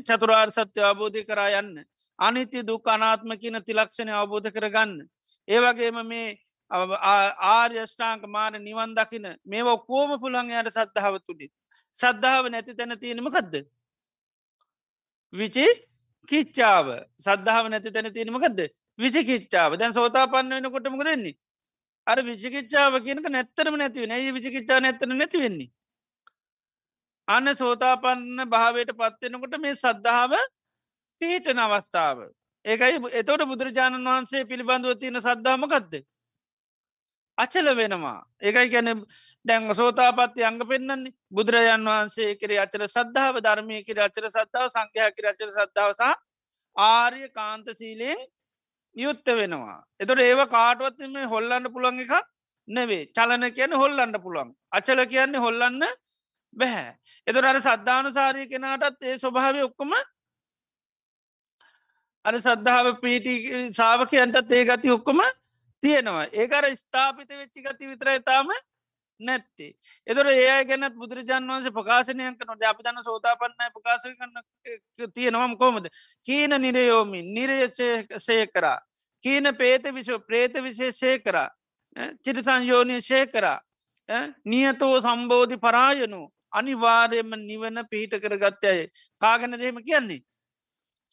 චතුරාර් 0.06 0.52
සත්‍ය 0.52 0.82
අවබෝධය 0.82 1.26
කරා 1.26 1.50
යන්න. 1.60 1.84
අනිත්‍ය 2.20 2.62
දුක් 2.64 2.88
අනාත්ම 2.88 3.34
කියන 3.38 3.58
තිලක්ෂණය 3.66 4.14
අවබෝධ 4.14 4.50
කරගන්න. 4.50 5.02
ඒවගේම 5.48 5.98
මේ 6.06 6.38
ආර්යෂ්ඨාංක 6.72 8.24
මාන 8.28 8.54
නිවන් 8.60 8.96
දකින 8.96 9.28
මේ 9.46 9.64
ඔක්කෝම 9.66 10.20
පුළන් 10.20 10.52
යට 10.52 10.72
සද්ධාව 10.72 11.20
තුළි. 11.20 11.48
සද්ධාව 11.96 12.50
නැති 12.50 12.74
තැන 12.74 12.98
තියෙනමකක්ද. 12.98 13.54
විචි 15.34 15.66
කිච්චාව 16.28 16.88
සද්ධාව 17.20 17.70
නැති 17.70 17.92
තැන 17.92 18.14
තියෙනමකක්ද 18.14 18.60
විචි 19.00 19.22
කිච්චාව 19.24 19.78
දැන් 19.78 19.94
සෝතා 19.94 20.28
පන්න 20.28 20.54
වෙන 20.54 20.72
කොටමක 20.72 21.04
දෙන්නේ. 21.04 21.38
අර 22.08 22.18
විචිකිච්චාව 22.22 22.94
කියනක 23.00 23.28
නැත්තරම 23.30 23.76
නැතිවෙන 23.76 24.12
ඒ 24.12 24.32
විචිකිච්චා 24.32 24.80
නැතන 24.80 25.14
නැතිවෙන්නේ. 25.14 25.70
අන්න 27.28 27.56
සෝතාපන්න 27.56 28.40
භාවයට 28.48 28.92
පත්වෙනකොට 28.94 29.56
මේ 29.60 29.76
සද්ධාව 29.76 30.34
පිහිටන 31.22 31.60
අවස්ථාව. 31.60 32.18
ඒකයි 32.66 32.98
එතවට 33.14 33.46
බුදුරජාණන් 33.46 34.06
වහන්සේ 34.06 34.44
පිළිබඳව 34.46 34.98
තියෙන 34.98 35.22
සද්ධාමකක්ද. 35.22 35.94
අචල 37.44 37.68
වෙනවා 37.76 38.20
ඒකයි 38.40 38.70
ගැන 38.70 38.90
දැන් 39.46 39.70
සෝතාපත්ති 39.76 40.44
අංග 40.44 40.60
පෙන්න්නන්නේ 40.64 41.14
බුදුරජාන් 41.30 41.86
වහන්සේ 41.86 42.36
කෙරේ 42.36 42.60
අචල 42.60 42.84
සද්ධාව 42.88 43.40
ධර්මය 43.40 43.78
කිර 43.84 44.00
අචර 44.00 44.26
සද්ධාව 44.30 44.68
සංඛ්‍යා 44.70 45.12
කිර 45.12 45.26
අචර 45.28 45.50
සද්ධාවසා 45.52 46.14
ආර්ය 46.78 47.24
කාන්ත 47.30 47.68
සීලයෙන් 47.72 48.20
නියුත්ත 48.96 49.26
වෙනවා. 49.32 49.84
එතොට 50.00 50.20
ඒව 50.20 50.42
කාටුවත් 50.48 51.00
මේ 51.10 51.26
හොල්ලන්න 51.26 51.66
පුළන් 51.70 52.00
එක 52.00 52.14
නෙවේ 52.68 53.10
චලන 53.10 53.52
කියන 53.52 53.74
හොල්ලන්න 53.74 54.16
පුළන් 54.18 54.56
අචල 54.72 55.06
කියන්නේ 55.06 55.40
හොල්ලන්න 55.40 55.84
බැහැ. 56.54 56.96
එතොට 57.28 57.46
අර 57.46 57.62
සද්ධානුසාරය 57.62 58.48
කෙනාටත් 58.48 59.04
ඒ 59.04 59.18
ස්වභාව 59.18 59.62
ඔක්කොම 59.64 59.94
අර 62.26 62.36
සද්ධාව 62.38 62.88
පීටි 63.02 63.36
සාාවකයන්ටත් 63.72 64.52
ඒ 64.52 64.66
ගති 64.66 64.92
ඔක්කොම 64.92 65.22
තියෙනවා 65.84 66.26
ඒකර 66.34 66.66
ස්ථාපිත 66.76 67.30
වෙච්චි 67.32 67.62
ගති 67.62 67.88
විතරයි 67.88 68.20
තාම 68.22 68.48
නැත්තේ. 69.20 69.72
එතොට 70.08 70.30
ඒ 70.30 70.66
ගැනත් 70.66 70.96
බුදුරජාන් 70.96 71.48
වන්සේ 71.48 71.76
ප්‍රකාශනයක 71.78 72.46
නොට 72.46 72.64
අපි 72.64 72.84
දන්න 72.84 73.04
සෝතාපන්නයි 73.04 73.70
ප්‍රකාශ 73.76 74.06
කරන්න 74.10 75.14
තියෙනවම් 75.14 75.58
කොමද. 75.58 75.86
කීන 76.26 76.54
නිරයෝමි 76.58 77.22
නිරයසේ 77.30 78.46
කරා. 78.48 78.80
කීන 79.24 79.56
පේත 79.58 79.84
විශෝ 79.94 80.20
ප්‍රේත 80.20 80.54
විශේෂය 80.60 81.20
කරා. 81.20 81.50
චිරිතන් 82.24 82.64
යෝනය 82.64 83.02
ශය 83.02 83.28
කරා. 83.28 83.60
නියතෝ 84.46 84.96
සම්බෝධි 85.02 85.58
පරායනු 85.58 86.22
අනිවාර්යම 86.52 87.32
නිවන 87.42 87.86
පිහිට 87.92 88.14
කරගත්ත 88.18 88.64
අය 88.66 88.82
කාගන 89.22 89.60
දෙම 89.60 89.80
කියන්නේ. 89.84 90.22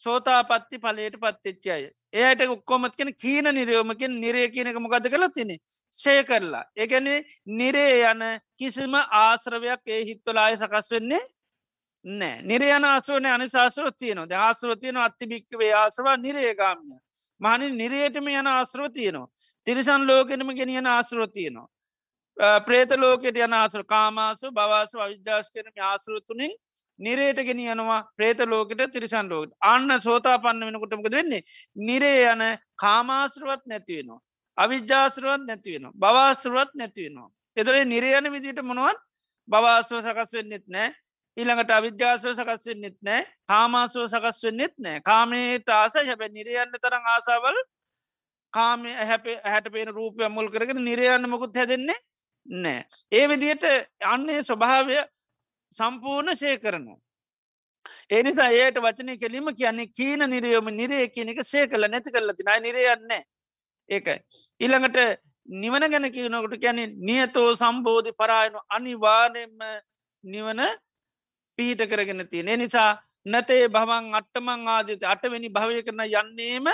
සෝතාපත්ති 0.03 0.79
පලට 0.79 1.21
පත්තිච්චි 1.23 1.71
අය 1.71 1.85
එයට 2.13 2.47
උක්කොමත් 2.49 2.97
කෙන 2.97 3.15
කීන 3.15 3.51
නිරයෝමකින් 3.53 4.21
නිරය 4.21 4.49
කියනක 4.49 4.79
මොකද 4.79 5.07
කළ 5.07 5.29
තිනෙ 5.31 5.59
ෂය 5.93 6.25
කරලා. 6.25 6.65
එකනේ 6.77 7.25
නිරේ 7.47 8.05
යන 8.05 8.23
කිසිම 8.55 8.95
ආශ්‍රවයක් 8.95 9.83
ඒ 9.87 10.05
හිත්වලාය 10.05 10.57
සකස් 10.57 10.91
වෙන්නේ 10.91 11.25
නෑ 12.05 12.43
නිරයන 12.43 12.85
ආසුවන 12.85 13.27
අනිශාසරතියනවා 13.29 14.27
ද 14.27 14.33
ආසරතියන 14.39 14.97
අත්තිභික්කවේ 14.99 15.73
ආසවා 15.75 16.17
නිරේගාමිය 16.19 17.01
මහනි 17.41 17.71
නිරේටම 17.73 18.29
යන 18.31 18.47
ආශ්‍රෝතියනවා 18.49 19.29
තිරිසන් 19.67 20.07
ලෝකෙනම 20.07 20.55
ගෙනියන 20.55 20.87
ආශ්‍රෝතියනවා 20.89 22.61
ප්‍රේත 22.61 22.91
ලෝකෙට 22.97 23.37
යන 23.39 23.53
ආසර 23.55 23.85
කාමාසු 23.85 24.53
බවාසු 24.53 25.01
අවිද්‍යාස් 25.01 25.51
කරන 25.51 25.85
ආසරතුනින් 25.85 26.53
නිරේට 26.99 27.41
ගෙනියනවා 27.41 28.01
ප්‍රේත 28.17 28.41
ලෝකට 28.47 28.83
තිරිසන් 28.93 29.29
ලෝකට 29.29 29.53
අන්න 29.63 29.91
සෝතා 30.01 30.39
පන්න 30.39 30.69
වෙනකොටමක 30.69 31.11
වෙන්නේ 31.11 31.43
නිරේ 31.81 32.33
යන 32.33 32.45
කාමාසරුවත් 32.77 33.67
නැතිවෙනවා. 33.67 34.21
අවිද්‍යාසරුවත් 34.59 35.45
නැතිවෙනවා. 35.47 35.93
බවාසරුවත් 35.97 36.73
නැතිවෙනවා. 36.75 37.31
එතරේ 37.57 37.85
නිරයන 37.87 38.33
විදිට 38.33 38.63
මොනුවත් 38.63 38.99
බවාසුව 39.49 40.01
සකස් 40.01 40.33
වෙන්නෙත් 40.33 40.67
නෑ 40.69 40.93
ඊළඟට 41.37 41.71
අවිද්‍යාසව 41.71 42.31
සකස් 42.33 42.67
වෙන්නෙත් 42.67 42.97
නෑ 43.01 43.25
කාමාසුව 43.47 44.07
සකස් 44.07 44.39
වෙන්නෙත් 44.45 44.75
නෑ 44.79 45.01
කාමයට 45.01 45.69
ආස 45.71 45.99
හැබැ 46.01 46.31
නිරයන්න 46.31 46.75
තරං 46.77 47.11
ආසාවල් 47.15 47.59
කාම 48.53 48.87
හැප 49.03 49.29
හැට 49.45 49.71
පේන 49.73 49.91
රූපය 49.91 50.29
මුල් 50.29 50.51
කරගෙන 50.51 50.83
නිරයන්න 50.85 51.31
මොකුත් 51.31 51.57
හැදෙන්නේ 51.57 51.99
නෑ. 52.49 52.85
ඒ 53.13 53.25
විදියට 53.29 53.65
අන්නේ 54.05 54.43
ස්වභාවය 54.43 54.99
සම්පූර්ණ 55.73 56.37
ශය 56.37 56.57
කරනවා. 56.59 56.99
එනිසා 58.11 58.51
ඒයට 58.53 58.79
වචනය 58.79 59.17
කෙලීම 59.17 59.49
කියන්නේ 59.55 59.89
කීන 59.89 60.25
නිරයෝම 60.27 60.69
නිරේ 60.73 61.09
කියන 61.09 61.29
එක 61.29 61.41
සේ 61.45 61.67
කල 61.67 61.87
නැති 61.87 62.11
කරලති 62.11 62.43
නයි 62.45 62.61
නිරයන්න 62.63 63.13
ඒකයි. 63.91 64.19
ඉළඟට 64.61 64.99
නිවන 65.49 65.85
ගැන 65.87 66.11
කියනකොට 66.11 66.57
කියැනෙ 66.57 66.85
නියතෝ 67.01 67.49
සම්බෝධි 67.55 68.13
පරායනු 68.15 68.61
අනිවාර්යෙන්ම 68.69 69.61
නිවන 70.25 70.61
පිහිට 71.59 71.83
කරගෙන 71.87 72.29
තියෙන 72.29 72.59
නිසා 72.59 72.91
නැතේ 73.27 73.65
භවන් 73.69 74.15
අට්ටමං 74.15 74.69
ආදිත 74.69 75.03
අටවෙනි 75.05 75.49
භවය 75.51 75.83
කරන 75.83 76.05
යන්නේම 76.05 76.69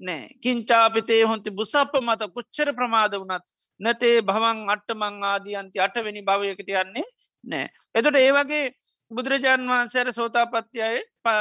නෑ 0.00 0.24
කිංචාපිතේ 0.38 1.22
හොන්ති 1.24 1.50
බුසප්ප 1.52 1.94
මත 1.98 2.32
පුච්චර 2.34 2.72
ප්‍රමාද 2.74 3.14
වනත් 3.14 3.44
නැතේ 3.80 4.16
භවන් 4.22 4.58
අට්ටමං 4.68 5.22
ආදියන්ති 5.24 5.80
අටවෙනි 5.80 6.22
භවයකට 6.22 6.68
යන්නේ 6.74 7.06
නෑ. 7.44 7.70
එතොට 7.94 8.16
ඒ 8.16 8.32
වගේ 8.32 8.64
බුදුරජාණන් 9.10 9.68
වහන්සේර 9.68 10.12
සෝතාපත්තියය 10.12 11.00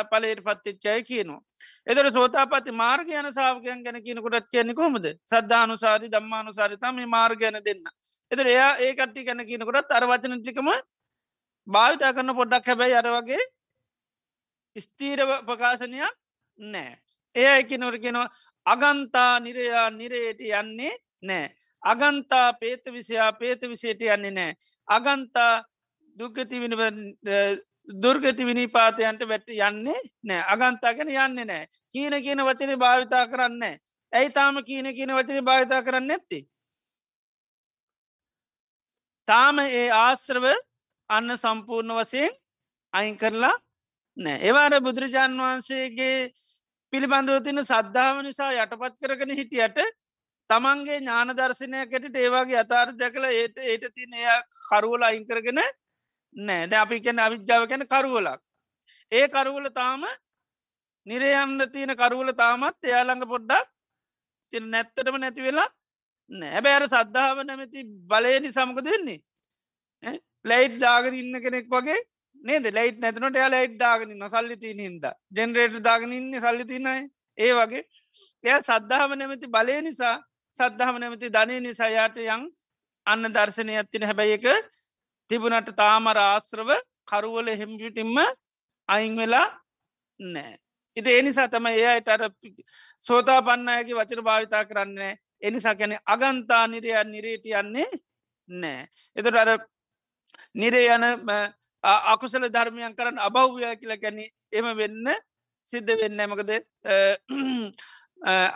පලයට 0.10 0.42
පත්තිච්චය 0.42 1.04
කියනවා. 1.04 1.42
එතට 1.86 2.14
සෝතාපති 2.14 2.72
මාර්ග 2.74 3.10
යන 3.12 3.32
සාාවකයන් 3.34 3.84
ගැන 3.84 4.02
කියනකොටත් 4.04 4.50
කියන්නේ 4.50 4.76
කොමද 4.76 5.06
සද්ධානුසාරි 5.26 6.10
දම්මානුසාරිතම 6.10 6.96
මේ 6.96 7.06
මාර්ගයන 7.08 7.60
දෙන්න. 7.62 7.84
එතර 8.32 8.48
එයා 8.48 8.72
ඒ 8.78 8.94
කට්ටි 8.94 9.26
ගැන 9.26 9.46
කියනකොටත් 9.46 9.92
අර 9.92 10.08
වචනටිකම 10.08 10.70
භාවිතා 11.68 12.14
කරන්න 12.14 12.36
පොඩ්ඩක් 12.36 12.68
හැබැයි 12.68 12.96
අර 12.96 13.10
වගේ 13.12 13.44
ස්තීර 14.76 15.20
ප්‍රකාශනයක් 15.46 16.14
නෑ. 16.60 16.94
ඒ 17.36 17.60
එක 17.60 17.72
නොර 17.78 17.98
කෙනවා 17.98 18.30
අගන්තා 18.66 19.40
නිරයා 19.40 19.90
නිරේට 19.92 20.42
යන්නේ 20.42 20.94
නෑ. 21.24 21.46
අගන්තා 21.84 22.48
පේත 22.54 22.86
විසයා 22.88 23.32
පේත 23.34 23.62
විසේට 23.64 24.02
යන්නේ 24.02 24.32
නෑ. 24.32 24.52
අගන්තා 24.88 25.64
දුගති 26.18 26.58
දුර්ගති 27.88 28.46
විනිපාතයන්ට 28.46 29.22
වැට 29.24 29.50
යන්නේ 29.50 30.00
නෑ 30.24 30.44
අගන්තාගෙන 30.54 31.10
යන්නේ 31.10 31.46
නෑ 31.46 31.68
කීන 31.92 32.16
කියන 32.22 32.42
වචන 32.42 32.74
භාවිතා 32.78 33.28
කරන්න 33.28 33.64
ඇයි 34.14 34.30
තාම 34.32 34.64
කීන 34.64 34.90
කියන 34.96 35.14
වචන 35.14 35.46
භාවිතා 35.46 35.84
කරන්න 35.84 36.12
ඇත්ති. 36.12 36.40
තාම 39.28 39.60
ඒ 39.60 39.90
ආශ්‍රව 39.92 40.46
අන්න 41.10 41.38
සම්පූර්ණ 41.38 41.96
වසයෙන් 41.96 42.34
අයින් 42.94 43.18
කරලා 43.18 43.54
නෑ 44.18 44.42
ඒවාර 44.42 44.82
බුදුරජාණන් 44.82 45.42
වහන්සේගේ 45.42 46.32
පිළිබඳව 46.96 47.44
තින 47.44 47.60
සද්ධාව 47.64 48.18
නිසා 48.24 48.52
යටපත් 48.56 49.00
කරගෙන 49.02 49.32
හිටියට 49.40 49.80
තමන්ගේ 50.50 51.00
ඥාන 51.00 51.32
දර්ශනයකට 51.38 52.16
ඒවාගේ 52.16 52.60
අතාර 52.62 52.94
දැකල 52.96 53.26
ඒට 53.30 53.58
ඒට 53.64 53.86
තින 53.96 54.14
එය 54.16 54.28
කරුවල 54.70 55.04
අයිංකරගෙන 55.04 55.60
නෑ. 56.36 56.68
ද 56.70 56.74
අපි 56.74 57.02
කැන 57.02 57.20
අවිද්‍යාව 57.20 57.68
කැන 57.68 57.86
කරුවලක්. 57.86 58.42
ඒ 59.12 59.28
කරුවල 59.28 59.68
තාම 59.72 60.06
නිරයන්න 61.08 61.60
තියෙන 61.74 61.96
කරුවල 61.96 62.32
තාමත් 62.34 62.80
එයාළඟ 62.84 63.28
පොඩ්ඩක් 63.28 63.68
ති 64.54 64.64
නැත්තටම 64.66 65.20
නැති 65.20 65.48
වෙලා 65.48 65.70
නෑබෑර 66.32 66.88
සද්ධාව 66.88 67.44
නැමති 67.44 67.88
බලයනි 68.10 68.56
සමකද 68.56 68.88
වෙන්නේ? 68.88 69.20
ලයිට් 70.46 70.80
දාගෙන 70.80 71.14
ඉන්න 71.16 71.42
කෙනෙක් 71.42 71.68
වගේ 71.70 72.02
නේද? 72.46 72.66
ලයිට් 72.70 73.00
නැතනට 73.00 73.38
යා 73.38 73.50
ලයිට් 73.50 73.78
දාගෙන 73.80 74.16
නොසල්ලි 74.18 74.58
තින 74.58 74.80
හිද 74.80 75.06
ජෙනරේට 75.32 75.78
දාගෙන 75.84 76.14
ඉන්න 76.14 76.40
සල්ලි 76.40 76.66
තිනයි 76.66 76.96
ඒ 77.38 77.52
වගේ. 77.54 77.84
එය 78.44 78.60
සද්ධාව 78.62 79.12
නැමති 79.14 79.48
බලය 79.48 79.82
නිසා 79.82 80.16
සද්ධාව 80.56 81.00
නැමති 81.00 81.30
ධනය 81.30 81.60
නිසා 81.60 81.90
යාට 81.90 82.18
යං 82.18 82.44
අන්න 83.06 83.30
දර්ශනය 83.30 83.74
ඇත්තින 83.74 84.08
හැබැයි 84.10 84.38
එක 84.38 84.46
තිබුණට 85.30 85.72
තාමර 85.76 86.18
ආශ්‍රව 86.20 86.72
කරුවල 87.06 87.50
හෙම්පිටිම්ම 87.54 88.18
අයිං 88.90 89.14
වෙලා 89.16 89.48
නෑ. 90.20 90.56
ඉති 90.98 91.20
එනිසා 91.20 91.48
තම 91.48 91.68
ඒයට 91.68 92.08
අර 92.08 92.22
සෝතා 93.04 93.42
පන්නයගේ 93.42 93.98
වචන 93.98 94.24
භාවිතා 94.24 94.66
කරන්නේ 94.66 95.14
එනිසා 95.42 95.76
කැනෙ 95.76 96.00
අගන්තා 96.06 96.64
නිරයන් 96.68 97.12
නිරේට 97.12 97.46
යන්නේ 97.54 97.90
නෑ. 98.50 98.88
එතට 99.16 99.36
අර 99.36 99.50
නිරේ 100.56 100.88
යන 100.88 101.06
අකුසල 102.14 102.46
ධර්මයන් 102.50 102.96
කරන්න 102.98 103.20
අභව්‍ය 103.20 103.72
කියල 103.80 103.94
කැන 104.02 104.20
එම 104.52 104.68
වෙන්න 104.78 105.08
සිද්ධ 105.68 105.92
වෙන්න 106.02 106.22
මකද? 106.30 106.52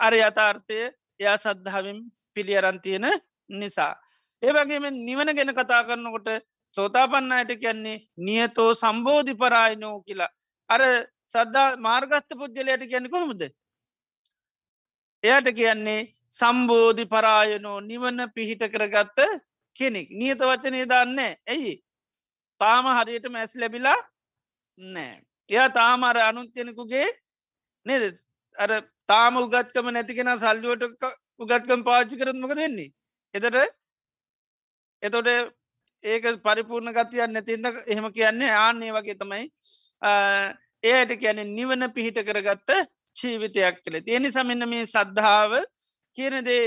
අර 0.06 0.12
යථාර්ථය 0.14 0.78
එයා 1.20 1.36
සද්ධාවින් 1.38 1.98
පිළියරන්තියෙන 2.34 3.06
නිසා. 3.50 3.94
ඒවගේම 4.42 4.86
නිවන 5.06 5.34
ගැන 5.36 5.54
කතා 5.54 5.82
කරනකොට 5.84 6.28
සෝතාපන්න 6.74 7.32
අයට 7.32 7.52
කියන්නේ 7.62 8.02
නියතෝ 8.18 8.70
සම්බෝධි 8.74 9.34
පරායනෝ 9.34 9.96
කියලා. 10.02 10.30
අර 10.70 10.82
සද්ධා 11.26 11.76
මාර්ගස්ත 11.78 12.30
පුද්ගලයට 12.40 12.86
කියන්න 12.90 13.10
කොහොමද? 13.10 13.42
එයට 15.24 15.48
කියන්නේ 15.58 16.00
සම්බෝධි 16.32 17.04
පරායනෝ 17.06 17.78
නිවන 17.82 18.18
පිහිට 18.34 18.62
කරගත්ත 18.72 19.18
කෙනෙක්. 19.76 20.08
නියත 20.10 20.40
වචනය 20.40 20.86
දන්න 20.86 21.18
ඇයි? 21.46 21.74
තාම 22.60 22.84
හරියට 22.92 23.26
මැස් 23.28 23.54
ලැබිලා 23.56 23.98
නෑ. 24.80 25.12
එයා 25.50 25.68
තාම 25.70 26.04
අර 26.04 26.16
අනුත් 26.20 26.50
කෙනෙකුගේ 26.52 27.08
නේද? 27.86 28.16
අර 28.56 28.70
තාම 29.06 29.36
උගත්කම 29.36 29.86
නැතිකෙන 29.90 30.32
සල්ලුවට 30.38 31.06
උගත්කම් 31.40 31.84
පාච්චි 31.84 32.16
කරත්මක 32.16 32.54
දෙන්නේ 32.54 32.90
එතට 33.34 33.56
එතොට 35.02 35.30
ඒක 36.04 36.24
පරිපූර්ණ 36.42 36.92
ගතියන්න 36.92 37.32
නැතින්ද 37.32 37.66
එහෙම 37.66 38.06
කියන්නේ 38.12 38.52
ආන්නේ 38.56 38.92
වගේ 38.92 39.16
තමයි 39.16 39.44
ඒයට 40.84 41.16
කියන 41.16 41.42
නිවන 41.48 41.88
පිහිට 41.92 42.22
කරගත්ත 42.22 42.70
ජීවිතයක් 43.16 43.82
කළෙ 43.84 44.00
තියෙනි 44.02 44.32
සමන්න 44.32 44.68
මේ 44.68 44.86
සද්ධාව 44.86 45.58
කියනදේ 46.16 46.62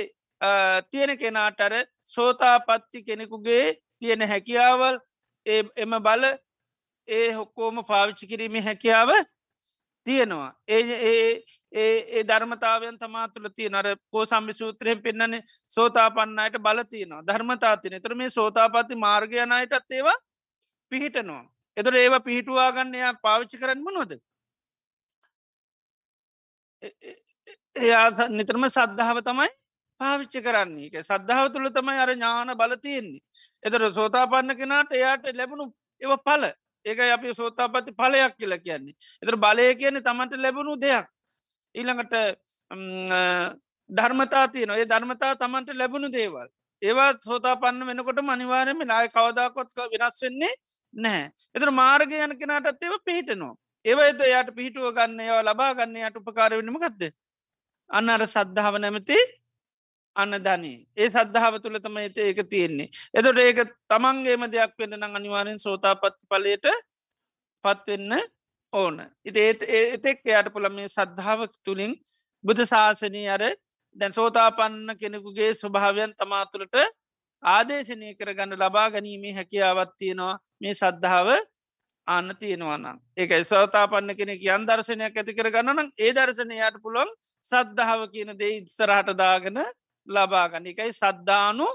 තියෙන 0.92 1.18
කෙනාටර 1.18 1.80
සෝතාපත්ති 2.06 3.04
කෙනෙකුගේ 3.04 3.66
තියෙන 4.00 4.28
හැකියාවල් 4.28 5.00
එම 5.46 5.96
බල 6.02 6.24
ඒ 7.08 7.32
හොක්කෝම 7.32 7.84
පාවිච්චි 7.84 8.28
කිරීම 8.28 8.56
හැකියාව 8.62 9.10
තියෙනවා. 10.06 10.52
ඒ 10.68 11.44
ඒ 11.74 12.24
ධර්මතාවයන් 12.24 13.00
තමා 13.00 13.28
තුළ 13.28 13.50
තිය 13.50 13.70
නර 13.70 13.96
පෝ 14.12 14.26
සම්ි 14.26 14.54
සූත්‍රයෙන් 14.54 15.02
පෙන්න්නන 15.02 15.42
සෝතාපන්නයට 15.72 16.60
බලතියනවා 16.60 17.24
ධර්මතාතින 17.24 18.02
තර 18.02 18.16
මේ 18.16 18.30
සෝතාපති 18.32 18.96
මාර්ගයනයටත් 18.98 19.92
ඒවා 19.92 20.18
පිහිටනවා. 20.92 21.44
එතර 21.78 21.96
ඒවා 21.96 22.20
පිහිටුවාගන්නයා 22.20 23.14
පාවිච්චි 23.22 23.58
කරන්න 23.58 23.84
නොද 23.94 24.12
එයා 27.76 28.28
නිතරම 28.30 28.66
සද්ධාව 28.70 29.20
තමයි 29.22 29.50
පාවිච්චි 30.00 30.42
කරන්නේ. 30.42 30.88
එක 30.88 30.96
සද්ධාව 31.02 31.54
තුළ 31.54 31.70
තමයි 31.70 32.00
අර 32.00 32.12
ඥාන 32.12 32.52
බලතියෙන්නේ 32.56 33.22
එතර 33.64 33.82
සෝතාපන්න 33.94 34.56
කෙනාට 34.56 34.92
එයාට 34.92 35.26
ලැබුණු 35.34 35.66
එව 36.02 36.12
පල 36.20 36.44
ඒක 36.86 37.00
අපි 37.08 37.36
සෝතාපති 37.36 37.92
පලයක් 37.94 38.36
කියලා 38.38 38.60
කියන්නේ. 38.60 38.96
එතර 39.24 39.36
බලය 39.38 39.76
කියන්නේ 39.76 40.02
තමන්ට 40.02 40.34
ලැබුණු 40.38 40.76
දෙයක්. 40.78 41.08
ඊළඟට 41.76 42.14
ධර්මතා 43.90 44.46
තියන 44.48 44.72
ඒ 44.72 44.86
ධර්මතා 44.86 45.34
තමන්ට 45.36 45.70
ලැබුණු 45.74 46.12
දේවල්. 46.12 46.48
ඒවා 46.82 47.12
සෝතාපන්න 47.22 47.88
වෙනකොට 47.88 48.22
මනිවාරයම 48.22 48.80
නාය 48.84 49.08
කවදාකොත්ක 49.10 49.80
වෙනස් 49.92 50.22
වෙන්නේ 50.22 50.54
නැහැ. 50.94 51.32
එතර 51.56 51.70
මාර්ගය 51.72 52.18
යන 52.20 52.40
කෙනාටත් 52.40 52.84
ඒව 52.84 52.96
පිහිටනවා. 53.06 53.56
ඒව 53.86 54.00
එත 54.02 54.22
යට 54.24 54.50
පිහිටුව 54.58 54.92
ගන්න 54.96 55.20
ඒවා 55.20 55.44
ලබා 55.44 55.72
ගන්න 55.76 56.04
යට 56.08 56.20
උපකාර 56.20 56.56
වෙනම 56.56 56.78
ගත්ද 56.80 57.12
අන්න 57.90 58.10
අර 58.10 58.24
සද්ධාව 58.26 58.76
නැමති 58.80 59.18
අන්න 60.16 60.38
ධනී 60.40 60.78
ඒ 60.96 61.10
සද්ධාව 61.10 61.60
තුළ 61.60 61.80
තම 61.80 61.98
එත 62.00 62.18
ඒක 62.20 62.40
තියෙන්නේ. 62.46 62.90
එතොට 63.14 63.40
ඒක 63.40 63.60
තමන්ගේම 63.90 64.46
දෙයක් 64.48 64.74
වෙන්න 64.80 64.98
නං 64.98 65.18
අනිවාරෙන් 65.20 65.60
සෝතාපත්ති 65.60 66.26
පලයට 66.28 66.66
පත්වෙන්න 67.66 68.12
ඕන. 68.74 68.98
ඉති 69.24 69.40
ඒතෙක් 69.72 70.26
එයට 70.28 70.50
පුළ 70.54 70.70
මේ 70.70 70.90
සද්ධාව 70.90 71.48
තුළින් 71.60 71.94
බුද්ධ 72.44 72.66
ශාසනී 72.66 73.30
අර 73.30 73.44
දැන් 73.96 74.14
සෝතාපන්න 74.14 74.98
කෙනෙකුගේ 74.98 75.54
ස්වභාවයන් 75.54 76.14
තමාතුළට 76.16 76.78
ආදේශනය 77.44 78.14
කරගන්න 78.16 78.58
ලබා 78.58 78.88
ගැනීමේ 78.90 79.34
හැකියාවත් 79.34 79.92
තියෙනවා. 79.98 80.38
මේ 80.60 80.74
සද්ධාව 80.74 81.30
අන්න 82.08 82.36
තියෙනවනම් 82.36 82.98
ඒක 83.18 83.32
සෝතාපන්න 83.46 84.16
කෙනෙ 84.16 84.34
යන් 84.36 84.66
දර්ශනයක් 84.68 85.16
ඇති 85.16 85.34
කරගන්නනම් 85.34 85.90
ඒ 85.98 86.12
දර්ශනයට 86.12 86.82
පුළුවන් 86.84 87.12
සද්ධාව 87.46 88.02
කියන 88.12 88.32
දේ 88.36 88.58
ඉත්සරහට 88.58 89.14
දාගෙන 89.16 89.60
ලබාගන්න 90.08 90.66
එකයි 90.66 90.94
සද්ධානු 90.94 91.68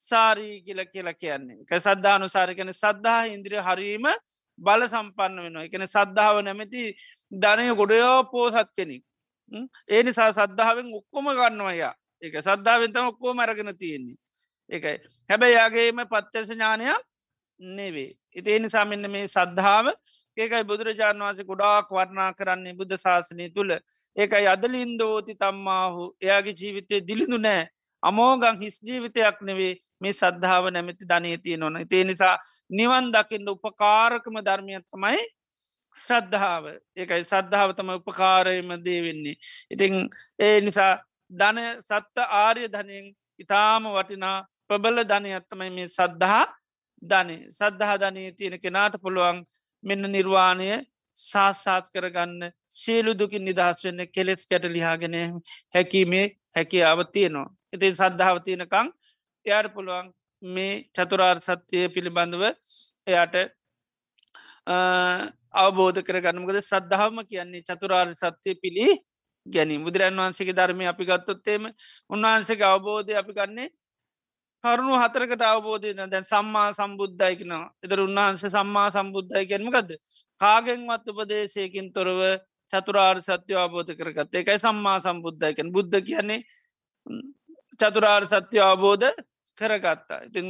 සාරී 0.00 0.62
කියල 0.62 0.80
කියලා 0.86 1.14
කියන්නේ. 1.14 1.58
එක 1.62 1.72
සද්ධානු 1.78 2.28
සාරිකන 2.28 2.72
සද්ධා 2.72 3.26
ඉන්ද්‍රිය 3.26 3.60
හරීම 3.60 4.06
බල 4.58 4.86
සම්පන්න 4.86 5.36
වෙනවා. 5.38 5.64
එකන 5.64 5.86
සද්ධාව 5.86 6.42
නැමැති 6.42 6.94
ධනය 7.32 7.74
ගොඩයෝ 7.74 8.24
පෝසත් 8.26 8.70
කෙනෙක්. 8.76 9.02
ඒ 9.88 10.02
නිසා 10.02 10.32
සද්ධාවෙන් 10.32 10.92
ඔක්කොම 10.94 11.26
ගන්නවයා 11.30 11.94
එක 12.22 12.36
සද්ධාවෙන්තම 12.40 13.06
ඔක්කෝ 13.06 13.34
මැරගෙන 13.34 13.72
තියෙන්නේ. 13.76 14.16
එකයි 14.70 14.96
හැබැයි 15.30 15.54
යාගේම 15.54 15.98
පත්්‍යස 16.06 16.48
ඥානයක් 16.48 17.02
නෙවේ. 17.60 18.14
ඉතිේ 18.32 18.58
නිසා 18.58 18.84
මෙන්න 18.84 19.10
මේ 19.10 19.26
සද්ධාව. 19.28 19.86
ඒකයි 20.36 20.64
බුදුරජාණන් 20.64 21.22
වන්සේ 21.22 21.44
ගොඩාක් 21.44 21.90
වර්ණා 21.90 22.32
කරන්නේ 22.32 22.74
බුද්ධ 22.74 22.96
ශාසනය 22.96 23.50
තුළ. 23.50 23.72
ඒකයි 24.16 24.46
අදලින්දෝති 24.46 25.34
තම්මාහු. 25.34 26.02
එයාගේ 26.20 26.54
ජීවිතය 26.54 27.00
දිලිඳු 27.08 27.38
නෑ. 27.38 27.68
අමෝගං 28.02 28.60
හිස් 28.60 28.76
ජීවිතයක් 28.80 29.40
නෙවේ. 29.42 29.74
මේ 30.00 30.12
සද්ධාව 30.12 30.70
නැමැති 30.70 31.08
ධනීතිය 31.10 31.56
නොන 31.56 31.80
තේ 31.88 32.04
නිසා 32.04 32.36
නිවන් 32.70 33.10
දකිින්ට 33.12 33.48
උපකාරකම 33.48 34.36
ධර්මයත්තමයි 34.40 35.20
ශ්‍රද්ධාව. 35.96 36.64
ඒකයි 36.96 37.24
සද්ධාවතම 37.24 37.90
උපකාරයම 37.90 38.70
දේවෙන්නේ. 38.84 39.36
ඉතිං 39.70 39.94
ඒ 40.38 40.60
නිසා 40.60 40.92
ධන 41.30 41.58
සත්ත 41.80 42.16
ආර්ය 42.32 42.68
ධනයෙන් 42.68 43.06
ඉතාම 43.38 43.84
වටිනා 43.90 44.38
ප්‍රබල 44.68 44.98
ධනයත්තමයි 45.04 45.70
මේ 45.70 45.88
සද්ධහා 45.88 46.46
ධනය 47.02 47.36
සද්ධහා 47.50 47.98
ධනය 47.98 48.32
තියෙන 48.32 48.60
කෙනාට 48.60 48.96
පුළුවන් 49.02 49.38
මෙන්න 49.84 50.04
නිර්වාණය 50.08 50.68
සාසාත් 51.16 51.86
කරගන්න 51.90 52.52
සේලු 52.72 53.12
දුකින් 53.14 53.44
නිදහස් 53.44 53.84
වෙන්න 53.84 54.06
කෙලෙස් 54.08 54.46
කැට 54.46 54.66
ලිහාගෙන 54.68 55.16
හැකීමේ 55.74 56.26
හැකියාව 56.52 57.00
තියනවා. 57.08 57.48
ඉතින් 57.72 57.94
සද්ධාව 57.94 58.36
තියෙනකං 58.40 58.88
එයාට 59.46 59.68
පුළුවන් 59.74 60.12
මේ 60.42 60.74
චතුරාර් 60.92 61.38
සත්‍යය 61.40 61.86
පිළිබඳව 61.88 62.42
එයාට 63.06 63.36
අවබෝධ 65.54 66.00
කරගන්නමකද 66.02 66.58
සද්ධාවම 66.62 67.18
කියන්නේ 67.24 67.62
චතුරාර් 67.62 68.08
සත්‍යය 68.14 68.54
පිළි 68.56 68.86
ගැනීම 69.46 69.84
බුදුරන් 69.84 70.16
වහන්සේගේ 70.16 70.54
ධර්මය 70.54 70.84
අපි 70.86 71.04
ගත්තොත්තේම 71.04 71.64
උන්වහන්සේගේ 72.10 72.68
අවබෝධය 72.68 73.14
අපි 73.14 73.32
ගන්නේ 73.32 73.68
කරුණු 74.64 74.96
හතරකට 75.02 75.42
අවබෝධයන 75.44 76.02
දැන් 76.06 76.24
සම්මා 76.24 76.68
සම්බුද්ධයිකනවා 76.72 77.64
එතර 77.84 78.00
උන්වහන්සේ 78.00 78.50
සම්මා 78.50 78.88
සම්බුද්ධයි 78.90 79.46
ගැනීමකද 79.46 79.90
කාගෙන්වත් 80.40 81.06
උපදේශයකින් 81.12 81.92
තොරව 81.92 82.20
චතුරාර් 82.72 83.16
සත්‍යය 83.20 83.56
අවබෝධ 83.56 83.92
කරගත්ත. 83.92 84.34
එකයි 84.34 84.58
සම්මා 84.58 84.98
සම්බුද්ධයිකැන් 85.00 85.70
බුද්ධ 85.70 86.00
කියන්නේ 86.00 86.40
චතුරාර් 87.80 88.24
සත්‍යය 88.26 88.62
අවබෝධ 88.62 89.08
කරගත්තා. 89.58 90.20
ඉතින් 90.28 90.46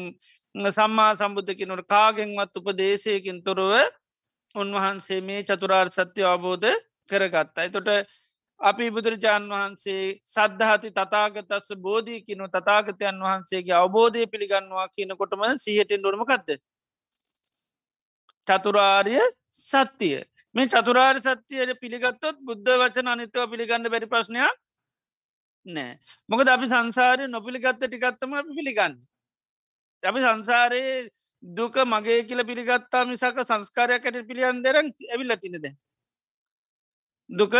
සම්මා 0.54 1.12
සම්බුද්ධකිනට 1.14 1.84
කාගෙන්වත් 1.86 2.56
උපදේශයකින් 2.56 3.42
තොරව 3.42 3.72
උන්වහන්සේ 4.54 5.20
මේ 5.20 5.42
චතුරාර් 5.42 5.88
සත්‍යය 5.90 6.24
අවබෝධ 6.24 6.70
කරගත්තා. 7.10 7.64
එතොට 7.64 7.88
අපි 8.64 8.90
බුදුරජාණන් 8.90 9.50
වහන්සේ 9.50 10.04
සද්ධහති 10.26 10.90
තතාගතස්ස 10.92 11.74
බෝධීකිනු 11.78 12.46
තතාගතයන් 12.50 13.18
වහන්සේගේ 13.20 13.76
අවබෝධය 13.76 14.26
පිළිගන්නවා 14.26 14.86
කියනකොටම 14.90 15.42
සිහටෙන් 15.58 16.00
ඩොරමකක්ද 16.00 16.54
චතුරාර්ය 18.48 19.16
සත්‍යය 19.60 20.20
මේ 20.54 20.68
චතුරාර් 20.68 21.16
සත්‍යයට 21.20 21.80
පිළිගත්තොත් 21.80 22.36
බුද්ධ 22.42 22.76
වචන 22.76 23.08
අනිතව 23.08 23.50
පිළිගන්න 23.50 23.90
බැරි 23.90 24.08
ප්‍රශ්නයක් 24.08 24.60
නෑ. 25.66 25.98
මොකද 26.28 26.48
අපි 26.48 26.66
සංසාරය 26.68 27.28
නොපිළිගත්ත 27.28 27.80
ටිකත්තම 27.80 28.34
අපි 28.34 28.52
පිළිගන්න. 28.54 28.94
අපි 30.02 30.20
සංසාරයේ 30.20 31.08
දුක 31.42 31.74
මගේ 31.86 32.20
කියල 32.24 32.44
පිළිගත්තා 32.44 33.04
මිසක 33.04 33.40
සංස්කාරයක් 33.42 34.04
ඇට 34.04 34.28
පිළියන් 34.28 34.62
දෙරන් 34.62 34.92
ඇවිල්ල 35.06 35.36
තිනද 35.36 35.66
දුක 37.30 37.54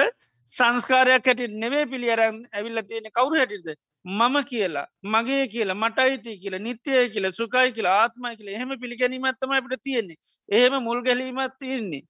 සංස්කාරයක් 0.47 1.26
හැට 1.26 1.42
නෙවේ 1.62 1.86
පිළියරන් 1.86 2.38
ඇවිල්ල 2.53 2.82
තියෙන 2.88 3.11
කවුරු 3.12 3.38
හැටිද 3.38 3.68
මම 4.05 4.36
කියලා 4.45 4.86
මගේ 5.05 5.49
කියලා 5.49 5.74
මටයිති 5.74 6.38
කියලා 6.38 6.59
නිත්‍යය 6.59 7.09
කියලා 7.11 7.32
සුකයි 7.32 7.72
කියලා 7.72 7.95
ආත්මයි 8.01 8.36
කියලා. 8.36 8.55
එහෙම 8.55 8.80
පිළිගැනීමත්තම 8.80 9.53
අපට 9.53 9.82
තියෙන්නේ. 9.82 10.16
එහෙම 10.49 10.82
මුල් 10.82 11.03
ගැලීමත් 11.03 11.55
තියෙන්නේ. 11.59 12.03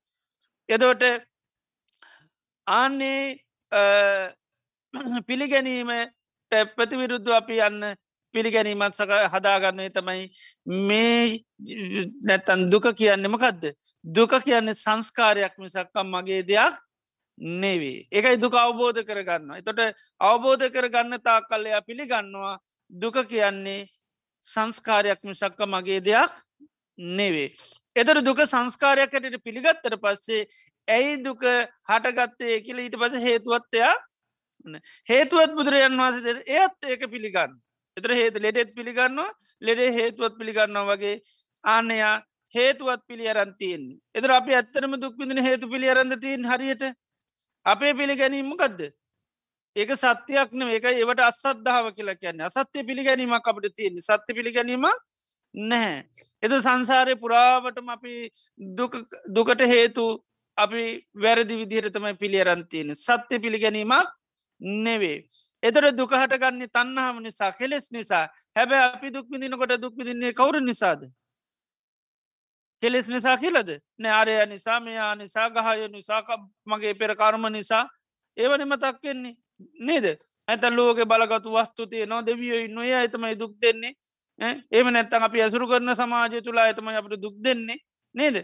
එදෝට 0.68 1.02
ආන්නේ 2.66 3.20
පිළිගැනීමට 5.26 6.12
ප්‍රතිවිරුද්ධ 6.76 7.30
අපි 7.32 7.60
යන්න 7.60 7.94
පිළිගැනීමත් 8.34 8.94
සක 8.94 9.12
හදාගන්නේ 9.32 9.90
තමයි 9.90 10.24
මේ 10.88 11.44
නැතන් 12.26 12.70
දුක 12.70 12.90
කියන්න 12.98 13.30
මකදද? 13.30 13.74
දුක 14.04 14.34
කියන්නේ 14.44 14.74
සංස්කාරයක් 14.74 15.54
මිසක්කම් 15.58 16.10
මගේ 16.10 16.42
දෙයක් 16.42 16.74
නෙවේ 17.38 18.06
ඒකයි 18.10 18.38
දුක 18.38 18.54
අවබෝධ 18.56 19.02
කරගන්න 19.02 19.56
එතොට 19.56 19.80
අවබෝධ 20.20 20.66
කරගන්න 20.68 21.18
තා 21.20 21.40
කල්ලයා 21.42 21.82
පිළිගන්නවා 21.82 22.58
දුක 22.90 23.16
කියන්නේ 23.26 23.88
සංස්කාරයක් 24.44 25.20
මිසක්ක 25.22 25.60
මගේ 25.66 26.00
දෙයක් 26.00 26.32
නෙවේ 26.98 27.52
එතර 27.96 28.22
දුක 28.22 28.40
සංස්කාරයක් 28.44 29.14
ඇයට 29.14 29.38
පිළිගත්තර 29.42 29.96
පස්සේ 29.98 30.46
ඇයි 30.88 31.16
දුක 31.18 31.42
හටගත්තේ 31.88 32.60
කියල 32.60 32.78
ඊට 32.78 32.96
පස 32.96 33.14
හේතුවත්තයා 33.20 33.94
හේතුවත් 35.08 35.52
බුදුරජන් 35.52 35.98
වහස 35.98 36.44
ඒත් 36.48 36.76
ඒක 36.84 37.02
පිළිගන්න 37.10 37.58
එතර 37.96 38.10
හේතු 38.12 38.38
ලෙඩෙත් 38.40 38.70
පිළිගන්නවා 38.74 39.30
ලෙඩේ 39.62 39.90
හේතුවත් 39.92 40.38
පිළිගන්නවා 40.38 40.86
වගේ 40.90 41.16
ආනයා 41.64 42.14
හේතුවත් 42.54 43.02
පිළි 43.08 43.26
අරන්තියෙන් 43.28 43.84
එතර 44.14 44.30
අපි 44.32 44.54
ඇත්තරම 44.54 44.94
දුක්විදින 44.96 45.42
හේතු 45.42 45.68
පිළි 45.68 45.90
අරන්ද 45.90 46.14
තියෙන් 46.20 46.44
හරියට? 46.44 46.84
අපේ 47.66 47.94
පිළිගැනීමකක්ද 47.94 48.80
ඒක 49.76 49.90
සත්‍යයක් 49.94 50.52
න 50.52 50.68
ඒක 50.68 50.84
ඒවට 50.86 51.20
අසද්ධාව 51.22 51.86
කියලා 51.96 52.14
කියන්න. 52.16 52.40
අසත්‍ය 52.42 52.84
පිළිගැනීමක් 52.84 53.48
අපට 53.50 53.66
තියෙන 53.74 53.98
සත්‍ය 54.00 54.30
පිළිගැනීම 54.32 54.86
නැහැ. 55.54 56.04
එද 56.42 56.52
සංසාරය 56.58 57.16
පුරාවටම 57.16 57.88
අපි 57.88 58.14
දුකට 59.30 59.64
හේතු 59.66 60.04
අපි 60.58 60.84
වැරදි 61.16 61.56
විදිහරතමයි 61.56 62.14
පිළියරන්තියෙන 62.16 62.94
සත්‍ය 62.96 63.40
පිළිගැනීමක් 63.40 64.14
නෙවේ 64.60 65.18
එතර 65.62 65.90
දුකහට 65.92 66.38
ගන්නේ 66.38 66.68
තන්නහම 66.68 67.18
නිසා 67.22 67.52
කෙලෙස් 67.52 67.90
නිසා. 67.90 68.28
හැබැ 68.56 68.82
අපි 68.86 69.10
දුක්විදිනකොට 69.10 69.74
දුක්විදින්නේ 69.80 70.32
කවුරු 70.32 70.60
නිසාද? 70.60 71.02
කෙලෙස් 72.84 73.08
නිසා 73.08 73.36
කියලද? 73.36 73.70
නෑරය 73.98 74.36
නිසා 74.46 74.80
මෙයා 74.80 75.14
නිසා 75.16 75.48
ගහය 75.50 75.88
නිසාක 75.88 76.28
මගේ 76.66 76.94
පෙරකාරම 76.94 77.44
නිසා. 77.50 77.88
ඒවනි 78.36 78.64
මතක් 78.64 79.00
වෙන්නේ 79.02 79.36
නේද? 79.80 80.06
ඇත 80.48 80.64
ලෝක 80.70 80.98
බලගතු 81.02 81.48
වස්තුතිය 81.50 82.06
නො 82.06 82.20
දෙවියෝ 82.22 82.68
නොය 82.68 82.92
ඇතමයි 82.92 83.38
දුක් 83.38 83.54
දෙන්නේ. 83.58 83.94
ඒම 84.70 84.92
නැත්තන් 84.92 85.22
අපි 85.22 85.42
ඇසුරු 85.42 85.68
කරන 85.68 85.94
සමාජය 85.94 86.42
තුලා 86.42 86.66
ඇතමයි 86.66 86.96
අපට 86.96 87.16
දුක් 87.16 87.36
දෙන්නේ 87.40 87.80
නේද? 88.14 88.36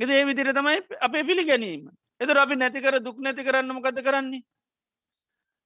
එද 0.00 0.10
ඒ 0.10 0.24
විදිර 0.24 0.52
තමයි 0.52 0.82
අපේ 1.00 1.24
පිළි 1.24 1.44
ගැනීම 1.44 1.88
එතර 2.20 2.38
අපි 2.38 2.56
නැතිකර 2.56 3.00
දුක් 3.00 3.18
නැති 3.18 3.44
කරන්නම 3.44 3.80
කත 3.80 4.02
කරන්නේ? 4.02 4.42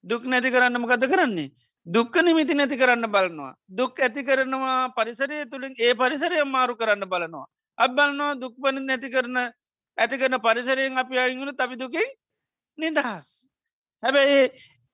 දුක් 0.04 0.24
නැති 0.24 0.50
කරන්නම 0.50 0.86
කත 0.86 1.04
කරන්නේ? 1.06 1.50
දුක්ක 1.86 2.14
නිමිති 2.22 2.54
නැති 2.54 2.76
කරන්න 2.76 3.08
බලනවා. 3.08 3.54
දුක් 3.68 3.98
ඇති 3.98 4.22
කරනවා 4.22 4.92
පරිසරය 4.94 5.46
තුළින් 5.46 5.74
ඒ 5.78 5.94
පරිසරය 5.94 6.44
මාරු 6.46 6.76
කරන්න 6.76 7.08
බලනවා. 7.08 7.46
අත් 7.80 7.90
බලනවා 7.90 8.34
දුක්පන 8.36 8.76
නැති 8.82 9.08
කරන 9.08 9.38
ඇති 9.98 10.16
කරන 10.20 10.36
පරිසරයෙන් 10.38 10.98
අපි 10.98 11.14
අයිගුණු 11.18 11.52
තබි 11.52 11.76
දුකින් 11.76 12.08
නිදහස්. 12.78 13.26
හැබැයි 14.02 14.42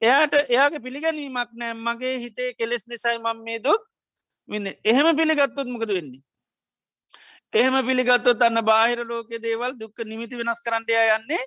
එයාට 0.03 0.35
එයාගේ 0.47 0.85
පිළිගැනීමක් 0.87 1.51
නෑ 1.55 1.75
මගේ 1.77 2.15
හිතේ 2.19 2.51
කෙලෙස් 2.55 2.87
නිසයි 2.87 3.19
මං 3.19 3.39
මේ 3.43 3.59
දුක් 3.61 3.83
වින්න 4.49 4.67
එහෙම 4.85 5.09
පිළිගත්තොත් 5.17 5.69
මොකද 5.69 5.91
වෙන්නේ. 5.91 6.23
එහෙම 7.53 7.77
පිළිගත්තොත් 7.87 8.43
අන්න 8.43 8.61
බාහිර 8.63 9.01
ලෝක 9.05 9.31
දේවල් 9.39 9.73
දුක්ක 9.75 9.97
නිමිති 10.05 10.35
වෙනස් 10.37 10.61
කරන්නය 10.61 10.93
යන්නේ 11.09 11.43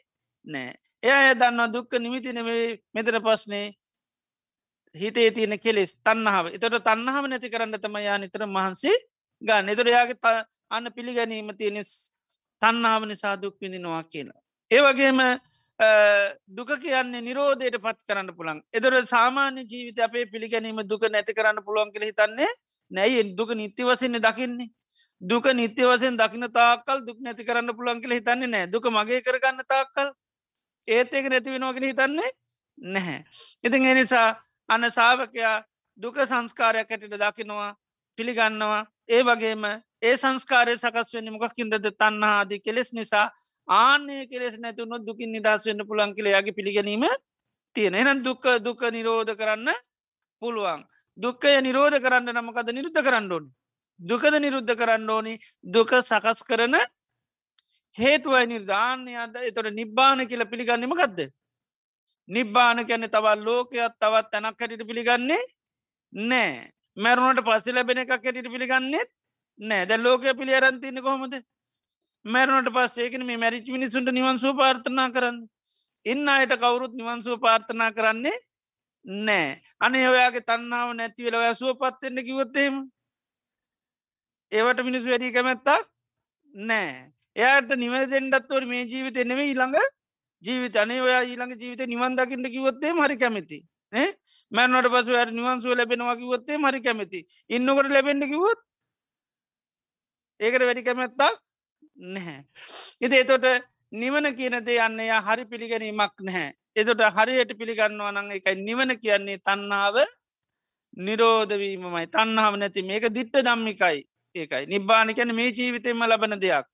නෑ. 0.47 0.73
එය 1.03 1.35
දන්නවා 1.35 1.73
දුක්ක 1.73 1.91
නිමිති 1.99 2.33
නෙවේ 2.33 2.79
මෙතන 2.93 3.19
පස්නේ 3.21 3.67
හිතේ 4.95 5.31
තියෙන 5.31 5.55
කෙලෙස් 5.59 5.95
තන්නහාව 5.97 6.45
එතට 6.49 6.79
තන්නහාව 6.81 7.25
නැති 7.27 7.49
කරන්න 7.49 7.77
තම 7.77 7.95
යා 7.99 8.17
නිතර 8.17 8.43
මහන්සේ 8.47 8.95
ගන්න. 9.41 9.69
එතුර 9.69 9.87
යාගේ 9.87 10.35
අන්න 10.69 10.91
පිළිගැනීම 10.95 11.51
තියෙන 11.57 11.83
තන්නාව 12.61 13.05
නිසා 13.05 13.35
දුක් 13.41 13.55
විඳිනවා 13.61 14.03
කියලා. 14.05 14.39
ඒවගේම 14.71 15.19
දුක 16.49 16.71
කියන්නේ 16.79 17.21
නිරෝධයට 17.21 17.77
පත් 17.81 17.99
කරන්න 18.07 18.35
පුළන් 18.35 18.59
එදර 18.73 18.93
සාමාන්‍ය 19.05 19.63
ජීවිත 19.65 19.99
අපේ 19.99 20.25
පිළිගැනීම 20.25 20.81
දුක 20.87 21.07
නැති 21.09 21.33
කරන්න 21.33 21.63
පුළුවන් 21.65 21.93
කියල 21.93 22.05
හිතන්නේ 22.09 22.51
නැයි. 22.91 23.23
දුක 23.37 23.49
නිත්‍ය 23.55 23.83
වසන්නේ 23.83 24.19
දකින්නේ? 24.19 24.69
දුක 25.21 25.45
නිත්‍ය 25.53 25.83
වසෙන් 25.83 26.17
දකින 26.17 26.47
තාකල් 26.51 27.03
දුක් 27.05 27.19
නැති 27.19 27.43
කරන්න 27.43 27.75
පුළන් 27.75 28.01
කියල 28.01 28.13
හිතන්නේ 28.13 28.47
නෑ 28.47 28.67
දුක 28.67 28.85
මගේ 28.87 29.21
කරගන්න 29.21 29.63
තාක්කල් 29.67 30.11
ඒත් 30.87 31.13
ඒක 31.13 31.25
නැති 31.29 31.51
වෙනෝගෙන 31.51 31.83
හිතන්නේ 31.83 32.31
නැහැ. 32.77 33.23
ඉතින් 33.63 33.85
එනිසා 33.85 34.39
අන්න 34.69 34.91
සාාවකයා 34.91 35.63
දුක 35.97 36.15
සංස්කාරයක් 36.23 36.91
ඇටට 36.91 37.15
දකිනවා 37.15 37.75
පිළිගන්නවා 38.17 38.83
ඒ 39.09 39.21
වගේම 39.23 39.63
ඒ 40.01 40.15
සංස්කාරය 40.17 40.77
සකස් 40.77 41.13
වෙන්න 41.15 41.33
මොකක්කින්දද 41.33 41.85
තන්නහාදී 41.91 42.61
කෙලෙස් 42.61 42.93
නිසා 42.93 43.27
ආනය 43.67 44.27
කෙලෙස් 44.27 44.55
නැතුුණු 44.57 44.99
දුකින් 45.01 45.31
නිදස් 45.31 45.65
වෙන්න 45.65 45.87
පුළන් 45.87 46.15
කියලයාගේ 46.15 46.53
පිළිගැනීම 46.53 47.05
තියෙන 47.75 47.95
එනම් 47.95 48.23
දුක්ක 48.23 48.45
දුක 48.59 48.81
නිරෝධ 48.89 49.33
කරන්න 49.35 49.69
පුළුවන්. 50.41 50.85
දුක්කය 51.17 51.55
නිරෝධ 51.61 51.97
කරන්න 51.99 52.31
නමකද 52.33 52.69
නිරුද්ධ 52.71 53.01
කරන්න 53.01 53.31
ඕනි. 53.31 53.49
දුකද 53.99 54.35
නිරුද්ධ 54.37 54.73
කරන්න 54.75 55.09
ඕනි 55.09 55.33
දුක 55.65 55.91
සකස් 56.01 56.43
කරන 56.43 56.75
හේතුවයි 57.95 58.45
නිර්ධාන්‍ය 58.47 59.13
අද 59.17 59.35
එතොට 59.41 59.73
නිබ්බාන 59.73 60.27
කියල 60.27 60.45
පිළිගන්නම 60.45 60.93
ගදද. 60.93 61.29
නිබ්බාන 62.29 62.85
කැනෙ 62.87 63.07
තවල් 63.07 63.39
ලෝකයක් 63.43 63.95
තවත් 63.97 64.27
තැනක් 64.31 64.59
හැටිට 64.59 64.87
පිළිගන්නේ 64.87 65.41
නෑ 66.13 66.71
මැරුණට 66.97 67.41
පස්සි 67.41 67.71
ලැබෙන 67.71 67.97
එකක් 67.97 68.11
හැටිට 68.11 68.51
පිළිගන්නේ 68.53 69.03
නෑ. 69.59 69.85
දැ 69.85 69.97
ලෝකය 69.97 70.33
පිළි 70.33 70.53
අරන්තින්න 70.55 71.01
කොහොමද? 71.01 71.35
මැරුණට 72.25 72.71
පස්සේකන 72.71 73.25
මේ 73.25 73.37
මැරිච් 73.37 73.67
මිනිසුන්ට 73.69 74.11
නිවන්සූ 74.11 74.53
පාර්ථනා 74.53 75.09
කරන්න. 75.09 75.37
ඉන්න 76.05 76.27
අයට 76.27 76.53
කවුරුත් 76.55 76.93
නිවන්සූ 76.93 77.37
පාර්ථනා 77.37 77.91
කරන්නේ 77.91 78.37
නෑ. 79.05 79.61
අනේ 79.79 80.07
ඔයාගේ 80.07 80.41
තන්නාව 80.41 80.95
නැති 80.95 81.25
වෙල 81.25 81.35
ඔය 81.35 81.53
සුව 81.55 81.77
පත්වෙන්න 81.77 82.25
කිවොත්තේම 82.25 82.75
ඒවට 84.51 84.83
මිනිස් 84.83 85.05
වැඩි 85.05 85.31
කැමැත්තක් 85.31 85.87
නෑ. 86.55 87.11
එයාට 87.35 87.71
නිවදෙන්ඩත්වර 87.77 88.65
මේ 88.65 88.83
ජීවිත 88.85 89.17
එනෙවේ 89.17 89.49
ඊළඟ 89.51 89.77
ජීවිත. 90.43 90.75
අනේ 90.75 91.01
ඔයා 91.01 91.23
ඊළඟ 91.23 91.53
ජීවිත 91.55 91.87
නිවන් 91.87 92.15
දකිට 92.17 92.53
කිවොත්තේ 92.55 92.95
හරි 92.97 93.17
කැමති 93.17 93.59
මැනට 94.51 94.89
පසු 94.93 95.11
යට 95.13 95.31
නිවන්සුව 95.31 95.75
ලැබෙනවා 95.75 96.15
කිවොත්තේ 96.15 96.57
මරි 96.57 96.81
කැමති. 96.81 97.19
ඉන්නකොට 97.49 97.89
ලැබෙන්ඩ 97.89 98.25
කිවොත් 98.25 98.59
ඒකට 100.39 100.63
වැඩි 100.63 100.83
කැමැත්තක් 100.83 101.41
නැහැ. 102.07 102.39
එති 103.01 103.15
එතොට 103.17 103.45
නිවන 103.91 104.25
කියනදේ 104.35 104.79
යන්න 104.79 104.99
යා 105.01 105.21
හරි 105.21 105.45
පිළිගැනීමක් 105.45 106.15
නැහැ. 106.21 106.53
එතොට 106.75 107.01
හරියට 107.17 107.51
පිළිගන්නවා 107.59 108.11
නං 108.11 108.31
එකයි 108.31 108.55
නිවන 108.61 108.95
කියන්නේ 108.99 109.39
තන්නාව 109.39 109.97
නිරෝධවීමමයි 110.97 112.07
තන්නාව 112.07 112.53
නැති 112.57 112.81
මේක 112.83 113.09
දිට්ට 113.09 113.41
දම්මිකයි 113.41 113.99
ඒකයි. 114.35 114.65
නිබ්බාන 114.67 115.15
කැන 115.15 115.35
මේ 115.35 115.51
ජීවිතෙන්ම 115.51 116.03
ලබන 116.03 116.39
දෙයක්. 116.39 116.65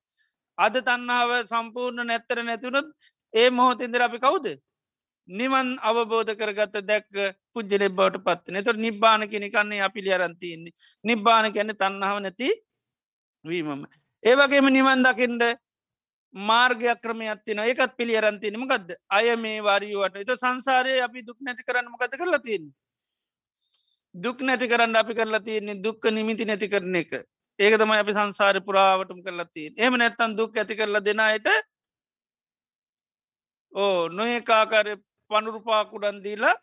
අද 0.57 0.75
තන්නාව 0.81 1.29
සම්පූර්ණ 1.47 2.07
නැත්තර 2.07 2.43
නැතුනොත් 2.43 2.87
ඒ 3.33 3.49
මොහොතින්දර 3.49 4.01
අපි 4.01 4.19
කවුද? 4.19 4.45
නිවන් 5.29 5.67
අවබෝධ 5.81 6.31
කරගත 6.33 6.81
දැක්ක 6.81 7.35
පුද්ජලෙ 7.53 7.89
බවට 7.89 8.21
පත්වන 8.21 8.63
තොර 8.63 8.77
නිබ්බාන 8.77 9.27
කෙනෙ 9.27 9.49
කන්නේ 9.49 9.81
අපිලි 9.81 10.11
අරන්තියන්නේ 10.11 10.73
නිබ්බාන 11.03 11.51
කැන 11.51 11.73
තන්නාව 11.73 12.17
නැති 12.19 12.49
වීමම. 13.45 13.85
ඒවගේම 14.23 14.67
නිවන් 14.69 15.03
දකිින්ට 15.03 15.43
මාර්ගයක් 16.33 17.01
ක්‍රමයක් 17.01 17.43
තින 17.43 17.59
ඒකත් 17.59 17.97
පිළි 17.97 18.17
අරන්තිනම 18.17 18.63
ගදද 18.63 18.97
අය 19.09 19.35
මේ 19.35 19.61
වාරියුවට 19.61 20.17
එත 20.17 20.33
සංසාරය 20.35 20.99
අපි 21.01 21.21
දුක් 21.21 21.39
නැති 21.41 21.63
කරන්නම 21.63 21.95
ගත 21.95 22.13
කරලා 22.15 22.39
තියන්න? 22.39 22.73
දුක් 24.15 24.41
නැති 24.41 24.67
කරන්න 24.67 24.95
අපි 24.95 25.13
කරලා 25.13 25.41
තියන්නේ 25.41 25.81
දුක්ක 25.81 26.03
නිමිති 26.11 26.45
නැති 26.45 26.67
කරන 26.67 26.95
එක. 26.95 27.25
ඒක 27.59 27.75
තමයි 27.75 27.99
අපි 27.99 28.13
සංසාර 28.13 28.57
පුරාවටම 28.61 29.19
කරලා 29.23 29.47
තිය 29.47 29.71
එම 29.77 29.95
නැත්තන් 29.95 30.35
දුක් 30.37 30.57
ඇති 30.57 30.75
කරලා 30.75 31.01
දෙනායට 31.01 31.47
ඕ 33.73 34.09
නොඒකාකාරය 34.09 34.95
පනුරුපාකුඩන් 35.29 36.23
දීලා 36.23 36.55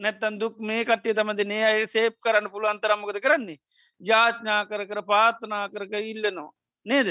නැත්තන් 0.00 0.38
දුක් 0.40 0.60
මේ 0.60 0.84
කට්ටිය 0.84 1.14
තමද 1.14 1.46
නේ 1.46 1.64
අය 1.64 1.86
සේප් 1.86 2.18
කරන්න 2.20 2.50
පුළුව 2.50 2.70
අන්තරම්මකද 2.70 3.18
කරන්නේ? 3.20 3.58
ජාත්ඥා 4.00 4.60
කර 4.66 4.86
කර 4.86 5.02
පාතනා 5.04 5.64
කරක 5.68 5.94
ඉල්ලනවා. 6.04 6.52
නේද? 6.86 7.08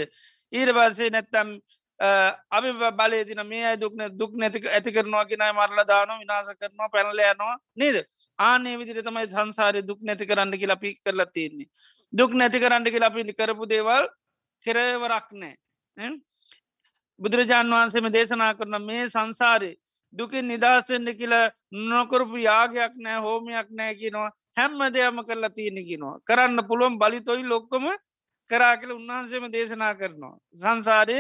ඊට 0.53 0.71
පස්සේ 0.71 1.09
නැත්තම් 1.09 1.49
අපි 2.51 2.69
බලය 2.93 3.25
තින 3.25 3.41
මේ 3.45 3.65
අයි 3.65 3.78
දුක්න 3.78 4.05
දුක් 4.13 4.34
නැති 4.34 4.61
ඇති 4.69 4.91
කරනවා 4.91 5.25
ගෙනයි 5.25 5.51
මරල 5.51 5.84
දාන 5.86 6.13
විනාස 6.15 6.53
කරනවා 6.53 6.89
පැනල 6.89 7.19
යනවා. 7.25 7.57
නේද? 7.75 7.97
ආනේ 8.39 8.78
විදිර 8.78 9.01
තමයි 9.01 9.28
සංසාරය 9.30 9.82
දුක් 9.82 9.99
නැති 10.01 10.25
කරන්න 10.25 10.53
කියලා 10.53 10.80
අපි 10.80 10.95
කරලා 10.97 11.28
තියන්නේ. 11.28 11.69
දුක් 12.13 12.32
නැති 12.34 12.59
කරන්නක 12.59 13.01
අපි 13.03 13.34
කරපු 13.34 13.65
දේවල් 13.67 14.07
කෙරවරක් 14.65 15.28
නෑ 15.34 15.55
බුදුරජාණන් 17.19 17.73
වහන්සේම 17.73 18.07
දේශනා 18.13 18.53
කරන 18.53 18.78
මේ 18.82 19.05
සංසාරය 19.09 19.71
දුකින් 20.14 20.47
නිදහස්සෙන්ට 20.47 21.10
කියල 21.20 21.34
නොකරපු 21.89 22.38
යාගයක් 22.39 22.93
නෑ 22.97 23.20
හෝමයක් 23.20 23.70
නෑ 23.72 23.93
කියනවා. 23.95 24.32
හැම්ම 24.58 24.80
දෙයම 24.93 25.18
කරලා 25.28 25.49
තියෙනකිනවා 25.51 26.20
කරන්න 26.28 26.60
පුළුවන් 26.70 26.99
බලිතොයි 27.01 27.43
ලොක්කොම 27.45 27.86
කරා 28.49 28.76
කියල 28.78 28.91
උන්වහන්සේම 28.91 29.45
දේශනා 29.51 29.93
කරනවා. 29.95 30.36
සංසාරය 30.55 31.18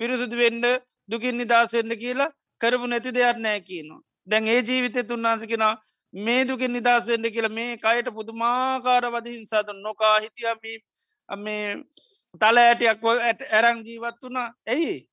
පිරිසුදු 0.00 0.36
වෙන්ඩ 0.36 0.66
දුකින් 1.08 1.36
නිදස්සෙන්ට 1.36 1.94
කියලා 2.02 2.34
කරපු 2.60 2.86
නැති 2.86 3.14
දෙයක් 3.14 3.38
නෑ 3.38 3.60
කියනවා. 3.60 4.02
දැන් 4.26 4.48
ඒ 4.48 4.60
ජීවිතය 4.62 5.02
තුන්වහන්ස 5.04 5.46
කෙනා 5.46 5.74
මේ 6.14 6.44
දුකින් 6.44 6.72
නිදස් 6.72 7.06
වෙන්ඩ 7.06 7.26
කියල 7.30 7.48
මේ 7.50 7.76
කයට 7.76 8.08
පුදුමාකාර 8.14 9.04
වදහිංසාත 9.06 9.68
නොකා 9.76 10.16
හිටියම. 10.20 10.58
මේ 11.28 11.76
තල 12.40 12.56
ඇටයක් 12.58 13.04
ඇරං 13.50 13.78
ජීවත් 13.86 14.18
වුණා. 14.22 14.48
ඇයි 14.66 15.08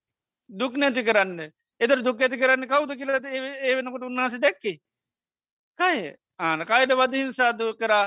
දුක් 0.49 0.73
නැති 0.77 1.03
කරන්න. 1.03 1.39
එතර 1.81 2.03
දුක් 2.03 2.21
ඇති 2.21 2.37
කරන්න 2.37 2.67
කවුද 2.67 2.91
කියලද? 2.93 3.25
ඒ 3.25 3.75
වෙනකොට 3.75 4.03
උන්නාස 4.03 4.37
දැක්කේ. 4.37 4.77
කය. 5.79 6.15
ආන 6.39 6.65
කයට 6.65 6.93
වදහිංසාදුව 6.93 7.75
කරා. 7.75 8.05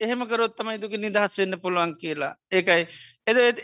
එහෙම 0.00 0.22
කරොත් 0.26 0.56
තමයි 0.56 0.78
දුක 0.78 0.94
නිදහස් 0.98 1.38
වෙන්න 1.38 1.60
පුළුවන් 1.60 1.92
කියලා. 1.96 2.34
ඒකයි. 2.50 2.86
එද 3.26 3.58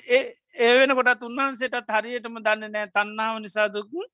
ඒ 0.57 0.73
වෙන 0.75 0.95
කොටත් 0.95 1.23
උන්වහන්සේටත් 1.23 1.91
හරියටම 1.91 2.37
දන්න 2.41 2.73
නෑ 2.73 2.87
තන්නාව 2.89 3.41
නිසාදුකු 3.41 4.05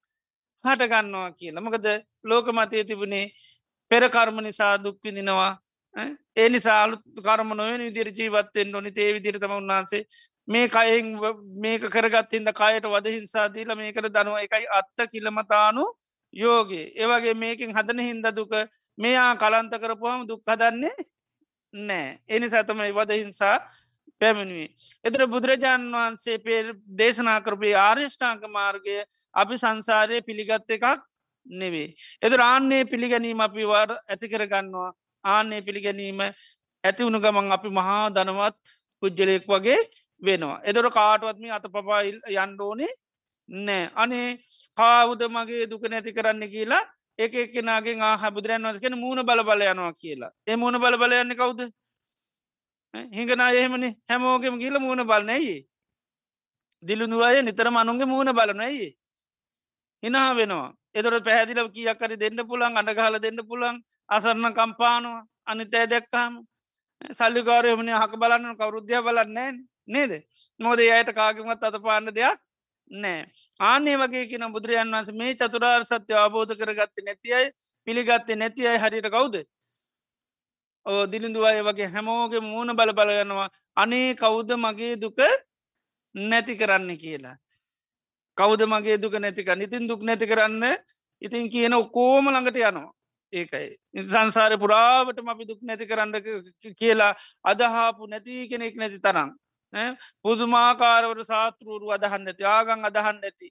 හටගන්නවා 0.64 1.30
කියලා. 1.32 1.62
මකද 1.62 1.86
ලෝක 2.24 2.46
මතය 2.50 2.84
තිබුණේ 2.84 3.26
පෙරකර්ම 3.90 4.36
නිසා 4.40 4.74
දුක්විදිනවා 4.78 5.52
ඒ 6.36 6.48
නිසාලු 6.48 6.96
කරම 7.24 7.50
නොවන 7.52 7.82
විදිර 7.86 8.08
ජීවත්තෙන් 8.10 8.74
ඕනි. 8.74 8.90
ඒ 8.96 9.12
විදිරතම 9.14 9.52
උන්වහන්සේ 9.52 10.02
මේ 10.48 10.68
කයින් 10.68 11.06
මේක 11.56 11.82
කරගත්තින්ද 11.86 12.48
කයට 12.52 12.86
වද 12.86 13.06
හිංසාදීල 13.08 13.74
මේකට 13.74 14.08
දනුව 14.10 14.36
එකයි 14.38 14.66
අත්ත 14.70 14.98
කිලමතානු 15.08 15.84
යෝගේ 16.34 16.92
ඒවගේ 16.96 17.34
මේකින් 17.36 17.70
හදන 17.70 18.00
හින්ද 18.00 18.26
දුක 18.32 18.52
මෙයා 18.98 19.36
කලන්ත 19.36 19.74
කරපුහම 19.76 20.26
දුක් 20.26 20.42
හදන්නේ 20.44 20.96
නෑ 21.74 22.18
එනි 22.28 22.46
සතමයි 22.48 22.92
වද 22.92 23.10
හිංසා 23.14 23.56
පැමිණුවේ. 24.20 24.68
එතර 25.04 25.26
බුදුරජාණන් 25.26 25.92
වහන්සේ 25.92 26.38
පේ 26.38 26.60
දේශනා 26.92 27.38
කරපේ 27.40 27.74
ආර්යෂ්ඨාංක 27.76 28.44
මාර්ගය 28.48 28.98
අපි 29.34 29.54
සංසාරය 29.56 30.20
පිළිගත්ත 30.22 30.70
එකක් 30.70 31.00
නෙවේ. 31.46 31.94
එද 32.20 32.32
ආන්නේ 32.40 32.84
පිළිගැනීම 32.84 33.40
අපි 33.40 33.64
වාර 33.64 33.90
ඇති 33.90 34.26
කරගන්නවා 34.28 34.90
ආන්නේ 35.24 35.62
පිළිගැනීම 35.62 36.20
ඇති 36.84 37.00
වුණු 37.00 37.20
ගමන් 37.20 37.52
අපි 37.52 37.68
මහා 37.70 38.04
දනවත් 38.10 38.62
පුද්ජලයෙක් 39.02 39.46
වගේ 39.46 39.80
වෙනවා. 40.22 40.60
එදොර 40.64 40.86
කාටුවත්ම 40.90 41.44
අත 41.50 41.66
පපායිල් 41.68 42.18
යන්ඩෝනේ 42.34 42.92
නෑ. 43.48 43.90
අනේ 43.94 44.28
කාවුද 44.76 45.22
මගේ 45.28 45.66
දුක 45.66 45.84
නැති 45.84 46.12
කරන්න 46.12 46.44
කියලා 46.48 46.84
එක 47.18 47.34
එක්කෙනගේ 47.36 48.00
ආහ 48.00 48.30
බුදුරන් 48.30 48.62
වන්සගෙන 48.62 48.96
මූුණ 48.96 49.22
බල 49.22 49.42
බල 49.42 49.62
යනවා 49.64 49.92
කියලා. 49.94 50.32
ඒ 50.46 50.56
මූුණ 50.56 50.80
බල 50.80 50.96
බල 50.96 51.12
යන්න 51.14 51.34
කවුද? 51.34 51.60
හිඟනා 53.12 53.50
එහෙමනි. 53.52 53.88
හැමෝගෙම 54.08 54.58
ගිල 54.58 54.78
මූුණ 54.78 55.04
බලනැයි 55.04 55.56
දිලුඳු 56.82 57.22
අය 57.22 57.42
නිතර 57.42 57.68
මනුන්ගේ 57.70 58.06
මූුණ 58.06 58.32
බලනයි 58.32 58.88
හිනා 60.02 60.30
වෙනවා. 60.34 60.74
එතොට 60.94 61.24
පැහැදිලව 61.24 61.68
කියකරි 61.70 62.16
දෙන්න 62.16 62.40
පුළන් 62.48 62.76
අඩගහල 62.76 63.16
දෙන්න 63.18 63.40
පුළන් 63.48 63.76
අසරණ 64.08 64.54
කම්පානුව 64.54 65.14
අනිතෑ 65.44 65.86
දැක්කාම 65.86 66.32
සල්ලිකාරයමන 67.10 67.88
හක 67.92 68.12
බලන්න 68.16 68.56
කවරුද්ධය 68.56 68.98
බලන්නේ 69.00 69.52
නේද? 69.88 70.12
නොද 70.60 70.78
අයට 70.80 71.12
කාගමත් 71.14 71.64
අත 71.64 71.76
පාන්න 71.82 72.06
දෙයක් 72.10 72.38
නෑ. 72.90 73.26
ආනේ 73.60 73.96
වගේ 73.96 74.26
කියන 74.26 74.46
බුදුරජන් 74.52 74.88
වන්ස 74.88 75.12
මේ 75.12 75.34
චතුරාර් 75.34 75.84
සත්‍ය 75.84 76.14
අවබෝධ 76.14 76.54
කරගත්ත 76.54 76.96
නැතියි 77.00 77.50
පිළිගත්තේ 77.86 78.36
නැති 78.36 78.68
අයි 78.68 78.78
හරිට 78.78 79.08
කවුද? 79.08 79.36
ඕ 80.86 81.06
දිලිඳු 81.06 81.44
අය 81.44 81.62
වගේ 81.62 81.88
හැමෝගේ 81.88 82.42
මූුණ 82.42 82.76
බල 82.76 82.92
බලගනවා 82.92 83.48
අනේ 83.76 84.14
කවුද 84.14 84.50
මගේ 84.56 84.96
දුක 84.96 85.18
නැති 86.14 86.56
කරන්න 86.56 86.96
කියලා? 86.96 87.36
කෞද 88.38 88.60
මගේ 88.64 88.98
දුක 88.98 89.14
නැතික 89.14 89.48
ඉතින් 89.58 89.88
දුක් 89.88 90.02
නැති 90.02 90.26
කරන්න 90.26 90.64
ඉතින් 91.22 91.50
කියන 91.50 91.72
ඔක්කෝම 91.74 92.26
ළඟට 92.26 92.56
යනවා. 92.58 92.92
ඒකයි. 93.32 93.68
සංසාර 94.04 94.58
පුරාවට 94.58 95.18
අපි 95.24 95.44
දුක් 95.44 95.60
නැති 95.62 95.86
කරන්න 95.86 96.12
කියලා 96.76 97.14
අදහාපු 97.44 98.06
නැති 98.06 98.48
කෙනෙක් 98.48 98.76
නැති 98.76 98.98
තරම් 98.98 99.30
පුදුමාකාරවට 100.22 101.26
සාතෘරු 101.26 101.90
අදහන්න 101.90 102.28
ඇති 102.28 102.44
ආගං 102.46 102.84
අදහන්න 102.84 103.20
ඇති. 103.22 103.48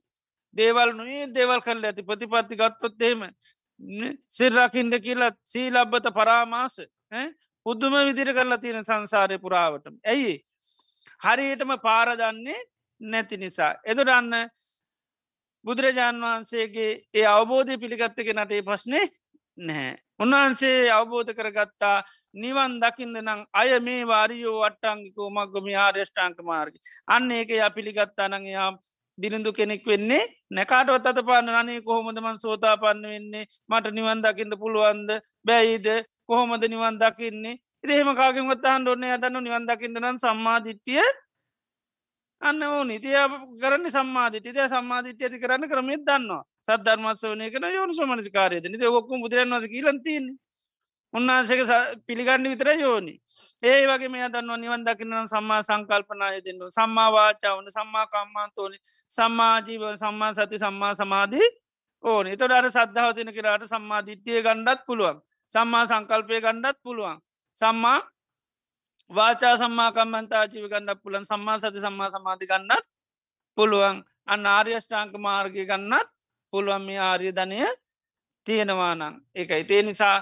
දේවල් 0.56 0.94
නොේ 0.94 1.28
දේවල් 1.30 1.62
කරල 1.62 1.84
ඇති. 1.84 2.04
ප්‍රතිපත්ති 2.04 2.56
ගත්තොත්තේම 2.56 3.22
සිර්රකින්ට 4.30 4.96
කියලා 5.00 5.32
සීලබ්බත 5.46 6.12
පරාමාස 6.14 6.76
පුද්දුම 7.66 7.94
විදිර 8.08 8.34
කරලා 8.34 8.58
තියෙන 8.58 8.86
සංසාරය 8.86 9.38
පුරාවටම. 9.40 9.96
ඇයි? 10.06 10.36
හරියටම 11.22 11.72
පාරදන්නේ 11.80 12.60
නැති 13.02 13.38
නිසා. 13.38 13.74
එදරන්න 13.86 14.34
බුදුරජාණන් 15.66 16.24
වහන්සේගේ 16.24 16.92
ඒ 17.14 17.26
අවබෝධය 17.28 17.78
පිළිගත්තක 17.78 18.30
නටේ 18.34 18.62
ප්‍රශ්නය 18.62 19.02
නැහැ. 19.58 19.98
උන්වහන්සේ 20.22 20.90
අවබෝධ 20.92 21.32
කරගත්තා 21.38 21.98
නිවන් 22.36 22.74
දකින්න 22.84 23.16
නං 23.18 23.42
අය 23.54 23.72
මේ 23.80 24.02
වාරියෝ 24.06 24.58
වට්ටංගිකෝ 24.62 25.30
මක්ගම 25.30 25.68
ආර්යෂ්ඨාංක 25.78 26.38
මාර්ග. 26.44 26.74
අන්න 27.08 27.32
ඒක 27.32 27.50
යා 27.52 27.76
පිළිගත්තා 27.78 28.28
නඟයා 28.30 28.70
දිරිඳු 29.18 29.52
කෙනෙක් 29.54 29.84
වෙන්නේ 29.86 30.24
නැකාටවත් 30.52 31.08
අත 31.08 31.20
පාන්න 31.26 31.50
අනේ 31.52 31.82
කොහොමදමන් 31.82 32.38
සෝතා 32.40 32.76
පන්න 32.78 33.12
වෙන්නේ? 33.14 33.46
මට 33.70 33.94
නිවන් 33.98 34.22
දකින්න 34.26 34.60
පුළුවන්ද? 34.62 35.10
බැයිද? 35.46 35.88
කොහොමද 36.28 36.64
නිවන් 36.68 36.96
දකින්නේ? 37.02 37.60
ඉදේම 37.84 38.10
කාගෙන්වත් 38.16 38.66
අහන්ඩ 38.66 38.94
ඔන්න 38.94 39.06
අදන්න 39.08 39.44
නිවන් 39.44 39.68
දකින්න 39.70 40.00
නම් 40.02 40.18
සම්මාධිට්ටිය 40.24 41.02
අන්න 42.42 42.64
ඕ 42.64 42.84
නිතිය 42.84 43.18
කරන්න 43.62 43.86
සම්මාධිටය 43.90 44.70
සම්මාධිට්‍ය 44.70 45.24
ඇති 45.24 45.40
කරන්න 45.40 45.70
කරමත් 45.70 46.06
දන්නවා. 46.08 46.44
සද්ධර්මත්සවනය 46.62 47.50
කන 47.50 47.66
යෝනු 47.72 47.94
සමනසිකාරයද 47.94 48.66
නිත 48.68 48.84
ඔක්කුම් 48.92 49.22
බුදුරන් 49.22 49.54
වස 49.54 49.68
කියලතින්න 49.68 50.28
උන්වහන්සක 51.14 51.62
පිළිගන්න 52.08 52.46
විතර 52.46 52.70
යෝනි 52.76 53.16
ඒ 53.64 53.82
වගේ 53.84 54.10
මේ 54.10 54.30
දන්ව 54.30 54.58
නිවන් 54.58 54.86
දකින්න 54.86 55.28
සම්මා 55.28 55.62
සංකල්පනාය 55.62 56.40
දෙන්න 56.42 56.62
සම්මාවාචාවන 56.70 57.68
සම්මා 57.70 58.06
කම්මාන්තෝනි 58.08 58.78
සම්මාජීව 59.12 59.84
සම්මා 59.96 60.32
සති 60.34 60.60
සම්මා 60.60 60.94
සමාධී 60.96 61.50
ඕන. 62.04 62.28
එතොට 62.28 62.52
අර 62.52 62.68
සද්ධාවතින 62.70 63.34
කරාට 63.34 63.66
සම්මාධිට්්‍යය 63.66 64.42
ගණ්ඩත් 64.42 64.86
පුළුවන්. 64.88 65.18
සම්මා 65.52 65.86
සංකල්පය 65.86 66.42
ගණ්ඩත් 66.42 66.78
පුළුවන්. 66.84 67.18
සම්මා 67.58 68.00
වාචා 69.12 69.56
සම්මාකම්මන්තා 69.58 70.46
ජීව 70.48 70.66
ගණඩක් 70.72 71.04
පුලන් 71.04 71.26
සම්මා 71.26 71.60
සති 71.60 71.80
සම්මා 71.80 72.10
සමාධි 72.10 72.48
ගන්නත් 72.48 72.86
පුළුවන්. 73.58 74.04
අන්න 74.26 74.46
ආර්යෂ්ඨාංක 74.48 75.16
මාර්ගය 75.20 75.66
ගන්නත් 75.66 76.08
පුළුවන් 76.54 76.86
මේ 76.86 77.00
ආර්ය 77.02 77.32
ධනය 77.32 77.60
තියෙනවානං 78.48 79.04
ඒකයි. 79.36 79.64
තේ 79.64 79.82
නිසා 79.82 80.18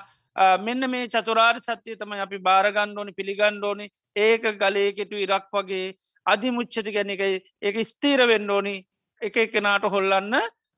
මෙන්න 0.58 0.90
මේ 0.90 1.08
චතුරාර් 1.08 1.58
සත්‍යය 1.60 1.96
තම 1.96 2.14
අපි 2.18 2.38
භාරගණ්ඩෝනි 2.40 3.12
පිළිගණ්ඩෝනි 3.14 3.86
ඒක 4.18 4.44
ගලයකෙටු 4.62 5.18
ඉරක් 5.18 5.46
වගේ 5.54 5.96
අධිමුච්චති 6.26 6.92
ගැන 6.92 7.10
එකයි. 7.10 7.36
ඒක 7.62 7.76
ස්තීර 7.86 8.22
වෙන්ඩෝනි 8.28 8.76
එක 9.22 9.38
එකනාට 9.38 9.84
හොල්ලන්න 9.86 10.36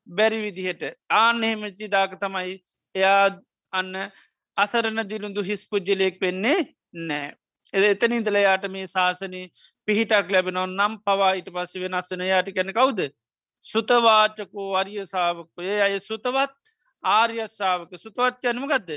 බැරි 0.08 0.40
විදිහට. 0.46 0.84
ආන්න 1.12 1.44
එහෙමච්චි 1.44 1.88
දාක 1.88 2.20
තමයි 2.20 2.56
එයා 2.96 3.26
අන්න 3.74 3.94
අසරණ 4.58 5.10
දිරුඳු 5.10 5.42
හිස් 5.42 5.64
පුද්ජලයෙක් 5.66 6.18
වෙන්නේ 6.22 6.60
නෑ 7.08 7.30
එතන 7.74 8.14
ඉදලයාට 8.14 8.66
මේ 8.70 8.88
ශාසනී 8.88 9.46
පිහිටක් 9.88 10.28
ලැබෙනව 10.30 10.66
නම් 10.68 10.98
පවා 11.02 11.34
ඉට 11.34 11.50
පස්ස 11.50 11.76
වෙනස්සන 11.78 12.24
යාට 12.24 12.50
කැන 12.52 12.74
කවුද? 12.74 13.00
සුතවාචකෝ 13.64 14.76
අරිය 14.76 15.06
සාාවකය 15.06 15.82
අය 15.82 16.00
සුතවත් 16.02 16.54
ආර්යස්සාාවක 17.04 17.92
සුතවත් 17.98 18.46
යනමගත්ද 18.46 18.92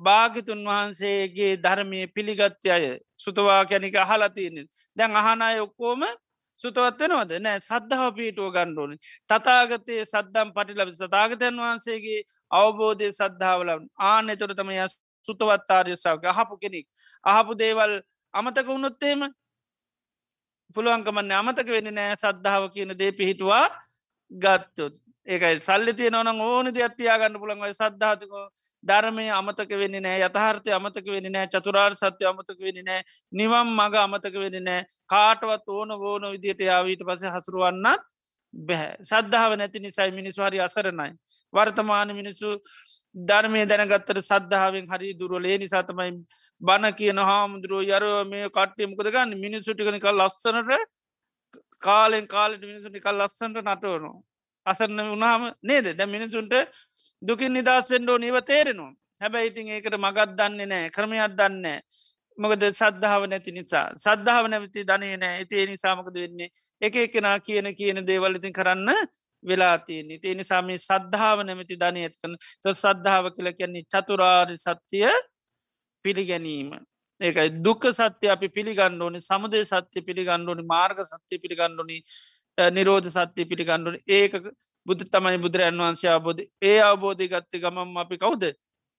භාගිතුන් 0.00 0.64
වහන්සේගේ 0.64 1.52
ධර්මය 1.58 2.06
පිළිගත්්‍ය 2.08 2.70
අය. 2.70 2.98
සුතවා 3.16 3.64
කැනික 3.66 3.96
අහලතියනෙ 3.96 4.64
දැන් 4.96 5.16
අහනාය 5.16 5.60
ඔක්කෝම 5.60 6.04
සුතවත් 6.60 7.00
වෙනවද? 7.00 7.32
නෑ. 7.38 7.60
සද්ධාව 7.60 8.14
පීටුව 8.14 8.52
ගණ්ඩෝනි 8.52 8.96
තතාගතය 9.26 10.00
සද්ධම් 10.04 10.52
පටි 10.52 10.78
ලබ 10.78 10.94
සතාගතයන් 10.94 11.56
වහන්සේගේ 11.58 12.20
අවබෝධය 12.50 13.12
සද්ධාවලම් 13.12 13.86
ආන 14.04 14.30
එතොර 14.30 14.54
තම 14.54 14.70
ය 14.72 14.80
සුතවත්තාර්යසාාවක 15.28 16.24
අහපු 16.26 16.58
කෙනෙක්. 16.58 16.86
අහපු 17.24 17.54
දේවල් 17.56 18.00
අමතක 18.34 18.66
වුණොත්තේම 18.66 19.28
පුළුවන්කමන්න 20.76 21.32
අමතක 21.32 21.68
වෙන්න 21.68 21.94
නෑ 21.94 22.16
සද්ධාව 22.16 22.68
කියන 22.74 22.96
දේ 22.96 23.12
පිහිටවා 23.12 23.64
ගත්තොත්. 24.30 24.94
ඒකයි 25.26 25.60
සල්ලි 25.60 25.92
තිය 25.94 26.10
නොන 26.10 26.28
ඕන 26.42 26.70
දෙයක්තියාගන්න 26.70 27.38
පුළන්ගයි 27.38 27.74
සද්ධාතික 27.74 28.30
ධර්මය 28.84 29.26
අමතක 29.30 29.72
වෙන්න 29.76 29.98
නෑ 30.00 30.22
යථහර්තය 30.22 30.72
අමතක 30.72 31.06
වෙන්න 31.06 31.32
නෑ 31.32 31.48
චතුරාර් 31.48 31.96
සත්‍ය 31.96 32.24
අමතක 32.26 32.60
වෙන්න 32.60 32.80
නෑ 32.84 33.02
නිවම් 33.32 33.74
මඟ 33.74 33.98
අමතක 33.98 34.38
වෙන්න 34.44 34.62
නෑ 34.62 34.86
කාටවත් 35.08 35.68
ඕන 35.70 35.90
ඕන 35.92 36.30
විදියට 36.30 36.62
යාවීට 36.62 37.04
පස 37.04 37.26
හසුරුවන්නත් 37.28 38.06
බැහැ. 38.54 38.96
සද්ධාව 39.02 39.56
නැති 39.56 39.80
නිසයි 39.80 40.10
මිනිස්ු 40.12 40.42
හරි 40.42 40.60
අසරණයි. 40.60 41.12
වර්තමාන 41.52 42.14
මිනිස්සු 42.14 42.58
ධර්මය 43.14 43.66
දැනගත්තර 43.66 44.18
සද්ධාවෙන් 44.22 44.86
හරි 44.86 45.12
දුරලේ 45.14 45.58
නිසාතමයි 45.58 46.10
බණ 46.60 46.94
කියන 46.94 47.18
හාමුදුරුව 47.20 47.82
යරව 47.88 48.14
මේ 48.28 48.48
කට්ටියමකද 48.50 49.08
ගන්න? 49.08 49.36
මිනිස්සුටිකනික 49.36 50.06
ලස්සනට 50.12 50.88
කාලෙන් 51.78 52.26
කාලට 52.26 52.62
මිනිසුටිකල් 52.62 53.16
ලස්සන්ට 53.16 53.58
නටවනු 53.62 54.12
අසරන්න 54.66 55.10
වුණාම 55.10 55.42
නේද? 55.62 55.86
දැ 55.96 56.06
මිනිසුන්ට 56.06 56.54
දුකින් 57.22 57.52
නිදස් 57.52 57.90
වෙන්ඩෝ 57.90 58.18
නිව 58.18 58.36
තේරෙනවා. 58.42 58.92
හැබැයි 59.20 59.50
ඉතින් 59.50 59.68
ඒකට 59.68 59.96
මගත් 59.98 60.30
දන්නේ 60.38 60.66
නෑ 60.66 60.90
ක්‍රමයක් 60.90 61.32
දන්නේ 61.32 61.78
මොකද 62.38 62.62
සද්ධාව 62.72 63.22
නැති 63.26 63.52
නිසා. 63.52 63.86
සද්ධාව 63.96 64.46
නැමති 64.48 64.84
ධනය 64.84 65.16
නෑ 65.16 65.34
ඇතිේ 65.38 65.66
නිසාමකද 65.66 66.14
වෙන්නේ? 66.14 66.50
එක 66.80 66.94
එකනා 66.96 67.38
කියන 67.40 67.74
කියන 67.74 68.06
දේවල් 68.06 68.38
ඉතින් 68.38 68.52
කරන්න 68.52 68.88
වෙලා 69.42 69.76
තියන්නේ. 69.80 70.20
ඒ 70.22 70.34
නිසාම 70.34 70.70
සද්ධාව 70.78 71.44
නැමති 71.44 71.80
ධනය 71.82 72.00
ඇතිකන 72.02 72.36
සද්ධාව 72.74 73.32
කියල 73.36 73.52
කියන්නේ 73.52 73.88
චතුරාරි 73.88 74.56
සත්‍යය 74.58 75.06
පිළිගැනීම. 76.04 76.70
ඒකයි. 77.20 77.48
දුක 77.62 77.82
සත්‍ය 77.92 78.26
අපි 78.28 78.48
පිළිගණ්ඩෝනි 78.48 79.20
සමුදේ 79.20 79.64
සත්‍ය 79.64 80.00
පිළිගණ්ඩෝනි 80.02 80.64
මාර්ග 80.64 80.98
සත්‍යය 81.04 81.38
පිළිගණ්ඩෝනි 81.38 81.98
නිරෝධ 82.68 83.08
සත්‍යය 83.08 83.44
පිළිගණ්ඩුන 83.44 83.96
ඒක 84.08 84.32
බුදු 84.86 85.04
තමයි 85.06 85.38
බුදුරන් 85.38 85.80
වන්සේ 85.80 86.10
අබෝධ 86.10 86.42
ඒ 86.62 86.78
අවබෝධය 86.80 87.28
ගත්ත 87.28 87.62
ගමම් 87.62 87.96
අපි 87.96 88.16
කවුද? 88.16 88.44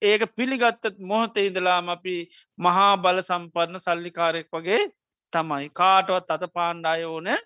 ඒක 0.01 0.21
පිළිගත්තත් 0.35 0.97
මොහොත 1.01 1.37
ඉදලාම 1.39 1.89
අපි 1.89 2.15
මහා 2.57 2.97
බල 2.97 3.21
සම්පන්න 3.21 3.79
සල්ලිකාරයෙක් 3.79 4.49
වගේ 4.49 4.81
තමයි. 5.33 5.69
කාටවත් 5.71 6.29
අත 6.29 6.45
පාණ්ඩාය 6.53 7.03
ඕනෑ 7.05 7.39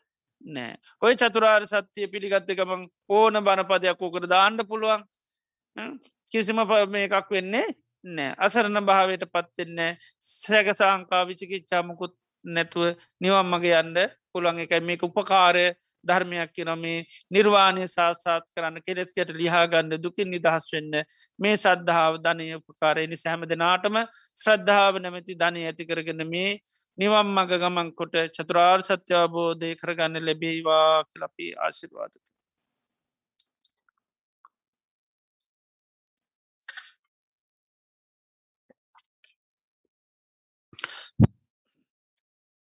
නෑ. 0.46 0.76
ඔය 1.02 1.16
චතුරාර් 1.16 1.66
සත්‍යය 1.68 2.08
පිළිගත්ත 2.08 2.52
ගමන් 2.52 2.86
ඕන 3.10 3.42
බණපදයක් 3.42 4.02
ඕකට 4.02 4.30
දාණ්ඩ 4.30 4.68
පුළුවන්? 4.68 5.02
කිසිම 6.32 6.62
මේ 6.90 7.08
එකක් 7.08 7.32
වෙන්නේ 7.32 7.66
නෑ. 8.04 8.36
අසරණ 8.40 8.86
භාවයට 8.86 9.26
පත්වෙන්නේ 9.28 9.92
සැක 10.20 10.70
සංකා 10.74 11.24
විචිකිච්චාමකුත් 11.30 12.16
නැතුව 12.46 12.94
නිවම් 13.22 13.52
මගේ 13.52 13.82
යන්ඩ 13.82 14.00
පුළන් 14.32 14.62
එකයි 14.62 14.82
මේක 14.82 15.04
උපකාරය 15.04 15.66
ධර්මයක් 16.06 16.52
කියනමේ 16.52 16.98
නිර්වාණය 17.32 17.88
සාසාත් 17.90 18.46
කරන්න 18.52 18.82
කෙරෙස්කට 18.82 19.34
ලිහාගන්න 19.34 19.98
දුකින් 20.00 20.30
නිදහස් 20.30 20.70
වෙන්න 20.72 20.94
මේ 21.40 21.56
සද්ධාව 21.58 22.20
ධනය 22.20 22.50
උපකාරයනි 22.58 23.18
සැහම 23.18 23.48
දෙනාටම 23.48 24.00
ශ්‍රද්ධාව 24.38 25.00
නැමැති 25.00 25.38
ධනය 25.38 25.66
ඇති 25.66 25.86
කරගෙන 25.86 26.24
මේ 26.28 26.52
නිවම් 26.98 27.34
මග 27.36 27.62
ගමන්කොට 27.62 28.16
චතුරාර් 28.36 28.80
සත්‍යාබෝධය 28.84 29.74
කරගන්න 29.78 30.26
ලැබේවා 30.26 30.88
කලපි 31.06 31.50
ආශිර්වාදක 31.60 32.24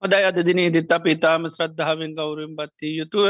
හොදයි 0.03 0.25
අද 0.25 0.39
දිනේදිත් 0.41 0.93
අප 0.93 1.07
ඉතාම 1.07 1.43
ශ්‍රද්ධාවෙන් 1.47 2.13
ගෞරම් 2.15 2.53
බත්තිය 2.55 2.93
යුතුව 2.95 3.25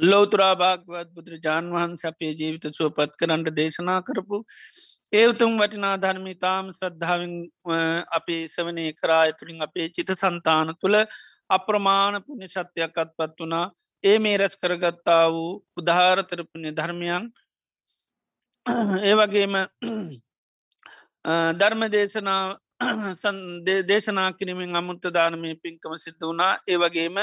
ලෝතුරාභාගවත් 0.00 1.10
බුදුරජාන් 1.10 1.66
වහන්ස 1.70 2.04
අපේ 2.04 2.30
ජීවිත 2.32 2.64
සුවපත් 2.70 3.12
කරන්නට 3.14 3.50
දේශනා 3.52 3.98
කරපු 4.02 4.38
ඒ 5.12 5.26
උතුම් 5.26 5.52
වටිනා 5.56 5.92
ධර්මි 5.98 6.34
තාම 6.36 6.72
ශ්‍රද්ධාවෙන් 6.72 7.34
අපේ 8.12 8.40
සවනය 8.46 8.86
කරාය 8.94 9.30
තුළින් 9.34 9.60
අපේ 9.60 9.88
චිත 9.90 10.12
සන්තාන 10.14 10.74
තුළ 10.76 10.98
අප්‍රමාණ 11.50 12.20
පුුණ 12.24 12.48
ශත්‍යයක් 12.48 12.96
අත්පත් 12.98 13.38
වනා 13.40 13.64
ඒ 14.04 14.18
මේ 14.18 14.36
රැස් 14.38 14.56
කරගත්තා 14.56 15.22
වූ 15.30 15.50
උදාහරතරපුුණේ 15.76 16.76
ධර්මයන් 16.76 17.32
ඒ 19.02 19.14
වගේම 19.16 19.54
ධර්ම 21.58 21.90
දේශනා 21.92 22.44
දේශනා 23.88 24.30
කිරීමෙන් 24.32 24.76
අමුත්ත 24.76 25.06
දානමය 25.10 25.52
පින්කම 25.56 25.92
සිද්ධ 25.96 26.24
වනා 26.24 26.52
ඒ 26.66 26.76
වගේම 26.76 27.16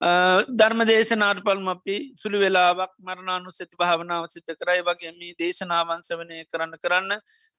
ධර්ම 0.00 0.80
දේශනාට 0.82 1.40
පල්ම 1.40 1.68
අපි 1.68 1.96
සුළි 2.16 2.38
වෙලාවක් 2.38 2.92
මරණානු 3.00 3.50
සති 3.50 3.76
භාවනාව 3.76 4.24
සිත 4.26 4.50
කරයි 4.54 4.82
වගේ 4.82 5.12
මේ 5.12 5.34
දේශනාවන්සවනය 5.34 6.38
කරන්න 6.46 6.74
කරන්න 6.78 7.12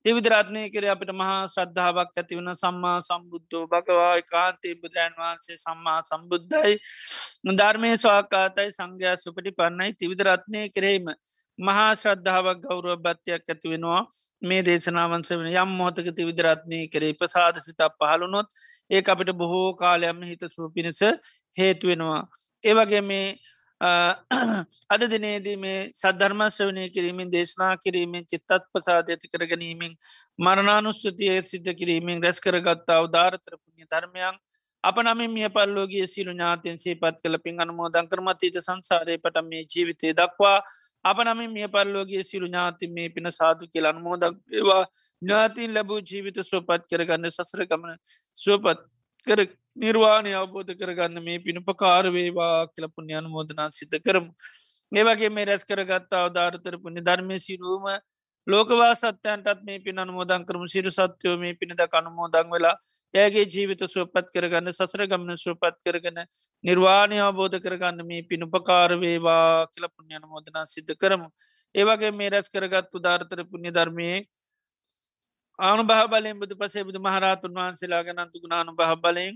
තිවිදරත්නය 0.06 0.64
කර 0.70 0.88
අපිට 0.90 1.12
මහා 1.14 1.38
ශ්‍රද්ධාවක් 1.48 2.18
ඇතිවන 2.18 2.52
සම්මා 2.56 2.98
සම්බුද්ධෝ 3.02 3.64
භගවා 3.68 4.16
කාන්තේ 4.28 4.74
බුදුරන් 4.76 5.14
වහන්සේ 5.18 5.58
සම්මා 5.58 6.00
සම්බුද්ධයි. 6.04 6.74
ධර්මය 7.52 7.92
ස්වාකාතයි 7.98 8.72
සංඝයා 8.72 9.16
සුපටි 9.18 9.52
පන්නයි 9.54 9.94
තිවිදරත්නය 9.96 10.64
කරේම 10.70 11.08
මහා 11.62 11.92
ශ්‍රද්ධාවක් 11.96 12.60
ගෞරුව 12.62 12.98
බත්වයක් 13.00 13.46
ඇති 13.46 13.68
වෙනවා. 13.70 14.02
මේ 14.42 14.62
දේශනාවන්ස 14.64 15.32
වෙන 15.34 15.50
යම් 15.54 15.72
මොහතකති 15.76 16.28
විදරත්නය 16.28 16.82
කරේ 16.88 17.14
ප්‍රසාද 17.16 17.56
සිතක් 17.60 17.98
පහළුනොත් 17.98 18.48
ඒ 18.90 19.02
අපිට 19.08 19.32
බොහෝ 19.36 19.70
කාලයම 19.76 20.20
හිත 20.24 20.44
සූ 20.48 20.70
පිණිස 20.70 21.02
හේතුවෙනවා 21.58 22.22
ඒවගේ 22.64 23.02
මේ 23.04 23.26
අද 24.90 25.04
දිනේදී 25.06 25.58
මේ 25.58 25.80
සද්ධර්මශ්‍රවනය 25.94 26.84
කිරීමෙන් 26.90 27.30
දේශනා 27.30 27.74
කිරීමෙන් 27.78 28.26
චිත්තත් 28.26 28.68
ප්‍රසාද 28.72 29.10
ඇති 29.10 29.28
කර 29.28 29.46
ගැනීමෙන් 29.46 29.94
මරණානුස්ෘතිය 30.40 31.34
සිද්ධ 31.44 31.74
කිරීමෙන් 31.74 32.24
රැස් 32.24 32.40
කරගත්තා 32.40 33.00
උදාරතරපුුණ්‍ය 33.02 33.86
ධර්මයන් 33.86 34.38
අප 34.84 34.98
නම 34.98 35.20
මිය 35.30 35.50
පල්ලෝගේ 35.50 36.06
සිරු 36.08 36.32
ඥාතයෙන් 36.32 36.78
සේපත් 36.78 37.18
කළ 37.24 37.38
පින් 37.40 37.60
අනුමෝ 37.60 37.90
දංකරමතීත 37.90 38.58
සංසාරය 38.60 39.18
පට 39.18 39.44
මේ 39.46 39.64
ජීවිතය 39.66 40.14
දක්වා 40.14 40.58
අප 41.06 41.20
නම 41.20 41.42
මිය 41.50 41.68
පල්ලෝගේ 41.68 42.24
සිරු 42.24 42.48
ඥාති 42.48 42.90
මේ 42.90 43.10
පින 43.10 43.32
සාදු 43.32 43.68
කියල 43.68 43.86
අනුමෝදක් 43.86 44.38
ඒවා 44.52 44.84
ඥාතින් 45.22 45.74
ලැබූ 45.74 46.00
ජීවිත 46.04 46.42
සුවපත් 46.44 46.90
කරගන්න 46.90 47.30
සසර 47.30 47.66
ගමන 47.66 48.00
සුවපත් 48.38 48.82
කර 49.28 49.46
නිර්වාණය 49.78 50.34
අවබෝධ 50.34 50.74
කරගන්න 50.76 51.24
මේ 51.24 51.40
පිණුපකාරවේවා 51.40 52.56
කියල 52.68 52.88
පුුණ්‍ය 52.90 53.14
අනුමෝදනා 53.14 53.70
සිත 53.72 53.94
කරමු. 54.02 54.32
ඒවගේ 54.92 55.30
මේ 55.30 55.46
රැස් 55.46 55.64
කරගත්තා 55.64 56.24
අවධාරතර 56.24 56.76
පුුණි 56.78 57.02
ධර්මය 57.02 57.38
සිරුවම 57.40 57.86
ලෝකවා 58.48 58.94
සත්‍යයන්ටත් 58.96 59.62
මේ 59.64 59.80
පින 59.80 59.98
අනුමෝදන් 59.98 60.46
කරම 60.46 60.66
සිරු 60.68 60.92
සත්‍යයෝ 60.92 61.38
මේ 61.38 61.54
පිණිද 61.54 61.82
කනුමෝදං 61.88 62.50
වෙලා 62.50 62.76
ඒගේ 63.14 63.46
ජීවිත 63.46 63.84
සුවපත් 63.86 64.28
කරගන්න 64.34 64.72
සසර 64.72 65.04
ගමන 65.06 65.38
සුවපත් 65.38 65.78
කරගන 65.86 66.18
නිර්වාණය 66.64 67.20
අවබෝධ 67.20 67.58
කරගන්න 67.60 68.02
මේ 68.04 68.22
පිණුපකාරවේවා 68.24 69.68
කියල 69.68 69.88
පුුණ්‍ය 69.90 70.16
අනුමෝදනා 70.16 70.66
සිද්ධ 70.66 70.94
කරමු. 70.96 71.28
ඒවගේ 71.76 72.12
මේ 72.14 72.30
රැස් 72.30 72.50
කරගත්තු 72.50 72.98
ධාරතර 73.00 73.44
පුුණ්‍ය 73.46 73.70
ධර්මයේ 73.70 74.18
ආනු 75.60 75.84
බහ 75.84 76.02
බලයෙන් 76.08 76.40
බුදු 76.40 76.56
පසේ 76.56 76.84
බුදු 76.84 77.00
මහරතුන් 77.00 77.54
වහන්සේලා 77.54 78.04
ගනන්තු 78.04 78.42
ගුණානු 78.42 78.74
බහ 78.74 78.94
බලයෙන් 78.98 79.36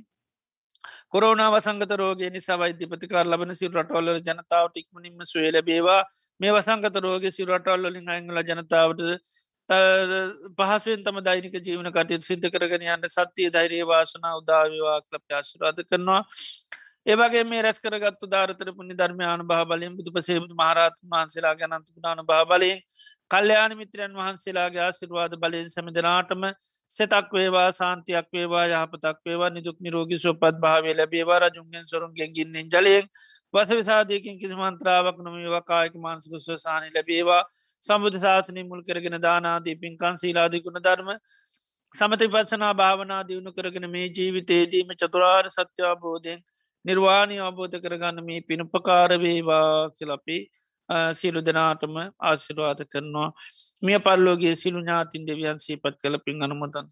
කොරෝනාව 1.09 1.57
සංගත 1.59 1.91
රෝගේ 1.95 2.29
නිසා 2.29 2.57
වෛද්‍යපතිකාර 2.57 3.25
ලබන 3.25 3.53
සිල් 3.53 3.71
රටවල්ල 3.71 4.21
ජනතාව 4.21 4.69
ටික්මනින්ම 4.69 5.25
සුවේ 5.25 5.51
ලැබේවා. 5.51 6.01
මේ 6.39 6.51
වසංගත 6.51 6.95
රෝග 6.99 7.27
සිරටවල්ලින් 7.31 8.09
අංගල 8.09 8.41
ජනතාවට 8.43 9.01
පහසුවෙන් 9.69 11.03
තම 11.03 11.19
දෛනික 11.21 11.55
ජීවන 11.59 11.89
කටයුතු 11.89 12.25
සිද්ධ 12.25 12.49
කරගෙන 12.49 12.87
යන්න 12.87 13.09
සත්‍යය 13.09 13.49
ධෛරයේ 13.49 13.85
වාසනා 13.85 14.37
උදාවිවා 14.37 14.99
කලප 15.01 15.25
ආශුරාධ 15.31 15.81
කරනවා. 15.83 16.21
ඒවගේ 17.05 17.43
මේ 17.43 17.61
රැස් 17.61 17.79
කරගත්තු 17.79 18.25
ධාරතර 18.27 18.69
පුුණි 18.71 18.95
ධර්මයාන 18.95 19.41
භා 19.43 19.65
බලින් 19.65 19.97
බුදු 19.97 20.11
පසේබුදු 20.11 20.55
මහරත්තු 20.55 21.03
වහන්සේලා 21.07 21.55
ගැනන්තුනාන 21.55 22.21
භා 22.23 22.45
බලයෙන් 22.45 22.79
කල්්‍යයාන 23.31 23.73
මිත්‍රයන් 23.75 24.13
වහන්සේලාගේ 24.13 24.81
ආසිරවාද 24.81 25.33
බලයෙන් 25.37 25.69
සැමිදනාටම 25.69 26.43
සෙතක් 26.91 27.31
වේවා 27.31 27.67
සාන්තියක් 27.73 28.27
වේවා 28.31 28.65
යහපතක් 28.67 29.17
වේවා 29.23 29.49
නිදුක් 29.49 29.77
නිරෝගි 29.79 30.17
සුපත් 30.17 30.59
භාවේ 30.59 30.93
ලැබේවා 30.93 31.39
රජුන්ගෙන් 31.41 31.85
සොරුන්ගෙන් 31.85 32.31
ගින්නෙන් 32.31 32.69
ජලයෙන් 32.69 33.09
වස 33.53 33.71
විසාධයකින් 33.71 34.37
කිසි 34.37 34.55
මන්ත්‍රාවක් 34.55 35.17
නොමේවා 35.19 35.63
කායක 35.63 35.95
මාන්සක 35.97 36.35
ස්වසානය 36.39 36.89
ලැබේවා 36.91 37.43
සම්බුධ 37.83 38.19
ශාසනය 38.19 38.63
මුල් 38.63 38.83
කරගෙන 38.83 39.17
දානාදී 39.19 39.75
පින්කන් 39.77 40.15
සීලාදිකුණ 40.17 40.81
ධර්ම 40.81 41.09
සමති 41.93 42.27
පත්සනා 42.27 42.73
භාවනා 42.75 43.21
දියුණු 43.23 43.51
කරගෙන 43.53 43.87
මේ 43.89 44.07
ජීවිතේදීම 44.09 44.93
චතුරාර් 44.95 45.45
සත්‍යාබෝධයෙන් 45.49 46.39
නිර්වාණය 46.85 47.37
අවබෝධ 47.39 47.77
කරගන්න 47.79 48.23
මේ 48.23 48.39
පිණුපකාරවේවා 48.43 49.69
කියලපි 49.91 50.37
සිලු 51.13 51.41
දෙනාටම 51.41 51.95
ආශිරවාද 51.99 52.81
කරනවා. 52.85 53.29
මිය 53.81 53.99
පල්ලෝගේ 53.99 54.55
සිලු 54.55 54.79
ඥාතින් 54.79 55.27
දෙවියන් 55.27 55.59
සීපත් 55.59 55.95
කළ 56.01 56.17
පින් 56.25 56.43
අනුමතන්. 56.43 56.87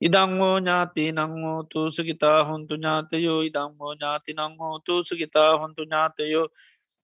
ඉදංහෝ 0.00 0.56
ඥාති 0.58 1.12
නංහෝ 1.12 1.62
තුසුගිතා 1.64 2.44
හොන්තු 2.44 2.74
ඥාතයෝ. 2.74 3.40
ඉදංහෝ 3.42 3.92
ඥාති 3.94 4.32
නංහෝ 4.32 4.74
තුසුගිතා 4.80 5.52
හොන්තු 5.58 5.82
ඥාතයෝ. 5.82 6.46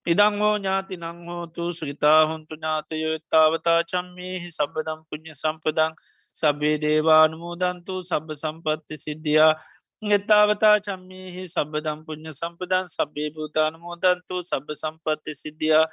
ඉදංහෝ 0.07 0.55
ඥාති 0.57 0.97
නංහෝ 0.97 1.47
තුසුගිතා 1.47 2.21
හොන්තු 2.25 2.55
ඥාතයෝ. 2.55 3.13
එත්තාවතා 3.13 3.79
චම්මේහි 3.83 4.51
සබදම් 4.51 4.99
පුුණ්්‍ය 5.09 5.33
සම්පදං. 5.33 5.93
සබේ 6.35 6.77
දේවානුමෝදන්තු 6.77 8.03
සබ 8.03 8.27
සම්පත්ති 8.35 8.97
සිද්ධියා. 8.97 9.53
එත්තාවතා 10.01 10.75
චම්මේහි 10.79 11.47
සබදම් 11.47 11.99
පුුණ්්‍ය 12.05 12.31
සම්පදන් 12.33 12.87
සබේ 12.87 13.29
භූතානමෝදන්තු 13.31 14.43
සබ 14.43 14.67
සම්පත්ති 14.73 15.35
සිද්ධියා. 15.35 15.85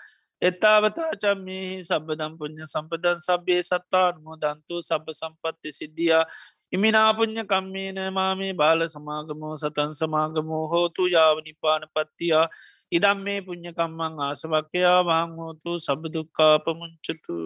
එත්තාවතාචම්මෙහි 0.42 1.74
සබදම් 1.80 2.32
පුුණ්්‍ය 2.38 2.64
සම්පදන් 2.64 3.20
සබේ 3.20 3.60
සත්තාර්මෝ 3.62 4.36
දන්තු 4.36 4.80
සබ 4.80 5.06
සම්පත්ති 5.12 5.70
සිද්ධියා. 5.72 6.24
ඉමිනාපුං්ඥ 6.72 7.44
කම්මේන 7.44 8.00
මාමේ 8.12 8.52
බාල 8.54 8.80
සමාගමෝ 8.88 9.54
සතන් 9.56 9.94
සමාගමෝ 9.94 10.64
හෝතු 10.68 11.06
යාවනිපාන 11.08 11.86
පත්තියා. 11.94 12.46
ඉදම් 12.92 13.18
මේ 13.20 13.40
පුං්ඥකම්මං 13.42 14.20
ආසවක්කයා 14.20 14.98
වහං 15.04 15.38
හෝතු 15.38 15.78
සබදුක්කාපමුංචතු 15.78 17.38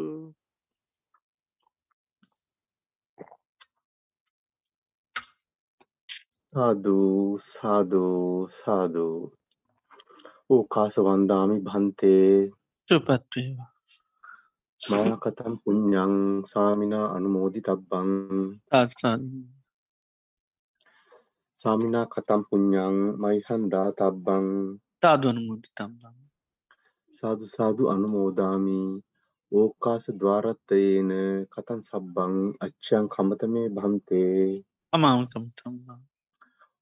සාධූ 6.53 7.38
සාධූ 7.46 8.49
සාධූ 8.54 9.18
ඕ 10.50 10.62
කාස 10.66 10.95
වන්දාමි 11.00 11.57
භන්තේ. 11.61 12.30
සුපත්වේවා 12.88 13.71
මාකතම් 14.80 15.54
පුඤ්ඤං 15.63 16.14
සාමිනා 16.45 17.07
අනුමෝදි 17.17 17.61
තබ්බං 17.61 18.11
ආසන් 18.72 19.22
සාමිනා 21.61 22.07
කතම් 22.07 22.42
පුඤ්ඤං 22.49 22.96
මයිහන්දා 23.22 23.88
තබ්බං 23.99 24.46
තාදු 25.03 25.25
අනුමෝදි 25.29 25.68
තබ්බං 25.75 26.17
සාදු 27.22 27.45
සාදු 27.49 27.83
අනුමෝදාමි. 27.88 28.80
ඕකාස 29.53 30.04
ద్వාරත්තේන 30.21 31.11
කතං 31.53 31.80
සබ්බං 31.80 32.34
අච්ඡං 32.61 33.04
කමතමේ 33.08 33.68
භන්තේ. 33.71 34.46
අමාමකම් 34.92 35.45
තම්බං 35.58 36.00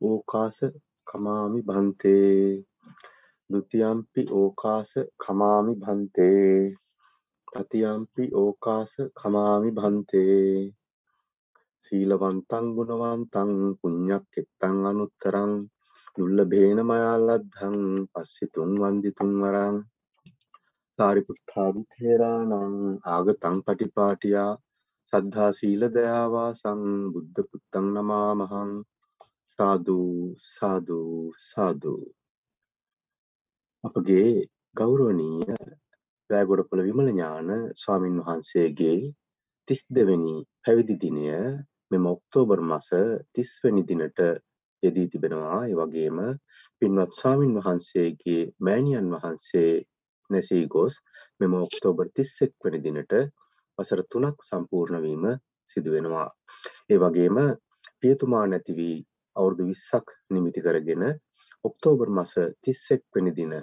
ඕකාස 0.00 0.58
කමාමි 1.06 1.60
භන්තේ 1.62 2.64
ဒ 3.50 3.52
ුතියම්පි 3.56 4.22
ඕකාස 4.34 4.90
කමාමි 5.22 5.72
භන්තේ 5.82 6.54
තතියම්පි 7.48 8.24
ඕකාස 8.34 8.92
කමාමි 9.18 9.70
භන්තේ 9.72 10.44
සීලවන්තං 11.84 12.66
ගුණවන්තං 12.76 13.50
පුඤ්ඤක්කෙත්තං 13.78 14.78
අනුත්තරං 14.90 15.52
දුල්ලභේන 16.16 16.80
මයාලද්ධං 16.82 17.76
පස්සිතුන් 18.12 18.72
වන්දිතුන් 18.80 19.32
වරං. 19.40 19.76
සාරිපුත්තාදි 20.98 21.82
තේරාණං 21.92 22.76
ආගතං 23.10 23.56
පටිපාටියා 23.64 24.50
සද්ධා 25.12 25.50
සීල 25.52 25.82
දයාවාසං 25.94 26.82
බුද්ධ 27.12 27.40
පුත්තං 27.48 27.86
නමාමහං. 27.94 28.74
සාදු 29.58 30.00
සාදු 30.44 31.00
සාදු. 31.42 31.96
අපගේ 33.84 34.28
ගෞරවනීය 34.76 35.54
වැෑගොඩපොළ 36.30 36.82
විමල 36.84 37.08
ඥාන 37.08 37.48
ස්වාමින් 37.76 38.14
වහන්සේගේ 38.20 38.94
තිස් 39.68 39.82
දෙවැනි 39.96 40.36
පැවිදි 40.64 40.94
දිනය 41.02 41.26
මෙම 41.90 42.06
ඔක්තෝබර් 42.06 42.62
මස 42.62 42.88
තිස්වැනි 43.32 43.82
දිනට 43.90 44.20
යෙදී 44.82 45.06
තිබෙනවා. 45.06 45.58
ඒ 45.64 45.76
වගේම 45.80 46.18
පින්වත් 46.82 47.12
ස්වාමින් 47.18 47.52
වහන්සේගේ 47.58 48.40
මෑණියන් 48.60 49.10
වහන්සේ 49.14 49.72
නැසී 50.30 50.64
ගොස් 50.66 50.94
මෙම 51.40 51.58
ඔක්තෝබර් 51.58 52.06
31 52.14 52.64
වෙනි 52.64 52.80
දිනට 52.86 53.12
වසර 53.78 54.02
3ක් 54.08 54.48
සම්පූර්ණ 54.48 55.04
වීම 55.04 55.28
සිදු 55.70 55.94
වෙනවා. 55.96 56.28
ඒ 56.90 56.98
වගේම 56.98 57.36
පියතුමා 58.00 58.46
නැති 58.46 58.78
වී 58.80 58.96
අවුරුදු 59.36 59.68
20ක් 59.74 60.18
නිමිති 60.30 60.66
කරගෙන 60.66 61.04
ඔක්තෝබර් 61.64 62.08
මාස 62.10 62.34
31 62.38 63.04
වෙනි 63.14 63.36
දින 63.40 63.54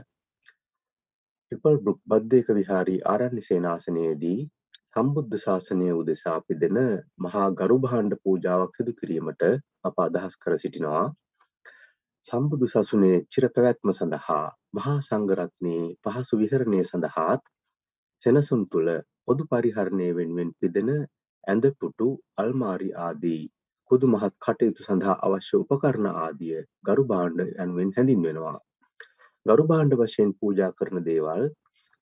ට්‍රිපල් 1.51 1.77
බ්‍රුක් 1.77 1.97
බද්දේක 2.05 2.49
විහාරී 2.49 2.99
ආරණ්‍ය 3.05 3.41
සේනාසනයේදී 3.43 4.37
සම්බුද්ධ 4.91 5.33
ශාසනය 5.39 5.87
උදෙසා 5.93 6.35
පිදෙන 6.43 6.77
මහා 7.19 7.47
ගරු 7.53 7.75
භාණ්ඩ 7.81 8.15
පූජාවක් 8.21 8.77
සිදු 8.77 8.93
කිරීමට 8.93 9.43
අප 9.83 9.99
අදහස් 9.99 10.37
කර 10.37 10.55
සිටිනවා. 10.55 11.03
සම්බුදු 12.25 12.71
සසුනේ 12.73 13.17
චිර 13.31 13.49
පැවැත්ම 13.49 13.91
සඳහා 13.91 14.45
මහා 14.73 14.95
සංඝරත්නයේ 15.01 15.83
පහසු 16.03 16.41
විහරණය 16.41 16.81
සඳහාත් 16.85 17.43
සෙනසුන් 18.23 18.63
තුළ 18.69 18.89
පොදු 19.25 19.49
පරිහරණය 19.51 20.09
වෙනුවෙන් 20.13 20.55
පිදෙන 20.57 20.89
ඇඳ 21.43 21.71
පුටු 21.77 22.09
අල්මාරි 22.37 22.91
ආදී 23.01 23.43
කුදු 23.91 24.05
මහත් 24.07 24.33
කටයුතු 24.39 24.81
සඳහා 24.81 25.21
අවශ්‍ය 25.25 25.55
උපකරණ 25.59 26.11
ආදිය 26.15 26.59
ගරු 26.85 27.03
භාණ්ඩ 27.05 27.49
යනුවෙන් 27.57 27.95
හැඳින්වෙනවා. 27.95 28.59
ගරු 29.45 29.63
භාණ්ඩ 29.65 29.93
වශයෙන් 29.97 30.31
පූජා 30.35 30.71
කරන 30.73 30.97
දේවල් 31.03 31.43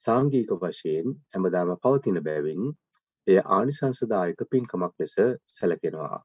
සාංගික 0.02 0.50
වශයෙන් 0.58 1.14
හැමදාම 1.32 1.70
පවතින 1.78 2.18
බැවින් 2.22 2.64
එය 3.28 3.38
ආනිසංසදායක 3.50 4.42
පින්කමක් 4.48 4.94
ලෙස 5.00 5.16
සැලකෙනවා. 5.50 6.20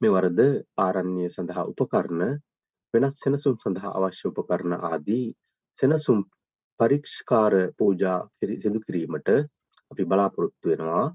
මෙවරද 0.00 0.40
ආරණ්‍ය 0.78 1.28
සඳහා 1.28 1.64
උපකරණ 1.72 2.34
වෙනත් 2.94 3.16
සෙනසුම් 3.16 3.56
සඳහා 3.58 3.94
අවශ්‍ය 3.98 4.26
උපකරණ 4.32 4.76
ආදී 4.82 5.26
සෙනසුම් 5.78 6.20
පරීක්ෂකාර 6.80 7.54
පූජා 7.78 8.18
සිදු 8.60 8.78
කිරීමට 8.80 9.28
අපි 9.90 10.02
බලාපොරොත්තු 10.04 10.66
වෙනවා. 10.68 11.06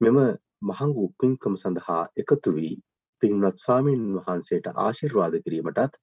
මෙම 0.00 0.18
මහඟු 0.64 1.04
පින්කම 1.18 1.54
සඳහා 1.58 2.02
එකතු 2.16 2.50
වී 2.56 2.74
පින්වත් 3.22 3.56
ස්වාමීන් 3.60 4.04
වහන්සේට 4.16 4.66
ආශිර්වාද 4.78 5.34
කිරීමටත් 5.44 6.02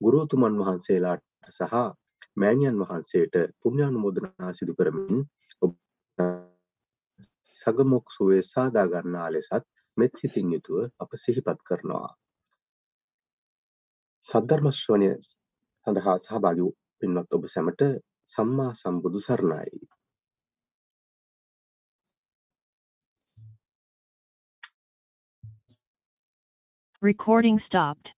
ගුරුතුමන් 0.00 0.58
වහන්සේලාට 0.60 1.28
සහ 1.48 1.74
මෑණියන් 2.36 2.80
වහන්සේට 2.80 3.34
පුණ්‍යානුමෝදනා 3.60 4.52
සිදු 4.54 4.74
කරමින් 4.74 5.22
ඔබ 5.62 5.72
සගමොක් 7.56 8.06
සුවේ 8.10 8.42
සාදා 8.44 8.86
ගන්නා 8.88 9.28
ලෙසත් 9.30 9.64
මෙත් 9.96 10.12
සිතින් 10.16 10.52
යුතුව 10.52 10.90
අප 10.98 11.10
සිහිපත් 11.16 11.60
කරනවා. 11.68 12.10
සද්ධර්ම 14.26 14.68
ශ්‍රවණය 14.72 15.10
සඳහා 15.86 16.16
සහභාගී 16.18 16.70
පින්වත් 16.98 17.34
ඔබ 17.34 17.44
සැමට 17.46 17.82
සම්මා 18.30 18.72
සම්බුදු 18.74 19.20
සරණයි. 19.20 19.82
Recording 27.02 27.58
stopped. 27.60 28.14